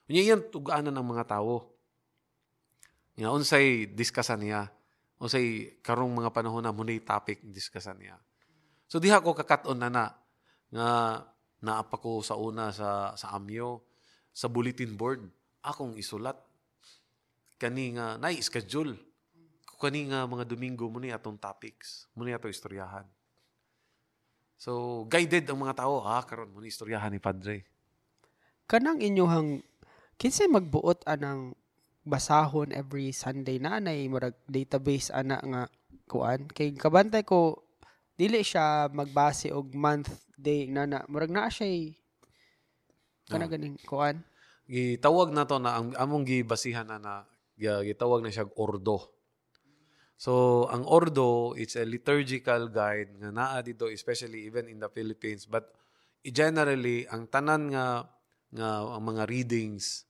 [0.10, 1.75] Unya yan tug-anan ng mga tawo.
[3.16, 4.68] Nga unsay diskasan niya.
[5.20, 8.20] Unsay karong mga panahon na muni topic diskasan niya.
[8.86, 10.06] So diha ko kakat-on na na
[10.70, 10.90] nga
[11.64, 13.82] naapa ko sa una sa sa amyo
[14.36, 15.24] sa bulletin board
[15.64, 16.38] akong isulat
[17.58, 18.94] kani nga nay schedule
[19.80, 23.08] kani nga mga Domingo muni atong topics muni ato istoryahan
[24.60, 27.66] so guided ang mga tao ah karon muni istoryahan ni padre
[28.66, 29.62] Kanang inyohang
[30.18, 31.54] kinsay magbuot anang
[32.06, 35.62] basahon every Sunday na anay murag database ana nga
[36.06, 36.46] kuan.
[36.48, 37.66] Kay kabantay ko
[38.16, 40.08] dili siya magbase og month
[40.38, 41.92] day na na murag naa siya
[43.26, 43.52] kana Ah.
[43.52, 44.22] ganing kuan.
[44.70, 47.14] Gitawag na to na ang among gibasihan na na
[47.58, 49.10] gi- gitawag na siya ordo.
[50.16, 55.50] So ang ordo it's a liturgical guide nga naa dito especially even in the Philippines.
[55.50, 55.74] But
[56.24, 58.08] generally ang tanan nga
[58.54, 60.06] nga ang mga readings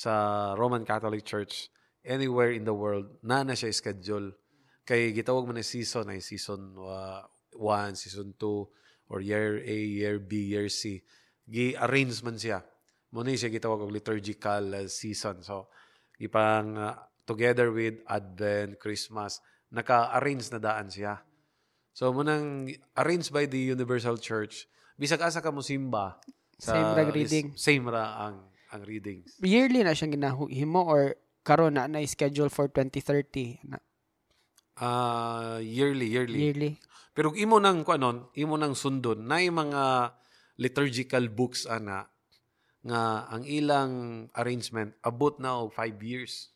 [0.00, 1.68] sa Roman Catholic Church
[2.00, 4.32] anywhere in the world na na siya schedule
[4.88, 10.56] kay gitawag man na season ay season 1, season 2 or year A, year B,
[10.56, 11.04] year C
[11.44, 12.64] gi-arrange man siya
[13.10, 15.42] mo ni siya gitawag og liturgical uh, season.
[15.42, 15.70] So,
[16.22, 16.94] ipang uh,
[17.26, 19.42] together with Advent, Christmas,
[19.74, 21.18] naka-arrange na daan siya.
[21.90, 26.22] So, mo nang arranged by the Universal Church, bisag asa ka mo simba.
[26.60, 27.56] Same rag reading.
[27.56, 29.34] same ra ang ang readings.
[29.42, 33.78] yearly na siyang ginahimo or karon na na schedule for 2030 na
[34.80, 36.40] Ah, yearly, yearly.
[36.40, 36.72] yearly
[37.12, 40.14] Pero imo nang kuanon, imo nang sundon na mga
[40.56, 42.08] liturgical books ana
[42.80, 46.48] nga ang ilang arrangement abot na og 5 years.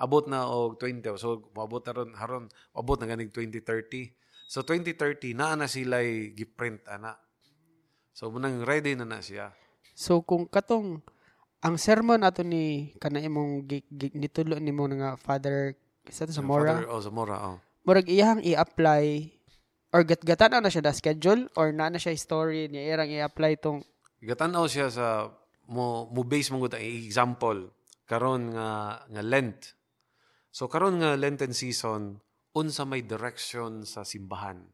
[0.00, 1.18] Abot na og 20.
[1.20, 4.14] So abot na ron haron abot na ganing 2030.
[4.48, 6.00] So 2030 naa na sila
[6.32, 7.18] giprint ana.
[8.16, 9.52] So munang ready na na siya.
[9.92, 11.04] So kung katong
[11.62, 13.66] ang sermon ato ni kana imong
[14.14, 15.74] nitulo nimo nga Father
[16.08, 17.36] sa to sa Mora, Father, oh, sa Mora.
[17.44, 17.58] Oh.
[17.84, 19.32] murag iyang i-apply
[19.92, 23.60] or gatgatan na na siya da schedule or na na siya story niya irang i-apply
[23.60, 23.84] tong
[24.18, 25.30] Gatanaw siya sa
[25.70, 27.70] mo mo base mo gud example
[28.08, 29.76] karon nga nga Lent.
[30.50, 32.18] So karon nga Lenten season
[32.56, 34.64] unsa may direction sa simbahan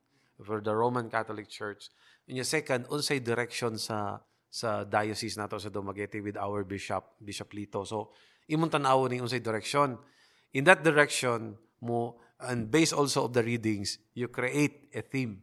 [0.41, 1.91] for the Roman Catholic Church.
[2.25, 4.25] Yung second, unsay direction sa
[4.55, 7.83] sa diocese nato sa Dumaguete with our bishop, Bishop Lito.
[7.83, 8.15] So
[8.47, 9.99] imong tan-aw ni unsay direction.
[10.55, 15.43] In that direction mo and based also of the readings, you create a theme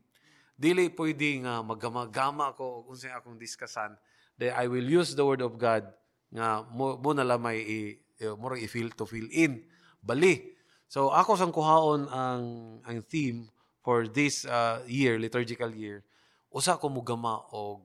[0.62, 3.98] dili pwede nga magama-gama ko kung sa akong diskasan
[4.38, 5.90] that I will use the word of God
[6.30, 7.80] nga mo, mo na lamay i,
[8.22, 9.66] i mo i feel to fill in
[10.06, 10.54] bali
[10.86, 12.44] so ako sang kuhaon ang
[12.86, 13.50] ang theme
[13.82, 16.06] for this uh, year liturgical year
[16.54, 17.82] usa ko mo gama og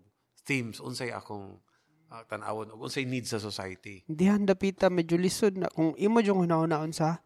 [0.46, 1.58] themes unsay akong
[2.08, 4.06] uh, tan-awon og unsay needs sa society?
[4.06, 5.66] Dihan dapita medyo lisod na.
[5.68, 7.18] Kung imo jung hunahon sa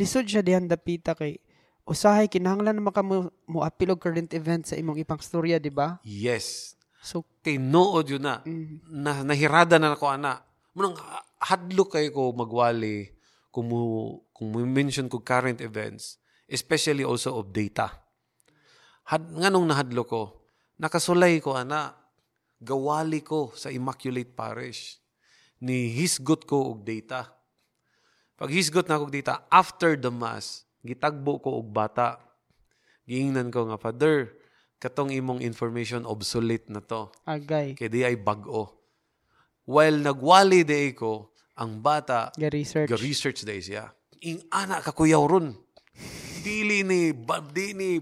[0.00, 1.38] lisod siya dihan dapita kay
[1.84, 5.68] usahay kinahanglan naman ka mo, mo appeal og current event sa imong ipang storya di
[5.68, 6.00] ba?
[6.02, 6.74] Yes.
[7.04, 8.40] So kay nood yun na.
[8.48, 10.40] Mm, na nahirada na ako ana.
[10.72, 10.96] Munang
[11.38, 13.12] hadlok kay ko magwali
[13.52, 13.78] kung mo
[14.32, 16.16] kung mo mention ko current events
[16.48, 17.92] especially also of data.
[19.04, 20.22] Had nganong nahadlok ko?
[20.80, 21.92] Nakasulay ko ana
[22.64, 24.98] gawali ko sa Immaculate Parish
[25.60, 27.28] ni hisgot ko og data
[28.40, 32.16] pag hisgot na ko og data after the mass gitagbo ko og bata
[33.04, 34.32] giingnan ko nga father
[34.80, 38.84] katong imong information obsolete na to agay kay di ay bag-o.
[39.64, 43.88] While nagwali di ko, ang bata, ga research ga-research di siya.
[44.28, 45.56] Ing ana kakuyaw ron.
[46.44, 47.96] Dili ni, ba, di ni,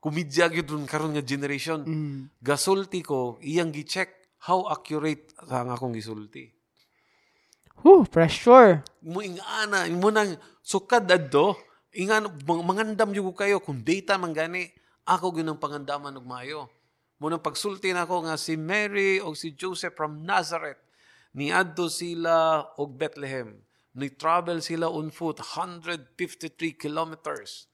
[0.00, 1.84] kumidya gyud karon nga generation.
[1.84, 6.48] mm, Gasulti ko, iyang gi-check how accurate ang akong gisulti.
[7.80, 11.56] Whew, pressure Mo ing ana, mo nang sukad adto,
[11.96, 14.68] ingan mang- mangandam jud ko kayo kung data man gani,
[15.04, 16.68] ako gyud ang pangandaman og maayo.
[17.20, 20.80] Mo nang pagsulti nako nga si Mary o si Joseph from Nazareth
[21.36, 23.60] niadto sila og Bethlehem.
[23.94, 27.66] Ni travel sila on foot 153 kilometers.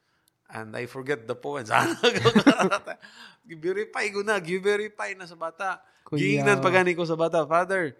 [0.46, 1.74] And I forget the poems.
[3.50, 5.82] Gi-verify ko na, gi-verify na sa bata.
[6.10, 7.98] Giingnan pa gani ko sa bata, Father,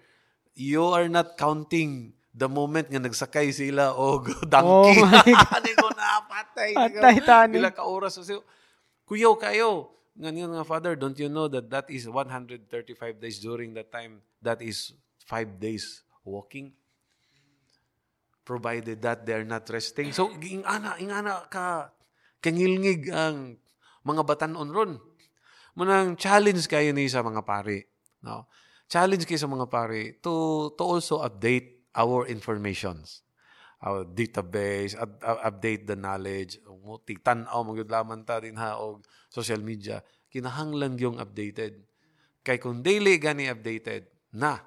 [0.55, 5.01] you are not counting the moment nga nagsakay sila og donkey.
[5.01, 5.65] Oh my God.
[5.73, 6.71] Ko na patay.
[6.77, 7.57] Patay, tani.
[7.57, 8.21] Bila ka oras.
[8.21, 8.45] So,
[9.09, 9.89] kuyaw kayo.
[10.17, 12.69] Ngayon nga, Father, don't you know that that is 135
[13.21, 14.21] days during that time?
[14.41, 14.93] That is
[15.25, 16.73] five days walking.
[18.45, 20.13] Provided that they're not resting.
[20.13, 21.93] So, ingana, ingana ka,
[22.47, 23.59] kangilngig ang
[24.07, 24.93] mga batanon ron.
[25.75, 27.83] Manang challenge kayo ni sa mga pari.
[28.23, 28.47] No?
[28.87, 33.27] Challenge kayo sa mga pari to, to also update our informations
[33.85, 36.57] our database, up, update the knowledge,
[37.05, 40.01] tigtan-aw magudlaman ta din ha og social media,
[40.33, 41.85] kinahanglan yung updated.
[42.41, 44.65] Kay kung daily gani updated, na.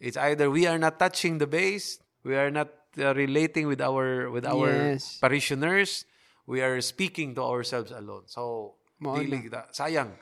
[0.00, 4.30] It's either we are not touching the base, we are not uh, relating with our
[4.30, 5.18] with our Yes.
[5.20, 6.07] parishioners,
[6.48, 8.24] we are speaking to ourselves alone.
[8.24, 9.68] So, dili kita.
[9.70, 10.16] Sayang.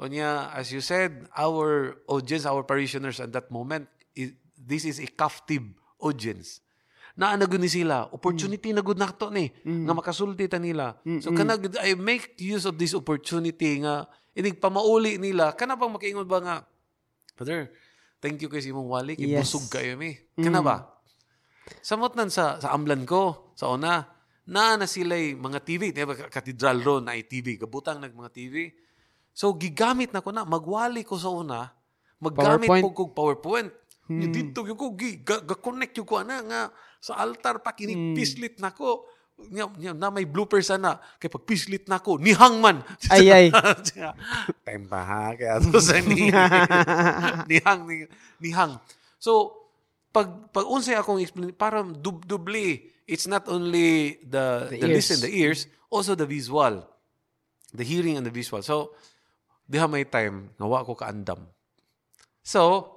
[0.00, 5.08] Unya, as you said, our audience, our parishioners at that moment, is, this is a
[5.08, 5.64] captive
[6.00, 6.64] audience.
[7.16, 11.00] Na na gud ni sila, opportunity na gud nakto ni nga makasulti ta nila.
[11.24, 14.04] So kana gud I make use of this opportunity nga
[14.36, 16.56] inig pamauli nila kana pang makaingon ba nga
[17.32, 17.72] Brother,
[18.20, 19.48] thank you kay si imong wali kay Yes.
[19.72, 20.12] kayo mi.
[20.36, 20.92] Kana ba?
[21.80, 24.04] Samot nan sa sa amlan ko sa una
[24.46, 28.70] na na sila'y mga TV, di ba katedral ron na TV, gabutang nag mga TV.
[29.34, 31.66] So gigamit na ko na magwali ko sa una,
[32.22, 32.82] maggamit PowerPoint.
[32.86, 33.70] po kog PowerPoint.
[34.06, 34.22] Hmm.
[34.30, 36.60] Dito yung ko gi ga, ga connect yung ko ana nga
[37.02, 39.04] sa altar pa kinig pislit na ko.
[39.36, 42.80] Nya, nya, na may blooper sana kay pag pislit na ko nihang man.
[43.12, 43.46] Ay, ay.
[44.64, 46.32] Time pa ha kaya to sa ni
[47.44, 48.08] nihang ni,
[48.40, 48.80] nihang.
[49.20, 49.52] So
[50.08, 54.96] pag pag unsay akong explain para dub, dubli it's not only the The the, ears.
[54.98, 56.82] listen the ears also the visual.
[57.72, 58.60] The hearing and the visual.
[58.60, 58.94] So
[59.66, 61.46] diha may time nga wa ko kaandam.
[62.42, 62.92] So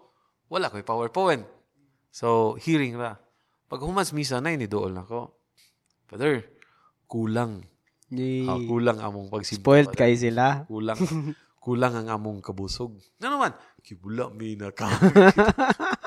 [0.49, 1.45] wala ko'y powerpoint
[2.09, 3.17] so hearing ra.
[3.69, 5.33] Pag humas misa na ni dool nako
[6.09, 6.41] father
[7.05, 7.61] kulang.
[8.09, 10.65] Ni, Ah, kulang among pagsimba spoiled kay sila.
[10.65, 10.97] kulang.
[11.59, 12.95] Kulang ang among kabusog.
[13.19, 13.51] Nga naman
[13.83, 14.87] kibula mi na ka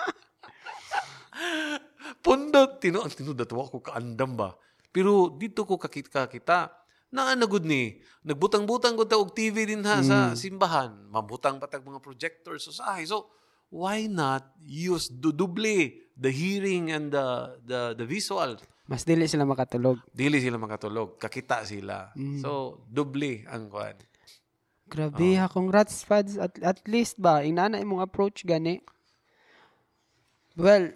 [2.23, 4.55] Pundot, tino, ang tinudat ko kaandam ba.
[4.95, 6.71] Pero dito ko kakita kita,
[7.11, 10.95] naanagod ni, nagbutang-butang ko og TV din ha sa simbahan.
[11.11, 13.05] Mabutang patag mga projectors sa sahay.
[13.05, 13.29] So,
[13.69, 18.57] why not use du duble the hearing and the the the visual?
[18.87, 19.99] Mas dili sila makatulog.
[20.13, 22.13] Dili sila makatulog, kakita sila.
[22.39, 23.97] So, duble ang kwan.
[24.93, 26.37] Grabe ha, congrats Fads.
[26.37, 28.85] At, at least ba, inana imong approach gani.
[30.53, 30.93] Well,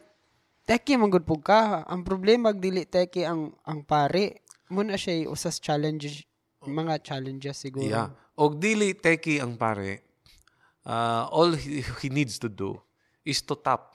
[0.67, 1.87] teki man gud pug ka.
[1.87, 4.43] Ang problema dili teki ang ang pare.
[4.67, 6.27] Muna siya usas challenges
[6.67, 7.87] mga challenges siguro.
[7.87, 8.11] Yeah.
[8.37, 10.07] Og dili teki ang pare.
[10.87, 12.79] uh, all he, he needs to do
[13.27, 13.93] is to tap.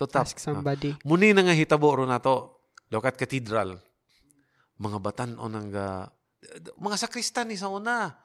[0.00, 0.24] To tap.
[0.24, 0.96] Ask somebody.
[1.04, 2.64] Muni na nga hitabo ro nato.
[2.88, 3.76] Lokat Cathedral.
[4.80, 6.08] Mga batan-on ang ga-
[6.80, 8.16] mga sakristan ni sa una.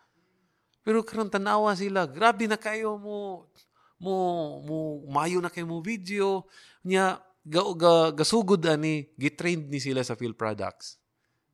[0.83, 3.47] Pero karon tanawa sila, grabe na kayo mo
[3.99, 4.15] mo
[4.63, 4.77] mo
[5.07, 6.43] mayo na kayo mo video
[6.83, 10.99] nya ga, ga, gasugod ani gitrained ni sila sa field products.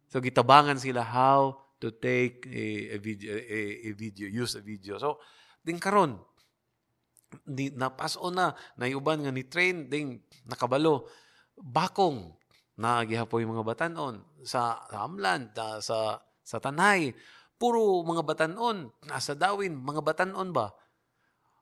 [0.10, 3.60] So gitabangan sila how to take a, a video a,
[3.90, 4.98] a video use a video.
[5.02, 5.22] So
[5.61, 6.18] din karon
[7.45, 11.06] di napaso na nayuban nga ni train ding nakabalo
[11.61, 12.34] bakong
[12.80, 15.98] na gihapoy mga batanon sa, sa sa
[16.41, 17.14] sa tanay
[17.60, 20.74] puro mga batanon nasa dawin mga batanon ba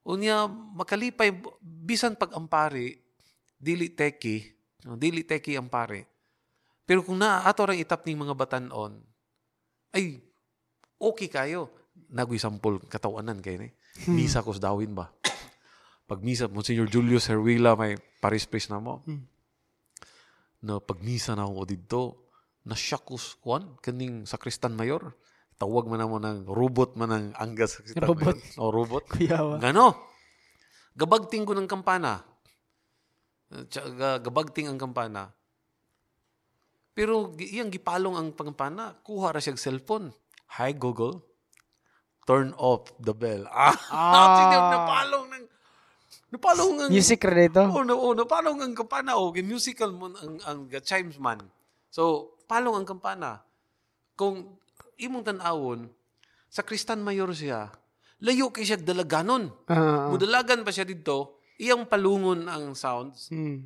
[0.08, 2.96] unya makalipay bisan pag ampari
[3.58, 4.38] dili teki
[4.86, 6.06] no, dili teki ampari
[6.88, 9.02] pero kung naa ato rang itap ning mga batanon
[9.92, 10.22] ay
[11.02, 11.74] okay kayo
[12.14, 13.70] nagoy sampol katawanan kay ni
[14.14, 15.10] misa ko dawin ba
[16.08, 19.04] pag misa Monsignor Julius Herwila may paris-paris na mo
[20.64, 22.02] na pag misa na ako dito
[22.64, 25.18] na syakus kwan kaning sakristan mayor
[25.58, 28.38] tawag man mo ng robot man ang anggas sakristan Robot.
[28.38, 28.62] mayor.
[28.62, 29.58] o robot Kuyawa.
[29.58, 29.98] Gano?
[30.98, 32.26] Gabagting ko ng kampana.
[33.48, 35.32] Ga- Gabagting ang kampana.
[36.98, 40.10] Pero iyang gipalong ang kampana, kuha ra siyang cellphone.
[40.58, 41.22] Hi Google,
[42.26, 43.46] turn off the bell.
[43.54, 44.72] Ah, ah.
[44.74, 45.46] napalong ng
[46.34, 47.62] napalong ang Music ra dito.
[47.62, 49.14] Oo, na, oo, napalong ang kampana.
[49.16, 51.38] O, musical mo ang, ang, chimes man.
[51.94, 53.46] So, palong ang kampana.
[54.18, 54.58] Kung
[54.98, 55.88] imong tanawon,
[56.50, 57.70] sa Kristan Mayor siya,
[58.26, 59.54] layo kay siya dalaganon.
[59.70, 63.34] Ah, Mudalagan pa siya dito, iyang palungon ang sounds.
[63.34, 63.66] hmm.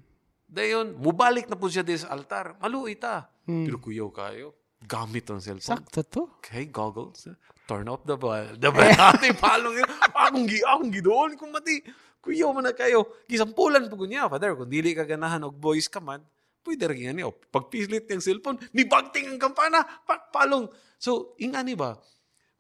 [0.52, 2.60] Dayon, mubalik na po siya sa altar.
[2.60, 3.32] Maluwi ta.
[3.48, 3.64] Hmm.
[3.64, 4.52] Pero kuyaw kayo,
[4.84, 5.80] gamit ang cellphone.
[5.80, 6.22] Sakto to.
[6.44, 7.32] Okay, goggles.
[7.72, 8.52] Turn off the bell.
[8.60, 8.92] The bell.
[9.16, 9.88] Ate, palong yun.
[10.12, 11.32] Akong, gi, akong gidoon.
[11.40, 11.80] Kung mati,
[12.20, 13.24] kuyaw man na kayo.
[13.32, 14.28] Gisampulan po niya.
[14.28, 16.26] Father, kung dili ka ganahan og voice command,
[16.68, 17.32] pwede rin yan.
[17.32, 20.68] O, pag pislit ng cellphone, ni bagting ang kampana, pa, palong.
[21.00, 21.96] So, ingani ba?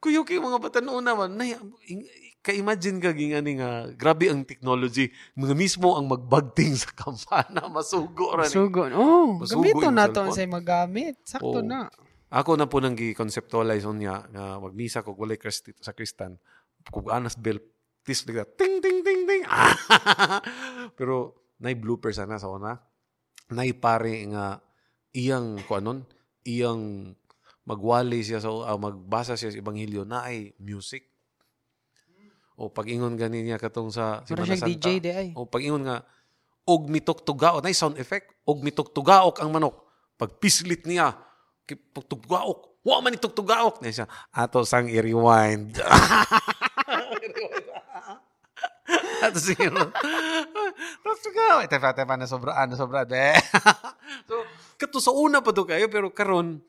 [0.01, 1.45] Kuyo kay mga batanon naman, na,
[2.41, 5.13] ka-imagine ka gingani nga, grabe ang technology.
[5.37, 8.53] Mga mismo ang magbagting sa kampana, masugo ra ni.
[8.53, 8.89] Sugo.
[8.97, 11.21] Oh, Masugo gamito na to sa magamit.
[11.21, 11.65] Sakto Oo.
[11.65, 11.85] na.
[12.33, 16.41] Ako na po nang gi-conceptualize niya nga magmisa kog walay Kristi sa Kristan.
[16.89, 17.61] Kung anas bell
[18.01, 19.43] tis bigla ting ting ting ting.
[20.97, 22.73] Pero nay blooper sana sa una.
[23.53, 24.57] Nay pare nga
[25.11, 26.07] iyang kuanon,
[26.47, 27.13] iyang
[27.65, 31.07] magwali siya sa ah, magbasa siya sa ebanghelyo na ay music.
[32.61, 34.69] O pag-ingon gani niya katong sa siya Santa.
[34.69, 35.29] DJ di ay.
[35.33, 36.05] O pag-ingon nga,
[36.69, 39.81] og mitugtugaok, na sound effect, og mitugtugaok ang manok.
[40.13, 41.17] Pag pislit niya,
[41.65, 43.81] pagtugtugaok, wa man itugtugaok.
[43.81, 45.81] Na siya, ato sang i-rewind.
[49.25, 49.69] Ato siya,
[51.01, 51.69] tugtugaok.
[51.69, 53.09] Tepa, tepa, na sobraan, na sobraan.
[54.29, 54.43] So,
[54.79, 56.59] kato sa una pa to kayo, pero karon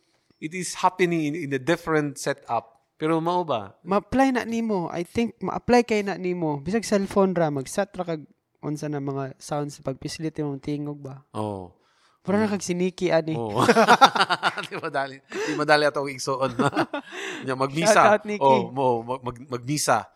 [0.42, 2.82] it is happening in, in a different setup.
[2.98, 3.78] Pero mao ba?
[3.86, 4.90] Ma-apply na nimo.
[4.90, 6.58] I think ma-apply kay na nimo.
[6.58, 8.26] Bisag cellphone ra mag-set ra kag
[8.62, 11.22] unsa na mga sounds sa pagpislit imong tingog ba.
[11.34, 11.74] Oh.
[12.22, 13.34] Para na kag siniki ani.
[13.34, 13.62] Oo.
[14.70, 15.18] di madali.
[15.26, 16.54] Di madali ato ang igsoon.
[17.46, 17.90] Nya magmisa.
[17.90, 18.46] Shout out, Nikki.
[18.46, 20.06] Oh, mo mag, mag, magmisa.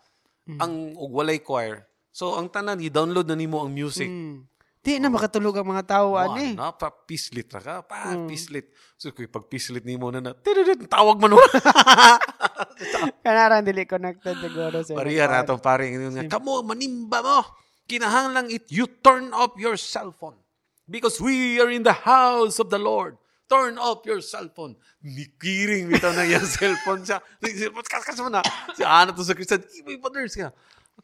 [0.47, 1.83] Ang ug walay choir.
[2.15, 4.07] So ang tanan i-download na nimo ang music.
[4.07, 4.47] Mm.
[4.87, 6.55] Di na makatulog ang mga tao Wa, ani.
[6.55, 7.75] na pa pislit ra ka.
[7.83, 8.31] Pa Mm.
[8.31, 8.71] pislit.
[8.95, 11.43] So kung pag pislit nimo na na tididid, tawag man mo.
[13.27, 17.43] Kanaran dili connected siguro Pariya na itong paring Kamo, manimba mo.
[17.83, 20.39] Kinahanglang it you turn off your cell phone.
[20.87, 23.19] Because we are in the house of the Lord.
[23.51, 24.75] Turn off your cell phone.
[25.03, 27.19] Nikiring bitaw na yung cellphone siya.
[27.39, 28.39] Cellphone, kaskas mo na.
[28.71, 30.51] Si ano to sa Christian, may brothers ka.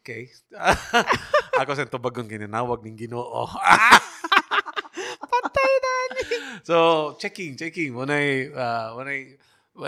[0.04, 0.28] Okay.
[1.64, 3.48] Ako sa tubagon ginanawag ng ginoo.
[5.32, 6.22] Patay na ni.
[6.60, 6.76] So,
[7.16, 7.96] checking, checking.
[7.96, 9.40] Munay, uh, munay,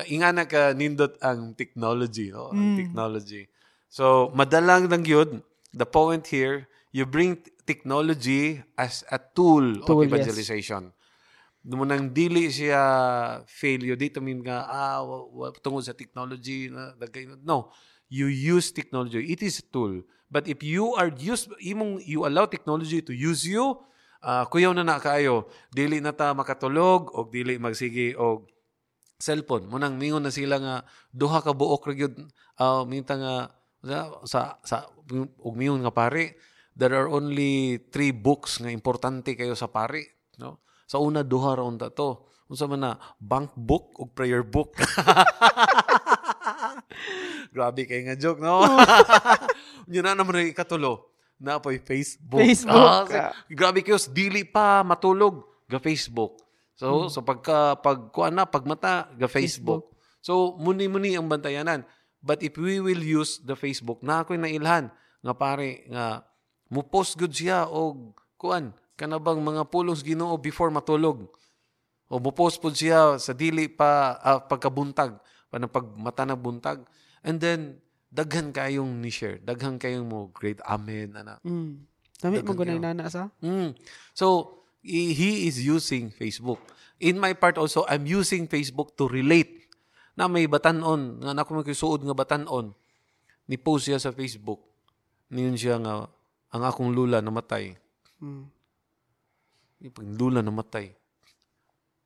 [0.09, 2.33] ingana ka nindot ang technology.
[2.33, 2.49] No?
[2.49, 2.77] Ang Mm.
[2.81, 3.45] technology.
[3.93, 5.45] So, madalang lang yun.
[5.77, 6.65] The point here,
[6.97, 7.37] you bring
[7.69, 10.09] technology as a tool, Tool, of yes.
[10.09, 10.97] evangelization.
[11.61, 12.81] Nung nang dili siya
[13.45, 15.05] failure, dito mean nga, ah,
[15.61, 16.97] tungkol sa technology, na,
[17.45, 17.69] no.
[18.09, 19.35] You use technology.
[19.35, 20.07] It is a tool.
[20.31, 23.79] But if you are use, imong, you allow technology to use you,
[24.27, 28.43] ah kuyaw na na kayo, dili na ta makatulog, o dili magsige, o
[29.23, 29.71] cellphone.
[29.71, 30.75] Munang mingon na sila nga,
[31.15, 32.15] duha ka buok ra gyud
[32.59, 33.35] uh, minta nga,
[34.27, 36.37] sa, sa, ug mingon nga pare,
[36.75, 40.27] there are only three books nga importante kayo sa pare.
[40.43, 40.61] No?
[40.91, 42.27] Sa una, duha ra unta to.
[42.47, 44.75] Unsa man na, bank book ug prayer book.
[47.57, 48.61] Grabe kay nga joke, no?
[49.89, 51.09] Yun na naman ikatulo.
[51.41, 52.37] Na po Facebook.
[52.45, 53.33] Facebook, Ah, ah.
[53.49, 56.37] grabe kayo, dili pa matulog ga Facebook.
[56.77, 59.97] So, so pagka pag kuan na pagmata ga Facebook.
[60.21, 61.89] So muni-muni ang bantayanan.
[62.21, 64.93] But if we will use the Facebook, na ako'y nailhan
[65.25, 66.29] nga pare nga
[66.69, 71.25] mo post good siya og kuan kanabang mga pulong Ginoo before matulog.
[72.13, 75.17] O mo post pud siya sa dili pa ah, pagkabuntag,
[75.49, 76.85] panang pagmata na buntag.
[77.27, 77.83] And then
[78.15, 81.43] daghan kayong ni share, daghan kayong mo great amen ana.
[81.43, 81.83] Mm.
[82.23, 83.29] Dami mo gunay nana sa.
[83.43, 83.77] Mm.
[84.17, 86.63] So, he is using Facebook.
[87.03, 89.69] In my part also, I'm using Facebook to relate
[90.17, 92.73] na may batanon, nga nako magsuod nga batanon,
[93.45, 94.65] ni post siya sa Facebook.
[95.29, 96.09] Niyon siya nga,
[96.55, 97.77] ang akong lula namatay.
[98.23, 98.49] Mm.
[99.93, 100.89] Pag lula namatay.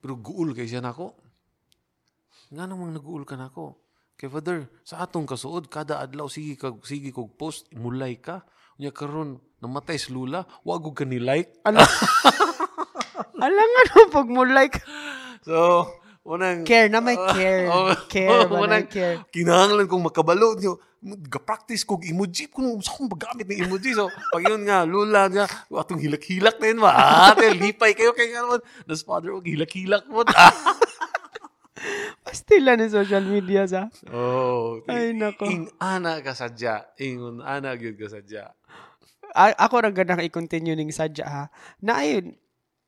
[0.01, 1.15] Pero guul kay siya nako.
[2.51, 3.79] Nga namang naguul ka nako.
[4.21, 8.45] Kay Father, sa atong kasuod, kada adlaw, sige kag sige kog post, mulay ka.
[8.77, 11.57] Nya karon namatay si lula, wag ko ka ni like.
[11.65, 11.81] Ala.
[13.49, 14.85] Ala nga no pag mo like
[15.41, 15.89] So,
[16.29, 16.69] unang...
[16.69, 17.73] care na may care.
[17.73, 19.25] Oh, care oh, na unang- care.
[19.33, 20.77] Kinahanglan kong makabalo nyo.
[21.01, 22.53] Ga-practice kog emoji.
[22.53, 23.97] Kung sa akong magamit ng emoji.
[23.97, 26.93] So, pag yun nga, lula nga, atong hilak-hilak na yun ba?
[26.93, 28.61] Ah, ate, lipay kayo kay nga naman.
[28.85, 30.21] Nas father, og hilak-hilak mo.
[32.31, 33.91] Pastila ni social media sa.
[34.15, 35.51] Oh, Ay, nako.
[35.51, 36.87] Ing ana ka sadya.
[36.95, 38.55] Ingon ana gyud ka sadya.
[39.35, 41.45] A- ako ra ganang i-continue ning sadya ha.
[41.83, 42.39] Na ayun,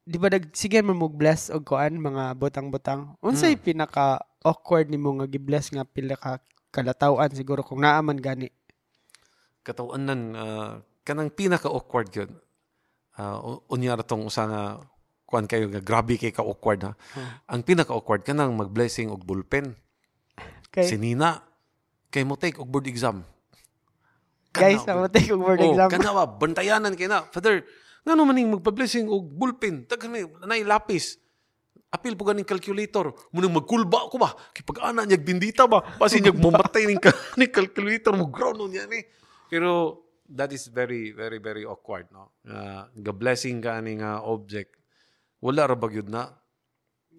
[0.06, 3.18] di ba nag sige man mo bless og kuan mga butang-butang.
[3.18, 3.62] Unsay Hmm.
[3.66, 6.38] pinaka awkward nimo nga gi-bless nga pila ka
[6.70, 8.46] kalataw-an siguro kung naaman gani.
[9.66, 12.30] Katawan-nan, ah, kanang pinaka-awkward yun.
[13.12, 14.62] Uh, unya tong usa nga
[15.32, 16.92] kuan kayo nga grabe kay ka awkward ha.
[17.48, 19.72] Ang pinaka-awkward kanang mag-blessing og bullpen.
[20.68, 20.84] Okay.
[20.84, 21.40] Si Nina,
[22.12, 23.24] kay mo take og board exam.
[24.52, 25.88] Guys, Kana- ako take og word oh, exam.
[25.88, 27.24] Kana ba, bantayanan kay na.
[27.32, 27.64] Father,
[28.04, 29.88] nga naman ning magpa-blessing og bullpen.
[29.88, 31.16] Tagan may, nanay lapis.
[31.92, 33.12] apil po ganing calculator.
[33.36, 34.32] Munang magkulba ko ba?
[34.56, 35.84] Kay pag ana niya bindita ba?
[35.84, 36.96] Pasi niya mamatay ning,
[37.38, 39.04] ning calculator mo ground niya ni.
[39.52, 40.00] Pero
[40.32, 42.32] that is very very very awkward no.
[42.48, 44.72] Uh, ga blessing ka ni nga object.
[45.42, 46.30] Wala ra bagyud na.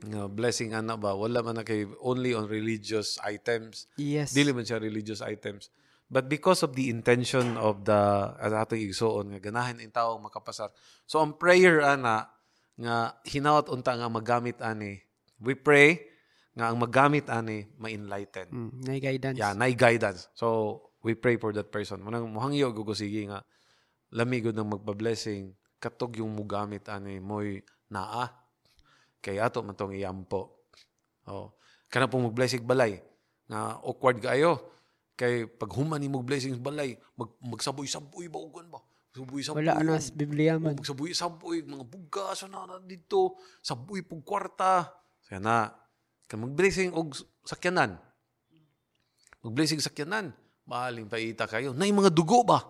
[0.03, 1.11] Nga blessing ana ba?
[1.11, 3.91] Wala man na kay only on religious items.
[3.99, 4.31] Yes.
[4.31, 5.67] Dili man siya religious items.
[6.07, 10.71] But because of the intention of the as ato igsuon nga ganahan in tawo makapasar.
[11.03, 12.31] So ang prayer ana
[12.79, 15.03] nga hinawat unta nga magamit ani.
[15.43, 16.07] We pray
[16.53, 18.47] nga ang magamit ani ma-enlighten.
[18.51, 19.37] Mm, may guidance.
[19.39, 20.29] Yeah, na guidance.
[20.37, 21.99] So we pray for that person.
[22.05, 23.43] Manang muhangyo gugusigi nga
[24.13, 27.59] lami gud nang magpa-blessing katog yung mugamit ani moy
[27.93, 28.25] naa.
[29.21, 30.67] Kay ato man tong iyampo.
[31.29, 31.55] Oh.
[31.87, 32.99] Kana pong mag-blessing balay.
[33.47, 34.73] Nga awkward kaayo
[35.13, 38.81] kay pag human ni mo blessings balay mag magsaboy-saboy ba ugon ba?
[39.13, 40.73] Saboy-saboy Wala ano sa Biblia man.
[40.73, 43.37] magsaboy-saboy mga bugas na na dito.
[43.61, 44.89] Saboy pug kwarta.
[45.29, 45.69] Kaya na
[46.25, 47.13] kan mag-blessing og
[47.45, 48.01] sakyanan.
[49.45, 50.33] Mag-blessing sakyanan.
[50.65, 51.77] Mahaling paita kayo.
[51.77, 52.63] Na mga dugo ba?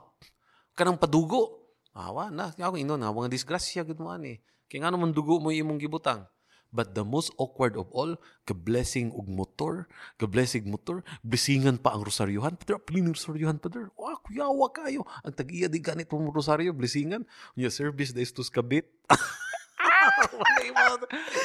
[0.75, 1.71] Kanang padugo.
[1.93, 2.51] Awa na.
[2.57, 4.41] Ako inon nga mga disgrasya gud mo ani
[4.73, 6.25] kay ngano man dugo mo imong gibutang
[6.73, 8.17] But the most awkward of all,
[8.49, 9.85] ka-blessing og motor,
[10.17, 12.57] ka-blessing motor, blessingan pa ang rosaryohan.
[12.57, 13.93] Padre, apilin rosaryohan, padre.
[13.93, 15.05] Wah, kuyawa kayo.
[15.21, 17.29] Ang tag-iya di ganit mo rosaryo, blessingan.
[17.53, 18.89] Your service da istos kabit.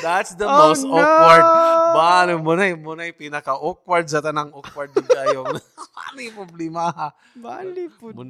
[0.00, 0.96] That's the Oh, most no!
[0.96, 1.44] awkward.
[1.92, 5.44] Bale, mo na, mo na pinaka-awkward sa tanang awkward di kayo.
[6.08, 7.08] ano yung problema ha?
[7.36, 8.16] Bali po.
[8.16, 8.24] Mo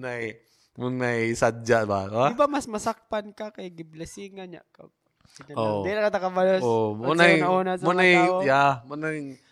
[0.79, 2.07] mo na sadya ba?
[2.07, 2.27] Ha?
[2.31, 4.63] Di ba mas masakpan ka kay giblessingan niya?
[5.59, 5.83] Oo.
[5.83, 6.63] Di na katakabalos.
[6.63, 8.39] Oh, mo Unsa na, yung nauna sa mo na, mga tao?
[8.47, 9.09] yeah, mo na,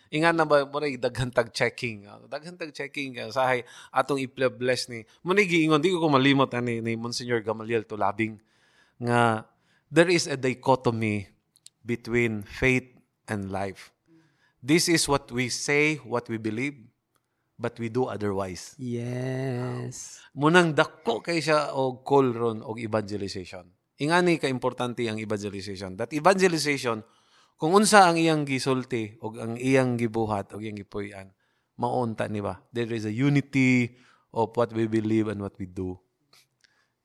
[0.07, 2.07] ingan na ba, mo na daghan tag checking.
[2.07, 2.19] ah.
[2.31, 5.03] Daghan tag checking ka sahay atong i-bless ni.
[5.19, 8.39] Mo na giingon di ko ko malimot ani ni Monsignor Gamaliel Tulabing
[8.97, 9.43] nga
[9.91, 11.27] there is a dichotomy
[11.83, 12.87] between faith
[13.27, 13.91] and life.
[14.59, 16.75] This is what we say, what we believe,
[17.57, 18.77] but we do otherwise.
[18.77, 20.21] Yes.
[20.37, 23.65] Munang dako kay siya og call ron og evangelization.
[23.97, 25.97] Ingani ka importante ang evangelization.
[25.97, 27.01] That evangelization
[27.57, 31.33] kung unsa ang iyang gisulti og ang iyang gibuhat og iyang gipuy-an,
[31.81, 32.61] maunta ni ba?
[32.69, 33.97] There is a unity
[34.29, 35.97] of what we believe and what we do.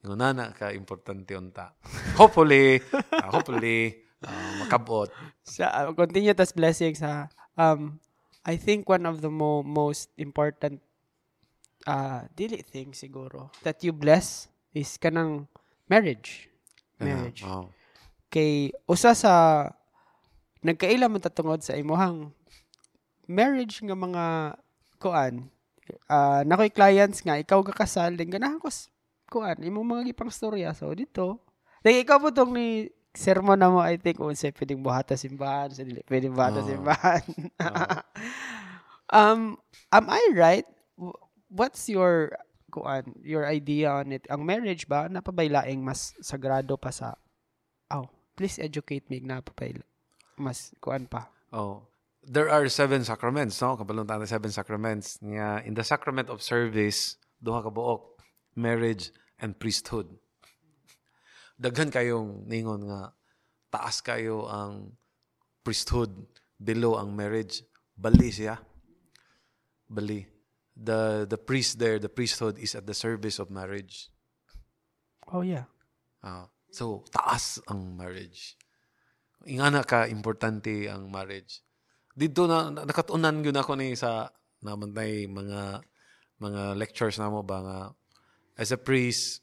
[0.04, 1.72] Ingon na na ka importante unta.
[2.20, 5.08] Hopefully, uh, hopefully uh, makabot.
[5.40, 7.32] Sa uh, continue tas blessings ha.
[7.56, 8.02] Um
[8.42, 10.82] I think one of the mo- most important
[11.86, 15.50] uh dili thing siguro that you bless is kanang
[15.90, 16.48] marriage.
[17.02, 17.42] Marriage.
[17.42, 17.70] Oh.
[18.30, 19.32] Kay usa sa
[20.62, 22.30] nagkaila man tatungod sa imuhang
[23.26, 24.24] marriage nga mga
[25.02, 25.50] kuan
[26.06, 28.70] ah nakoy clients nga ikaw kakasal din ganahan ko
[29.26, 31.42] kuan imong mga gipang storya so dito
[31.82, 35.84] like ikaw po tong ni sermon na mo I think unsa pwedeng buhata simbahan sa
[35.84, 36.68] dili pwedeng buhata Oo.
[36.68, 37.24] simbahan
[39.18, 39.60] um
[39.92, 40.68] am I right
[41.52, 42.32] what's your
[42.72, 47.20] kuan your idea on it ang marriage ba napabailaing mas sagrado pa sa
[47.92, 49.84] oh please educate me napabayla
[50.40, 51.84] mas kuan pa Oh,
[52.24, 53.76] there are seven sacraments, no?
[53.76, 55.20] Kabalong tayo seven sacraments.
[55.20, 58.16] Nga, in the sacrament of service, duha ka buok,
[58.56, 60.08] marriage and priesthood.
[61.58, 63.12] Daghan kayong ningon nga
[63.72, 64.92] taas kayo ang
[65.64, 66.12] priesthood
[66.58, 67.64] below ang marriage.
[67.96, 68.60] Bali siya.
[69.88, 70.24] Bali.
[70.72, 74.08] The the priest there, the priesthood is at the service of marriage.
[75.32, 75.64] oh yeah
[76.22, 78.54] Ah, so, taas ang marriage.
[79.42, 81.66] Ingana ka importante ang marriage.
[82.14, 84.30] Dito na na- nakatunan gyud ako ni sa
[84.62, 85.82] naman tay mga
[86.38, 87.78] mga lectures namo ba nga
[88.54, 89.41] as a priest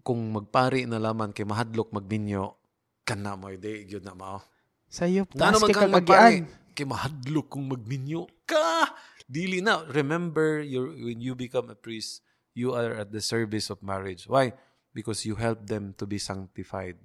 [0.00, 2.56] kung magpari na laman kay mahadlok magbinyo
[3.04, 4.38] kana mo di gyud na mao.
[4.86, 6.44] sayop Nga taas naman kay kagagian
[6.74, 8.90] kay mahadlok kung magminyo ka!
[9.30, 9.86] Dili na.
[9.86, 12.22] Remember your when you become a priest
[12.54, 14.26] you are at the service of marriage.
[14.26, 14.54] Why?
[14.90, 16.98] Because you help them to be sanctified.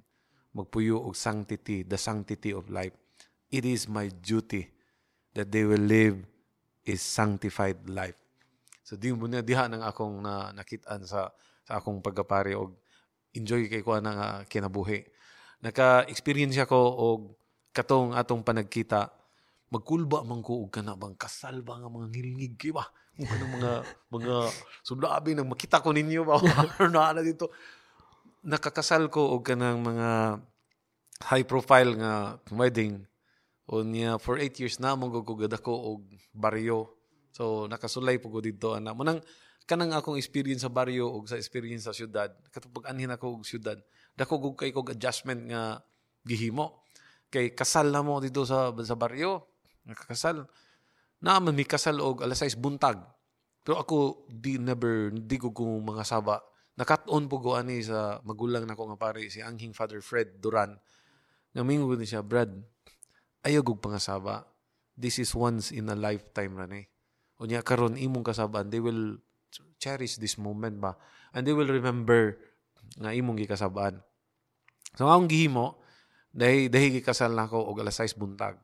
[0.56, 2.96] Magpuyo og sanctity the sanctity of life.
[3.54, 4.74] It is my duty
[5.38, 6.26] that they will live
[6.82, 8.18] is sanctified life.
[8.82, 11.30] So di mo na diha nang akong na nakitaan sa
[11.66, 12.74] sa akong pagkapari og
[13.36, 15.04] enjoy kay ko na nga kinabuhi.
[15.64, 17.20] Naka-experience ako og
[17.76, 19.12] katong atong panagkita
[19.74, 22.86] magkulba man ko og kana bang kasal ba nga mga ngilngig kay ba?
[23.16, 23.72] Kanang mga
[24.16, 24.36] mga
[24.86, 26.40] sulabi nang makita ko ninyo ba?
[26.94, 27.52] Na na dito?
[28.46, 30.40] Nakakasal ko og kanang mga
[31.32, 33.04] high profile nga wedding.
[33.66, 36.02] O niya for 8 years na mo gugugad ako og
[36.32, 36.94] baryo.
[37.34, 38.94] So nakasulay po ko dito ana.
[38.94, 39.20] Manang
[39.66, 43.78] kanang akong experience sa baryo og sa experience sa syudad katong anhin ako og syudad
[44.14, 45.82] dako gug kay kog adjustment nga
[46.26, 46.86] gihimo
[47.36, 49.44] Kay kasal na mo dito sa sa baryo.
[49.84, 50.48] Nakakasal.
[51.20, 53.02] Naaman may kasal og alas 6 buntag.
[53.66, 56.40] Pero ako di never di ko mga saba.
[56.80, 60.80] Nakat-on po ko ani sa magulang na ko nga pare si Anghing Father Fred Duran.
[61.56, 62.52] Ngamingo ni siya, Brad,
[63.48, 64.44] ayaw gug pangasaba.
[64.96, 66.84] This is once in a lifetime ra ni.
[67.40, 69.20] Unya karon imong kasaban, they will
[69.80, 70.96] cherish this moment ba
[71.36, 72.40] and they will remember
[72.96, 74.00] nga imong gikasabaan.
[74.96, 75.84] So akong gihimo,
[76.32, 78.56] dahil dahil gikasal na ako og alas 6 buntag.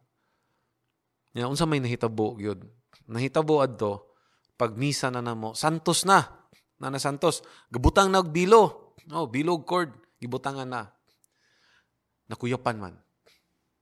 [1.35, 2.63] Nya unsa may nahitabo gyud.
[3.07, 4.11] Nahitabo adto
[4.55, 6.41] pag misa na namo, santos na.
[6.81, 8.97] Nana Santos, gabutang na og bilo.
[9.13, 10.89] Oh, bilog cord, gibutangan na.
[12.25, 12.95] Nakuyapan man.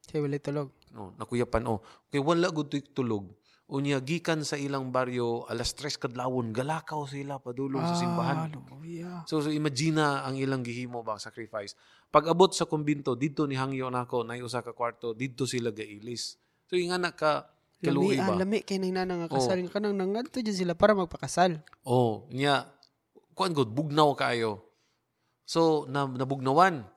[0.03, 0.75] Siya wala tulog.
[0.91, 1.79] No, nakuyapan oh.
[2.11, 3.31] Kay wala gud tulog.
[3.69, 8.49] Unya gikan sa ilang baryo alas 3 kadlawon galakaw sila padulong sa simbahan.
[8.49, 9.29] Hallelujah.
[9.29, 11.77] So, so imagine na ang ilang gihimo ba sacrifice.
[12.09, 16.41] Pag abot sa kumbinto didto ni hangyo nako nay usa ka kwarto didto sila gailis.
[16.65, 17.45] So yung anak ka
[17.77, 18.41] kaluoy ah, ba?
[18.41, 21.61] lami kay nang nga kasal ka nang nangadto dyan sila para magpakasal.
[21.85, 22.73] Oh, niya
[23.37, 24.65] kuan gud bugnaw kaayo.
[25.45, 26.89] So na nabugnawan.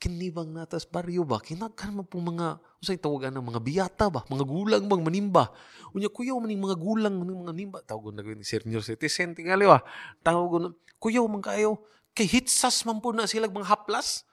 [0.00, 1.44] Kinibang natas baryo ba?
[1.44, 4.24] Kinagkan man po mga, usay tawagan ng mga biyata ba?
[4.32, 5.52] Mga gulang bang manimba?
[5.92, 7.78] Unya, kuyaw maning mga gulang maning mga nimba.
[7.84, 9.84] Tawag na ni senior citizen, tingali ba?
[10.24, 11.84] Tawag na, kuyaw man kayo.
[12.16, 14.24] Kay hitsas man po na sila mga haplas.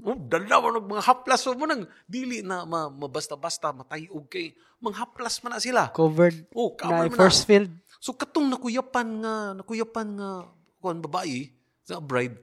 [0.00, 1.44] Oh, dalawa ng mga haplas.
[1.52, 4.56] Mo nang dili na ma, mabasta-basta, matayog kay.
[4.80, 5.92] Mga haplas man na sila.
[5.92, 7.20] Covered Oh, na cover man na.
[7.20, 7.68] first field.
[8.00, 10.48] So katong nakuyapan nga, nakuyapan nga
[10.80, 11.52] kuan babae
[11.84, 12.34] sa bride,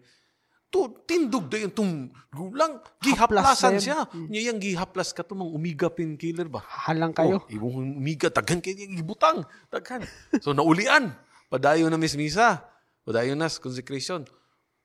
[0.70, 1.94] to tindog da yung tung
[2.30, 4.06] gulang gihaplasan siya.
[4.30, 6.62] Niya yung gihaplas ka mga umiga painkiller ba?
[6.86, 7.42] Halang kayo.
[7.42, 9.44] Oh, ibong umiga daghan kay gibutang,
[9.74, 10.06] daghan.
[10.40, 11.14] So naulian,
[11.50, 12.62] padayon na mismisa.
[13.02, 14.22] Padayon na sa consecration.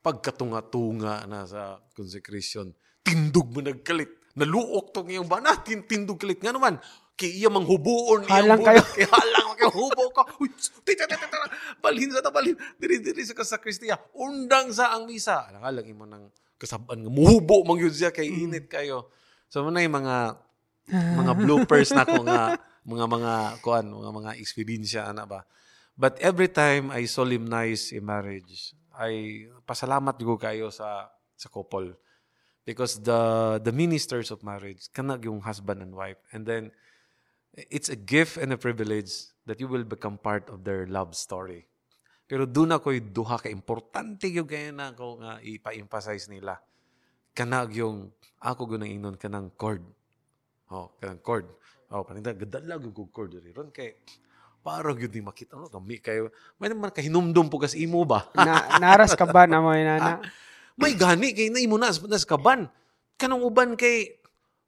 [0.00, 4.08] Pagkatunga-tunga na sa consecration, tindog mo nagkalit.
[4.36, 6.76] Naluok to ngayong bana, tin- tindog kalit nga naman.
[7.14, 8.82] Kay iya manghubuon Halang iyang kayo.
[8.82, 8.96] budak.
[8.96, 10.22] Kay halang kay hubo ka.
[10.42, 10.50] Uy,
[10.84, 11.48] tita, tita, tita,
[11.78, 12.58] balhin sa tabalhin.
[12.78, 13.96] Diri, diri sa kasakristiya.
[14.18, 15.48] Undang sa ang misa.
[15.50, 16.24] Alang alang mo ng
[16.58, 19.10] kasaban nga muhubo mang yun siya kay init kayo.
[19.50, 20.38] So mo na yung mga
[20.90, 22.56] mga bloopers na ko nga
[22.92, 23.32] mga mga
[23.64, 25.44] kuan mga mga experience ana ba.
[25.94, 31.94] But every time I solemnize a marriage, I pasalamat ko kayo sa sa couple
[32.64, 33.20] because the
[33.60, 36.72] the ministers of marriage kanag yung husband and wife and then
[37.54, 41.68] it's a gift and a privilege that you will become part of their love story.
[42.24, 46.56] Pero doon ako'y duha ka importante yung kaya na ako nga ipa-emphasize nila.
[47.36, 48.08] Kanag yung
[48.40, 49.84] ako gunang inon kanang chord.
[50.72, 51.46] Oh, kanang chord.
[51.92, 53.92] Oh, paninda gadala gyud kog chord diri ron kay
[54.64, 56.32] para gyud ni makita no kami kayo.
[56.56, 58.32] May naman ka hinumdum po kas imo ba?
[58.32, 60.24] na, naras ka ba na mo nana?
[60.80, 62.72] May gani kay na imo nas nas kaban.
[63.20, 64.16] Kanang uban kay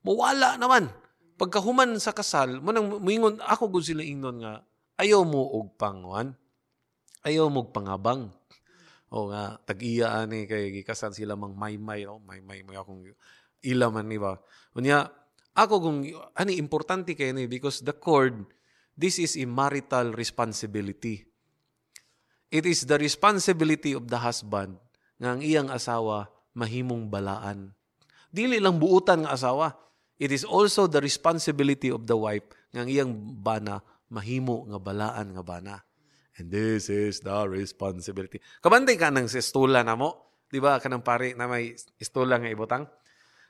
[0.05, 0.93] mawala naman.
[1.37, 4.65] Pagkahuman sa kasal, mo nang moingon ako gud sila ingnon nga
[4.97, 6.33] ayaw mo og panguan.
[7.21, 8.33] Ayaw mo og pangabang.
[9.13, 13.05] O nga tag-iya ani kay gikasal sila mang may-may no, may-may mo akong
[13.63, 14.41] ila man ni ba.
[14.75, 15.07] Unya
[15.53, 15.99] ako kung
[16.37, 18.49] ani importante kay ni because the cord
[18.97, 21.29] this is a marital responsibility.
[22.49, 24.81] It is the responsibility of the husband
[25.21, 27.77] nga ang iyang asawa mahimong balaan.
[28.33, 29.86] Dili lang buutan nga asawa.
[30.17, 32.45] It is also the responsibility of the wife
[32.77, 33.81] ang iyang bana
[34.13, 35.75] mahimo nga balaan nga bana.
[36.37, 38.45] And this is the responsibility.
[38.61, 40.37] Kabantay ka ng estula na mo.
[40.53, 40.77] Di ba?
[40.77, 42.85] Kanang pare na may estula nga ibutang.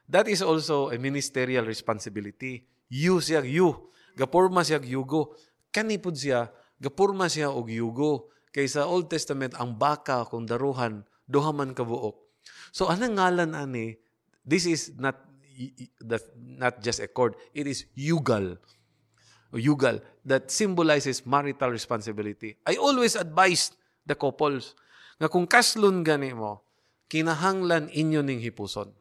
[0.06, 2.62] That is also a ministerial responsibility.
[2.86, 3.90] You siya, you.
[4.14, 5.34] Gapurma siya yugo.
[5.74, 6.46] Kanipod siya,
[6.78, 8.30] gapurma siya og yugo.
[8.54, 12.16] Kay sa Old Testament, ang baka kung daruhan, duha man kabuok.
[12.70, 13.98] So, anong ngalan ani?
[14.46, 15.25] This is not
[16.00, 17.34] the, not just a cord.
[17.54, 18.58] It is yugal.
[19.56, 22.58] Yugal that symbolizes marital responsibility.
[22.66, 23.72] I always advise
[24.04, 24.76] the couples
[25.16, 26.60] nga kung kaslon gani mo,
[27.08, 28.92] kinahanglan inyo ning hipuson.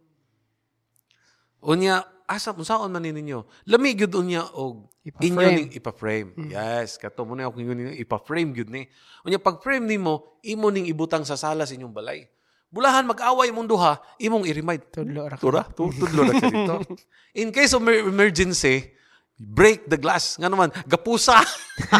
[1.65, 3.43] Unya, asa unsaon man ninyo?
[3.67, 6.37] Lami gyud unya og inyo ning ipa-frame.
[6.49, 8.85] Yes, kato mo na ako inyo ning ipa-frame gyud ni.
[9.25, 12.25] Unya pag frame nimo, imo ning ibutang sa sala sa inyong balay.
[12.71, 14.91] Bulahan mag-away mong duha, imong i-remind.
[14.91, 15.41] Tudlo ra ka.
[15.41, 16.75] Tura, tu- tudlo na ka dito.
[17.41, 18.91] In case of mer- emergency,
[19.35, 20.35] break the glass.
[20.39, 21.39] Nga naman, gapusa.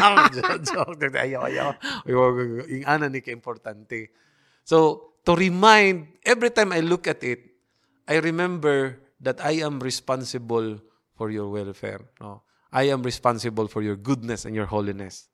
[0.68, 1.70] Joke, ayaw, ayaw.
[2.08, 4.12] Yung ana ni ka-importante.
[4.64, 7.40] So, to remind, every time I look at it,
[8.08, 10.78] I remember that I am responsible
[11.16, 12.04] for your welfare.
[12.20, 12.44] No?
[12.76, 15.32] I am responsible for your goodness and your holiness.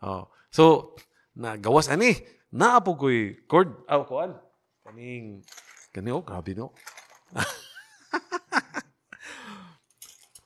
[0.00, 0.30] Oh.
[0.54, 0.94] So,
[1.34, 2.14] nagawas ani,
[2.54, 4.38] naapo ko'y cord, aw, kuan.
[4.84, 5.40] Kaning,
[5.96, 6.76] kani, oh, grabe no.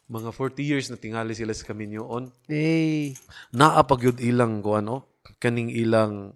[0.09, 2.33] mga 40 years na tingali sila sa kaminyoon.
[2.49, 3.13] Eh,
[3.53, 6.33] Naa pag yun ilang ko ano, kaning ilang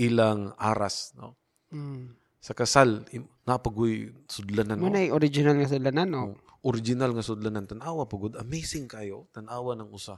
[0.00, 1.36] ilang aras, no?
[1.68, 2.16] mm.
[2.40, 3.04] Sa kasal,
[3.44, 4.88] napagoy sudlanan, no?
[4.88, 6.40] Muna yung original nga sila na, no?
[6.64, 10.16] Original nga sudlanan, tanawa pagod, amazing kayo, tanawa ng usa.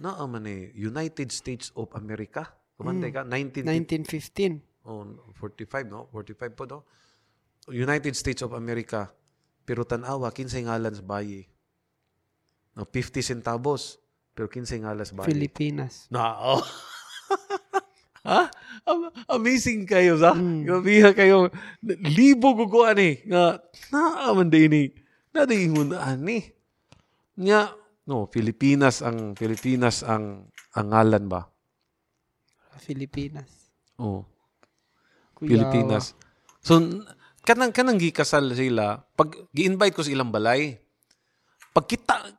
[0.00, 2.48] Naa man eh, United States of America.
[2.80, 4.64] Kumantay ka, 19, 1915.
[4.86, 5.02] Oh,
[5.34, 6.06] 45, no?
[6.14, 6.80] 45 po, no?
[7.68, 9.10] United States of America.
[9.66, 11.50] Pero tanawa, kinsay ngalan sa bayi.
[12.78, 13.98] No, 50 centavos.
[14.32, 15.34] Pero kinsay ngalan sa bayi.
[15.34, 16.06] Pilipinas.
[16.06, 16.62] Na, oh.
[18.22, 18.46] ha?
[18.90, 20.30] Am- Amazing kayo, sa?
[20.30, 20.62] Mm.
[20.62, 21.50] Grabe kayo.
[21.82, 23.26] Libo guguan eh.
[23.26, 23.58] Nga,
[23.90, 24.84] naaman din ni.
[25.34, 26.46] Nadaingon ani.
[27.34, 27.74] Nga,
[28.06, 30.46] no, Pilipinas ang, Pilipinas ang,
[30.78, 31.50] ang ngalan ba?
[32.86, 33.50] Pilipinas.
[33.98, 34.22] Oh,
[35.36, 35.48] Kuyawa.
[35.52, 36.16] Pilipinas.
[36.64, 36.80] So,
[37.44, 40.80] kanang, kanang gikasal sila, pag gi-invite ko sa ilang balay,
[41.76, 42.34] pag kita,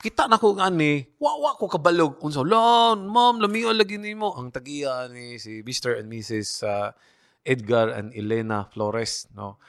[0.00, 2.16] kita na ko ani, wawa ko kabalog.
[2.24, 6.00] Unsa, lan, ma'am, lamiyo lagi nimo Ang tagiya ni si Mr.
[6.00, 6.64] and Mrs.
[6.64, 6.90] uh,
[7.44, 9.60] Edgar and Elena Flores, no?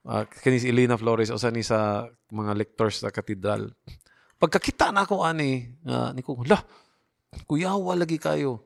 [0.00, 3.74] Uh, kani si Elena Flores, usa ni sa mga lectors sa katedral.
[4.40, 6.56] Pagkakita na ako ani, nga ni ko, la,
[7.44, 8.64] kuyawa lagi kayo.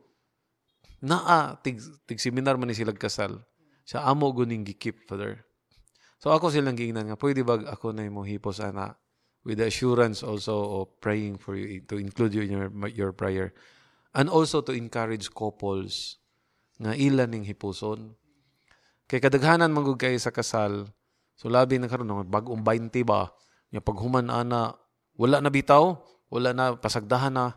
[1.02, 3.42] Naa, tig, tig seminar man ni sila kasal.
[3.84, 5.44] Sa amo guning gikip, Father.
[6.20, 8.96] So ako silang gingnan nga, pwede ba ako na mo hipos ana
[9.44, 13.52] with the assurance also of praying for you, to include you in your, your prayer.
[14.16, 16.16] And also to encourage couples
[16.80, 18.16] nga ilan ning hipuson.
[19.04, 20.88] Kay kadaghanan magug kay sa kasal,
[21.36, 23.28] so labi na karon nga bag-ong 20 ba,
[23.68, 24.72] nga paghuman ana,
[25.20, 25.92] wala na bitaw,
[26.32, 27.52] wala na pasagdahan na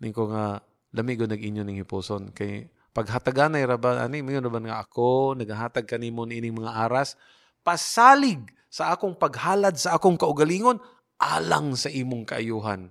[0.00, 0.64] ning ko nga
[0.96, 5.84] lamigo nag-inyo ning hipuson kay paghataganay ra ba ani mo ra ba nga ako nagahatag
[5.84, 7.12] kanimo ining mga aras
[7.60, 8.40] pasalig
[8.72, 10.80] sa akong paghalad sa akong kaugalingon
[11.20, 12.88] alang sa imong kaayuhan.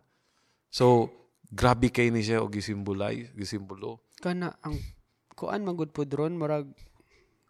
[0.70, 1.10] So
[1.50, 4.02] grabe kay ni siya og gisimbulay, gisimbolo.
[4.20, 4.78] Kana, ang
[5.38, 6.68] kuan magud po dron, marag,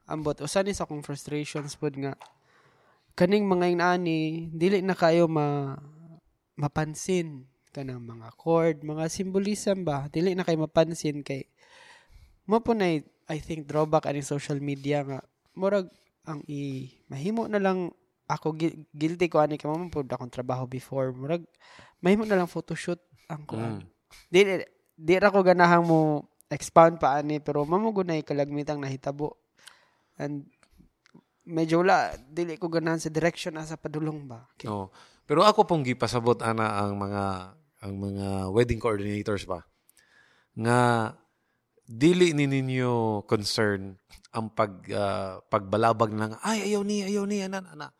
[0.06, 2.14] ambot, usa ni sa akong frustrations pod nga,
[3.16, 5.80] kaning mga inani, dili na kayo ma,
[6.60, 11.44] mapansin kanang mga chord, mga symbolism ba, dili na kayo mapansin kay,
[12.46, 15.20] mo po na, I think, drawback ani social media nga,
[15.58, 15.90] murag,
[16.26, 17.94] ang i, mahimo na lang,
[18.26, 21.46] ako, gui- guilty ko ani, kamo po akong trabaho before, murag,
[22.02, 23.82] mahimo na lang photoshoot ang kuan.
[23.82, 23.86] Mm.
[24.30, 24.40] Di,
[24.96, 29.36] di ra ko ganahang mo expound pa ani pero mamugo na kalagmitang nahitabo.
[30.16, 30.48] And
[31.46, 34.48] medyo wala dili ko ganahan sa direction asa padulong ba.
[34.58, 34.70] Okay.
[34.70, 34.90] Oo.
[35.26, 37.24] Pero ako pong gipasabot ana ang mga
[37.86, 39.66] ang mga wedding coordinators ba
[40.56, 41.12] nga
[41.86, 43.94] dili ni ninyo concern
[44.34, 47.94] ang pag ah, pagbalabag lang ay ayaw ni ayaw ni ana ana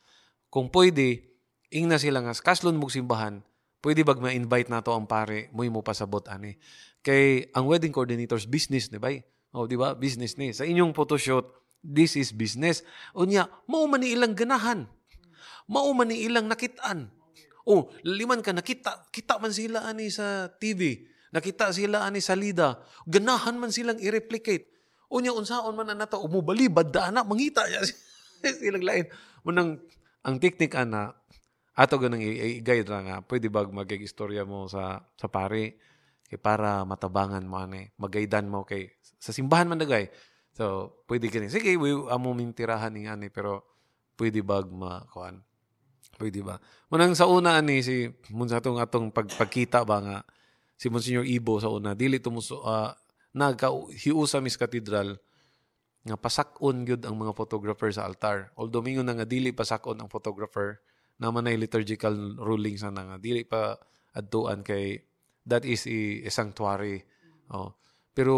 [0.50, 1.22] kung pwede
[1.70, 3.46] ing na sila nga kaslon mong simbahan
[3.86, 6.58] pwede bag ma-invite nato ang pare mo mo pasabot ani.
[7.06, 9.22] Kay ang wedding coordinators business ni bay
[9.54, 9.94] oh di ba?
[9.94, 10.50] Business ni.
[10.50, 11.46] Sa inyong photoshoot
[11.86, 12.82] this is business.
[13.14, 14.90] Unya mao man ni ilang ganahan.
[15.70, 17.14] Mao man ni ilang nakitaan.
[17.66, 21.02] Oh, liman ka nakita, kita man sila ani sa TV.
[21.36, 22.80] Nakita sila ani sa Lida.
[23.04, 24.72] Ganahan man silang i-replicate.
[25.12, 27.84] Unya unsaon man na nato umubali badda na mangita niya
[28.64, 29.06] silang lain.
[29.44, 29.84] Munang
[30.24, 31.12] ang teknik ana
[31.76, 35.76] ato ganang i-guide ra nga pwede bag magig-istorya mo sa sa pare
[36.24, 40.08] kay para matabangan mo ani magaydan mo kay sa simbahan man dagay
[40.56, 43.84] so pwede kini sige we amo mintirahan ni ani pero
[44.16, 45.44] pwede bag makuan
[46.16, 46.56] Pwede ba?
[46.88, 50.18] Munang sa una ni si mun sa atong atong pagpagkita ba nga
[50.76, 52.92] si Monsignor Ibo sa una dili tumuso uh,
[53.36, 55.20] nagkahiusa mis katedral
[56.06, 58.54] nga pasakon gyud ang mga photographer sa altar.
[58.56, 60.80] Although mingon nga dili pasakon ang photographer
[61.18, 63.74] naman na liturgical rulings na nga dili pa
[64.14, 65.02] adtuan kay
[65.48, 67.02] that is a, a sanctuary.
[67.50, 67.74] Oh.
[68.16, 68.36] Pero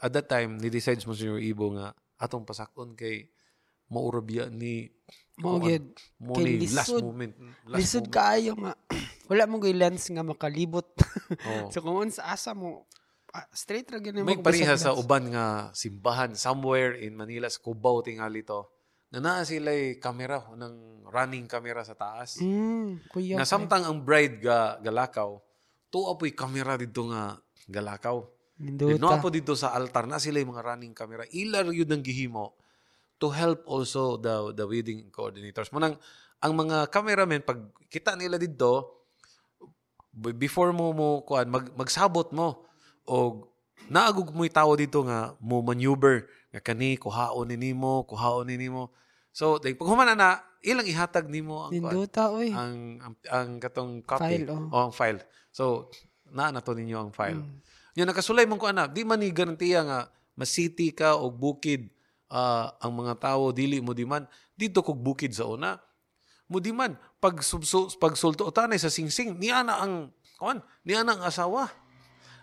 [0.00, 3.28] at that time ni decides Monsignor Ibo nga atong pasakon kay
[3.90, 4.88] maurabya ni
[5.40, 5.56] Mo
[6.20, 7.02] mo Kay last lisod.
[7.02, 7.32] moment.
[7.64, 8.14] Last Lisod moment.
[8.14, 8.72] kaayo nga
[9.30, 10.88] wala mo gyud lens nga makalibot.
[11.48, 11.72] Oo.
[11.72, 12.84] so kung unsa asa mo
[13.32, 17.62] ah, straight ra gyud May mo pareha sa uban nga simbahan somewhere in Manila, sa
[17.62, 18.68] Cubao tingali to.
[19.10, 22.38] Na naa sila kamera ng running camera sa taas.
[22.38, 23.34] Mm, kuya.
[23.34, 25.34] Na samtang ang bride ga galakaw,
[25.90, 27.34] tuwa po'y kamera dito nga
[27.66, 28.22] galakaw.
[28.60, 28.92] Minduta.
[28.94, 31.24] Dino po dito sa altar na sila yung mga running camera.
[31.32, 32.59] Ilar yun ang gihimo
[33.20, 35.68] to help also the the wedding coordinators.
[35.70, 36.00] Manang
[36.40, 37.60] ang mga cameramen pag
[37.92, 39.04] kita nila dito
[40.40, 42.64] before mo mo kuan mag, magsabot mo
[43.04, 43.46] o
[43.92, 48.90] naagog mo'y tao dito nga mo maneuver nga kani kuhaon ni nimo kuhaon ni nimo
[49.30, 51.94] So, dahil pag humana na, ilang ihatag nimo ang kuan?
[51.94, 52.50] Ninduta, uy.
[52.50, 54.42] ang, ang, ang katong copy.
[54.42, 54.74] File, oh.
[54.74, 55.22] O, ang file.
[55.54, 55.88] So,
[56.34, 57.38] naa na to ninyo ang file.
[57.38, 57.58] Mm.
[57.98, 60.00] Yung nakasulay mong ko anak, di man ni garantiya nga
[60.34, 61.90] masiti ka o bukid
[62.30, 64.24] ah, ang mga tao dili mo di man
[64.54, 65.76] dito kog bukid sa una.
[66.50, 71.04] Mo di man pag subso pag sulto tanay sa singsing niya na ang kuan, niya
[71.04, 71.68] na ang asawa.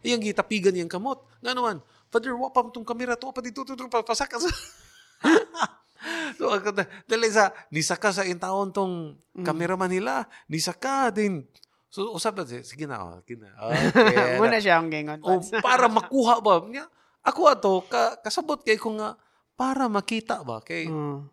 [0.06, 1.26] Iyang gitapigan niyang kamot.
[1.42, 1.82] Nga naman,
[2.14, 4.48] Father, wa pa tong kamera to, pa dito, dito, pasaka sa...
[6.38, 6.72] so, ako
[7.10, 11.44] dali sa, nisaka sa intawon tong cameraman nila, nisaka din.
[11.90, 13.52] So, usap na siya, sige na, oh, sige na.
[13.92, 14.38] Okay.
[14.38, 15.20] Muna siya ang gingon.
[15.26, 16.62] o, para makuha ba?
[16.70, 16.86] Niya,
[17.26, 19.18] ako ato, ka, kasabot kay ko nga,
[19.58, 20.62] para makita ba?
[20.62, 21.26] Kay, Mm.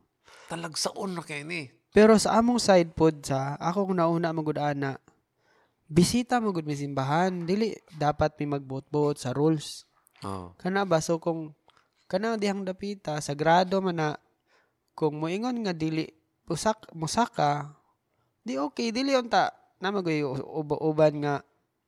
[0.49, 1.69] talagsaon na kay ni.
[1.93, 4.99] Pero sa among side pod sa ako kung nauna magud ana
[5.85, 9.85] bisita mo gud simbahan dili dapat mi magbot-bot sa rules
[10.25, 10.57] Oh.
[10.57, 11.53] kana ba so kung
[12.09, 14.09] kana dihang dapita sagrado man na
[14.97, 16.09] kung moingon nga dili
[16.49, 17.77] usak musaka
[18.41, 20.25] di okay dili unta na magoy
[20.81, 21.35] uban nga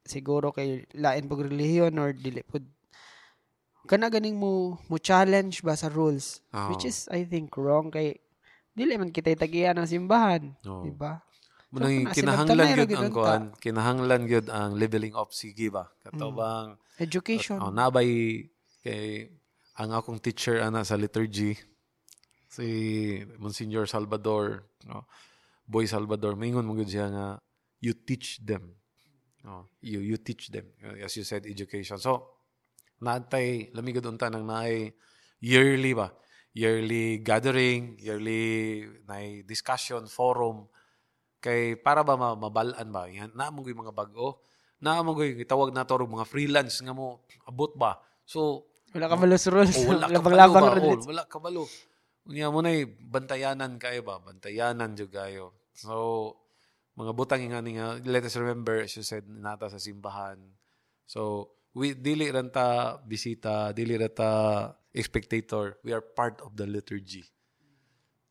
[0.04, 2.60] siguro kay lain pag relihiyon or dili pod
[3.86, 6.74] kana ganing mo mo challenge ba sa rules Oo.
[6.74, 8.18] which is I think wrong kay
[8.76, 10.84] dili man kita tagiya ng simbahan Oo.
[10.84, 11.22] di ba
[11.66, 15.90] Munang So, kinahanglan sinabtan na gyud ang kuan, kinahanglan gyud ang leveling up sige ba.
[15.90, 15.98] Mm.
[16.06, 16.66] Katobang
[17.02, 18.46] education oh, nabay
[18.86, 19.34] kay
[19.74, 21.58] ang akong teacher ana sa liturgy
[22.46, 22.68] si
[23.36, 25.04] Monsignor Salvador, no.
[25.66, 27.26] Boy Salvador, maingon mo gyud siya nga
[27.82, 28.72] you teach them.
[29.42, 30.70] No, you you teach them.
[31.02, 31.98] As you said education.
[31.98, 32.35] So
[33.00, 34.92] naantay lamigod unta nang naay
[35.42, 36.12] yearly ba?
[36.56, 40.68] Yearly gathering yearly na discussion forum.
[41.44, 43.06] Kay para ba ma- mabalaan ba?
[43.08, 44.40] Yan na mo mga bag-o.
[44.80, 48.00] Na mo gitawag na to mga freelance nga mo abot ba?
[48.24, 49.76] So wala ka malos rules.
[49.76, 50.76] o wala ka ba?
[50.80, 51.04] rules.
[51.04, 51.68] wala ka balo
[52.26, 54.18] unya mo nay bantayanan kayo ba?
[54.18, 55.54] Bantayanan jud kayo.
[55.78, 56.34] So
[56.98, 60.40] mga butang nga ni nga let us remember you said nata sa simbahan.
[61.06, 64.30] So we dili ran ta bisita dili ra ta
[64.96, 65.76] spectator.
[65.84, 67.28] We are part of the liturgy.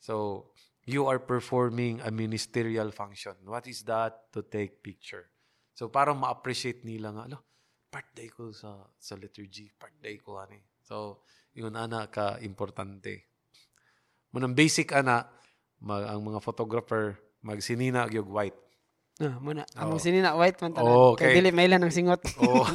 [0.01, 0.49] So
[0.89, 3.37] you are performing a ministerial function.
[3.45, 5.29] What is that to take picture?
[5.77, 7.37] So para ma-appreciate nila nga alo
[7.93, 10.57] part day ko sa sa liturgy part day ko ani.
[10.81, 11.21] So
[11.53, 13.29] yun ana ka importante
[14.35, 15.23] munang basic ana
[15.79, 17.15] mag, ang mga photographer
[17.45, 18.64] magsinina gyud white
[19.23, 19.63] ah muna.
[19.79, 20.91] Among sinina white man tanan.
[20.91, 21.35] Oh, kay okay.
[21.39, 22.19] dili mailan ang singot.
[22.43, 22.67] O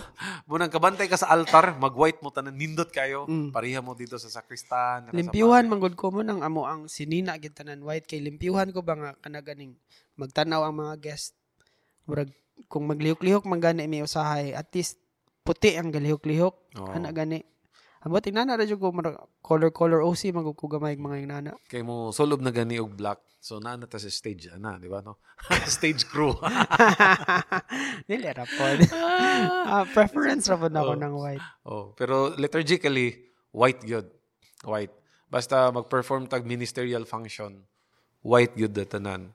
[0.49, 3.29] munang kabantay ka sa altar mag white mo tanan nindot kayo.
[3.29, 3.53] Mm.
[3.53, 7.85] pareha mo dito sa sakristan limpyuhan man gud ko mo nang amo ang sinina tanan
[7.85, 8.09] white.
[8.09, 9.77] Kay limpyuhan ko ba nga kana ganing
[10.17, 11.37] magtanaw ang mga guest.
[12.09, 12.33] Murag
[12.73, 14.97] kung maglihok-lihok man gani may usahay at least
[15.45, 16.55] puti ang galihok-lihok.
[16.81, 16.89] Oo.
[16.89, 17.45] ana gani
[18.01, 18.89] Amo tinana ra jud ko
[19.45, 21.53] color color OC magug ko gamay mga yung nana.
[21.69, 24.89] kay mo sulob na gani og black so naa na ta sa stage ana di
[24.89, 25.21] ba no
[25.69, 26.33] stage crew
[28.09, 28.79] Dili ra pod.
[29.71, 31.47] Ah, preference ra pod ako ng white.
[31.69, 33.21] Oh, pero liturgically
[33.53, 34.09] white gyud.
[34.65, 34.93] White.
[35.31, 37.63] Basta mag-perform tag ministerial function,
[38.25, 39.31] white gyud tanan.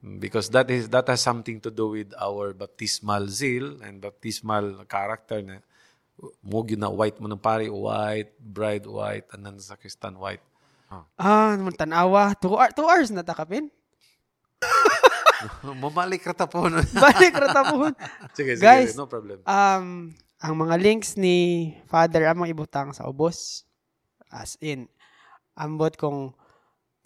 [0.00, 5.40] Because that is that has something to do with our baptismal zeal and baptismal character
[5.40, 5.60] na
[6.40, 10.42] mo gyud na white mo ng pari white, bride white, anan sa Kristan white.
[11.18, 12.36] Ah, naman tanawa.
[12.38, 13.66] Two, hour, two hours na takapin.
[15.82, 16.70] Mamalik ra ta po.
[16.70, 16.80] no?
[17.04, 17.92] Balik ra tapon.
[18.32, 19.42] sige, sige, Guys, no problem.
[19.44, 23.66] Um, ang mga links ni Father among ibutang sa ubos.
[24.30, 24.90] As in,
[25.54, 26.34] ambot kung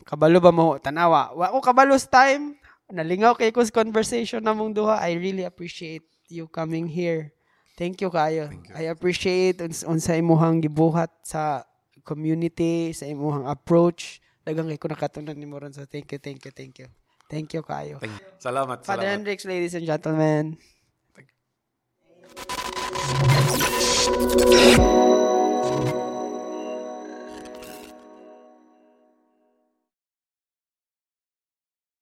[0.07, 1.35] kabalo ba mo tanawa.
[1.35, 2.57] Wa ko kabalo sa time.
[2.89, 5.01] Nalingaw kay ko sa conversation namong duha.
[5.03, 7.37] I really appreciate you coming here.
[7.79, 8.51] Thank you kayo.
[8.51, 8.75] Thank you.
[8.75, 11.63] I appreciate uns unsa imuhang gibuhat sa
[12.03, 14.19] community, sa imuhang approach.
[14.43, 15.71] Dagang kay ko nakatunan ni Moron.
[15.71, 16.91] So thank you, thank you, thank you.
[17.31, 18.03] Thank you kayo.
[18.03, 19.15] Thank- Salamat, Father salamat.
[19.15, 20.59] Hendricks, ladies and gentlemen.